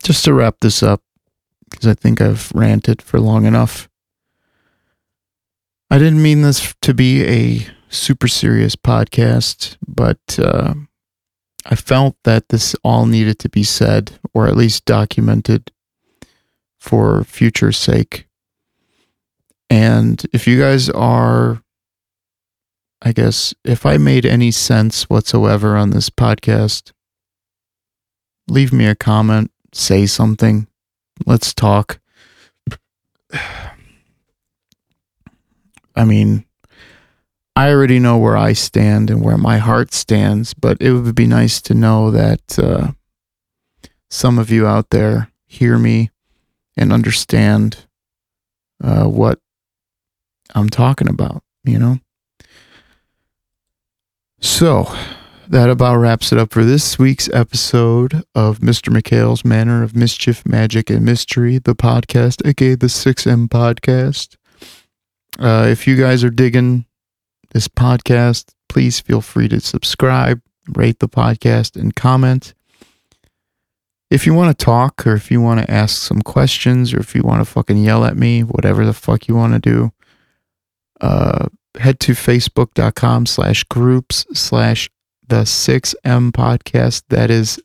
Just 0.03 0.25
to 0.25 0.33
wrap 0.33 0.57
this 0.61 0.83
up, 0.83 1.03
because 1.71 1.87
I 1.87 1.93
think 1.95 2.23
I've 2.23 2.51
ranted 2.55 3.03
for 3.03 3.21
long 3.21 3.45
enough. 3.45 3.90
I 5.91 5.99
didn't 5.99 6.23
mean 6.23 6.43
this 6.43 6.75
to 6.83 6.95
be 6.95 7.25
a 7.25 7.67
super 7.89 8.29
serious 8.29 8.77
podcast, 8.77 9.77
but 9.87 10.39
uh, 10.39 10.75
I 11.67 11.75
felt 11.75 12.17
that 12.23 12.49
this 12.51 12.77
all 12.85 13.07
needed 13.07 13.41
to 13.41 13.49
be 13.49 13.65
said, 13.65 14.19
or 14.33 14.47
at 14.47 14.57
least 14.57 14.85
documented 14.85 15.73
for 16.79 17.25
future 17.25 17.73
sake. 17.73 18.29
And 19.69 20.25
if 20.33 20.47
you 20.47 20.61
guys 20.61 20.89
are, 20.91 21.63
I 23.03 23.13
guess, 23.13 23.53
if 23.65 23.85
I 23.85 23.97
made 23.99 24.25
any 24.25 24.53
sense 24.53 25.11
whatsoever 25.11 25.77
on 25.77 25.91
this 25.91 26.09
podcast, 26.09 26.93
leave 28.49 28.73
me 28.73 28.87
a 28.87 28.95
comment, 28.95 29.51
say 29.73 30.07
something, 30.07 30.69
let's 31.27 31.53
talk. 31.53 31.99
I 36.01 36.05
mean, 36.07 36.47
I 37.55 37.71
already 37.71 37.99
know 37.99 38.17
where 38.17 38.37
I 38.37 38.55
stand 38.55 39.11
and 39.11 39.23
where 39.23 39.37
my 39.37 39.59
heart 39.59 39.93
stands, 39.93 40.55
but 40.55 40.81
it 40.81 40.93
would 40.93 41.15
be 41.15 41.27
nice 41.27 41.61
to 41.63 41.75
know 41.75 42.11
that 42.11 42.59
uh, 42.59 42.93
some 44.09 44.39
of 44.39 44.51
you 44.51 44.67
out 44.67 44.89
there 44.89 45.31
hear 45.47 45.77
me 45.77 46.11
and 46.75 46.91
understand 46.91 47.85
uh, 48.83 49.05
what 49.05 49.41
I'm 50.55 50.71
talking 50.71 51.09
about, 51.09 51.43
you 51.65 51.79
know? 51.79 51.99
So, 54.41 54.91
that 55.47 55.69
about 55.69 55.97
wraps 55.97 56.33
it 56.33 56.39
up 56.39 56.51
for 56.51 56.65
this 56.65 56.99
week's 56.99 57.29
episode 57.35 58.23
of 58.35 58.61
Mr. 58.61 58.89
McHale's 58.89 59.45
Manor 59.45 59.83
of 59.83 59.95
Mischief, 59.95 60.47
Magic, 60.47 60.89
and 60.89 61.05
Mystery, 61.05 61.59
the 61.59 61.75
podcast, 61.75 62.41
aka 62.49 62.75
the 62.75 62.87
6M 62.87 63.49
podcast. 63.49 64.39
Uh, 65.41 65.67
if 65.69 65.87
you 65.87 65.97
guys 65.97 66.23
are 66.23 66.31
digging 66.31 66.85
this 67.53 67.67
podcast, 67.67 68.53
please 68.69 69.01
feel 69.01 69.21
free 69.21 69.49
to 69.49 69.59
subscribe, 69.61 70.41
rate 70.69 70.99
the 70.99 71.09
podcast, 71.09 71.81
and 71.81 71.97
comment. 71.97 72.55
If 74.11 74.27
you 74.27 74.35
want 74.35 74.57
to 74.57 74.65
talk, 74.65 75.07
or 75.07 75.15
if 75.15 75.31
you 75.31 75.41
want 75.41 75.61
to 75.61 75.71
ask 75.71 75.97
some 75.97 76.21
questions, 76.21 76.93
or 76.93 76.99
if 76.99 77.15
you 77.15 77.23
want 77.23 77.41
to 77.41 77.51
fucking 77.51 77.79
yell 77.79 78.05
at 78.05 78.17
me, 78.17 78.43
whatever 78.43 78.85
the 78.85 78.93
fuck 78.93 79.29
you 79.29 79.35
want 79.35 79.55
to 79.55 79.59
do, 79.59 79.93
uh, 81.01 81.47
head 81.79 82.01
to 82.01 82.13
facebook.com 82.13 83.27
slash 83.27 83.65
groups 83.65 84.27
slash 84.35 84.91
the 85.27 85.43
6M 85.43 86.33
podcast. 86.33 87.05
That 87.09 87.31
is 87.31 87.61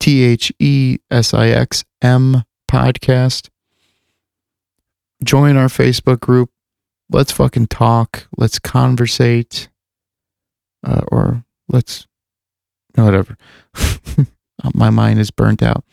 T 0.00 0.22
H 0.24 0.52
E 0.58 0.98
S 1.10 1.32
I 1.32 1.48
X 1.48 1.84
M 2.00 2.42
podcast. 2.68 3.50
Join 5.22 5.56
our 5.56 5.68
Facebook 5.68 6.20
group. 6.20 6.50
Let's 7.12 7.32
fucking 7.32 7.66
talk. 7.68 8.26
Let's 8.36 8.58
conversate. 8.58 9.68
Uh, 10.84 11.02
or 11.12 11.44
let's, 11.68 12.06
whatever. 12.94 13.36
My 14.74 14.90
mind 14.90 15.18
is 15.18 15.30
burnt 15.30 15.62
out. 15.62 15.84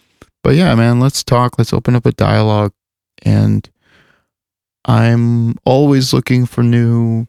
But 0.43 0.55
yeah, 0.55 0.73
man, 0.75 0.99
let's 0.99 1.23
talk. 1.23 1.57
Let's 1.57 1.73
open 1.73 1.95
up 1.95 2.05
a 2.05 2.11
dialogue. 2.11 2.73
And 3.23 3.69
I'm 4.85 5.55
always 5.65 6.13
looking 6.13 6.45
for 6.45 6.63
new 6.63 7.27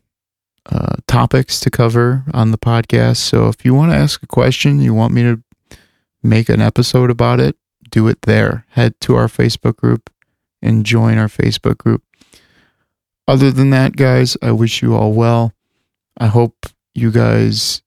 uh, 0.71 0.97
topics 1.07 1.61
to 1.61 1.71
cover 1.71 2.25
on 2.33 2.53
the 2.53 2.59
podcast. 2.59 3.17
So 3.17 3.49
if 3.49 3.65
you 3.65 3.75
want 3.75 3.93
to 3.93 3.99
ask 3.99 4.23
a 4.23 4.27
question, 4.27 4.81
you 4.81 4.95
want 4.95 5.13
me 5.13 5.23
to 5.23 5.43
make 6.23 6.49
an 6.49 6.61
episode 6.61 7.11
about 7.11 7.41
it, 7.41 7.57
do 7.91 8.07
it 8.09 8.23
there. 8.23 8.65
Head 8.71 8.95
to 9.03 9.17
our 9.17 9.27
Facebook 9.27 9.77
group 9.77 10.11
and 10.63 10.87
join 10.87 11.19
our 11.19 11.29
Facebook 11.29 11.79
group. 11.79 12.03
Other 13.31 13.53
than 13.53 13.71
that, 13.71 13.95
guys, 13.95 14.37
I 14.43 14.51
wish 14.51 14.83
you 14.83 14.97
all 14.97 15.13
well. 15.13 15.53
I 16.19 16.27
hope 16.27 16.67
you 16.97 17.13
guys 17.13 17.81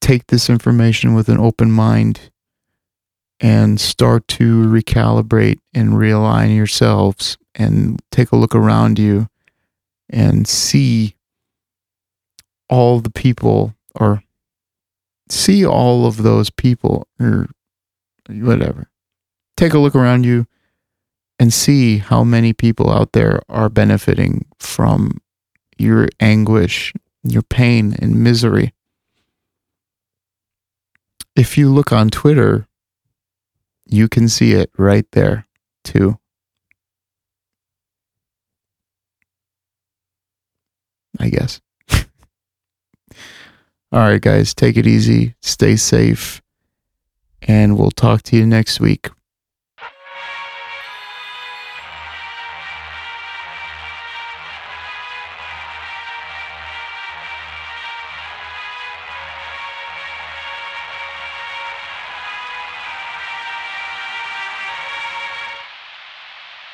take 0.00 0.26
this 0.26 0.50
information 0.50 1.14
with 1.14 1.28
an 1.28 1.38
open 1.38 1.70
mind 1.70 2.32
and 3.38 3.80
start 3.80 4.26
to 4.26 4.64
recalibrate 4.64 5.60
and 5.74 5.90
realign 5.90 6.56
yourselves 6.56 7.38
and 7.54 8.02
take 8.10 8.32
a 8.32 8.36
look 8.36 8.52
around 8.52 8.98
you 8.98 9.28
and 10.10 10.48
see 10.48 11.14
all 12.68 12.98
the 12.98 13.10
people 13.10 13.76
or 13.94 14.24
see 15.28 15.64
all 15.64 16.04
of 16.04 16.24
those 16.24 16.50
people 16.50 17.06
or 17.20 17.46
whatever. 18.28 18.90
Take 19.56 19.72
a 19.72 19.78
look 19.78 19.94
around 19.94 20.26
you 20.26 20.48
and 21.38 21.52
see 21.52 21.98
how 21.98 22.24
many 22.24 22.52
people 22.52 22.90
out 22.90 23.12
there 23.12 23.40
are 23.48 23.68
benefiting 23.68 24.44
from 24.58 25.20
your 25.78 26.08
anguish, 26.20 26.92
your 27.22 27.42
pain, 27.42 27.94
and 28.00 28.22
misery. 28.22 28.72
If 31.36 31.56
you 31.56 31.72
look 31.72 31.92
on 31.92 32.10
Twitter, 32.10 32.66
you 33.86 34.08
can 34.08 34.28
see 34.28 34.52
it 34.52 34.70
right 34.76 35.06
there 35.12 35.46
too. 35.84 36.18
I 41.20 41.30
guess. 41.30 41.60
All 43.92 44.00
right, 44.00 44.20
guys, 44.20 44.54
take 44.54 44.76
it 44.76 44.86
easy, 44.86 45.34
stay 45.40 45.76
safe, 45.76 46.42
and 47.42 47.78
we'll 47.78 47.90
talk 47.90 48.22
to 48.24 48.36
you 48.36 48.46
next 48.46 48.80
week. 48.80 49.08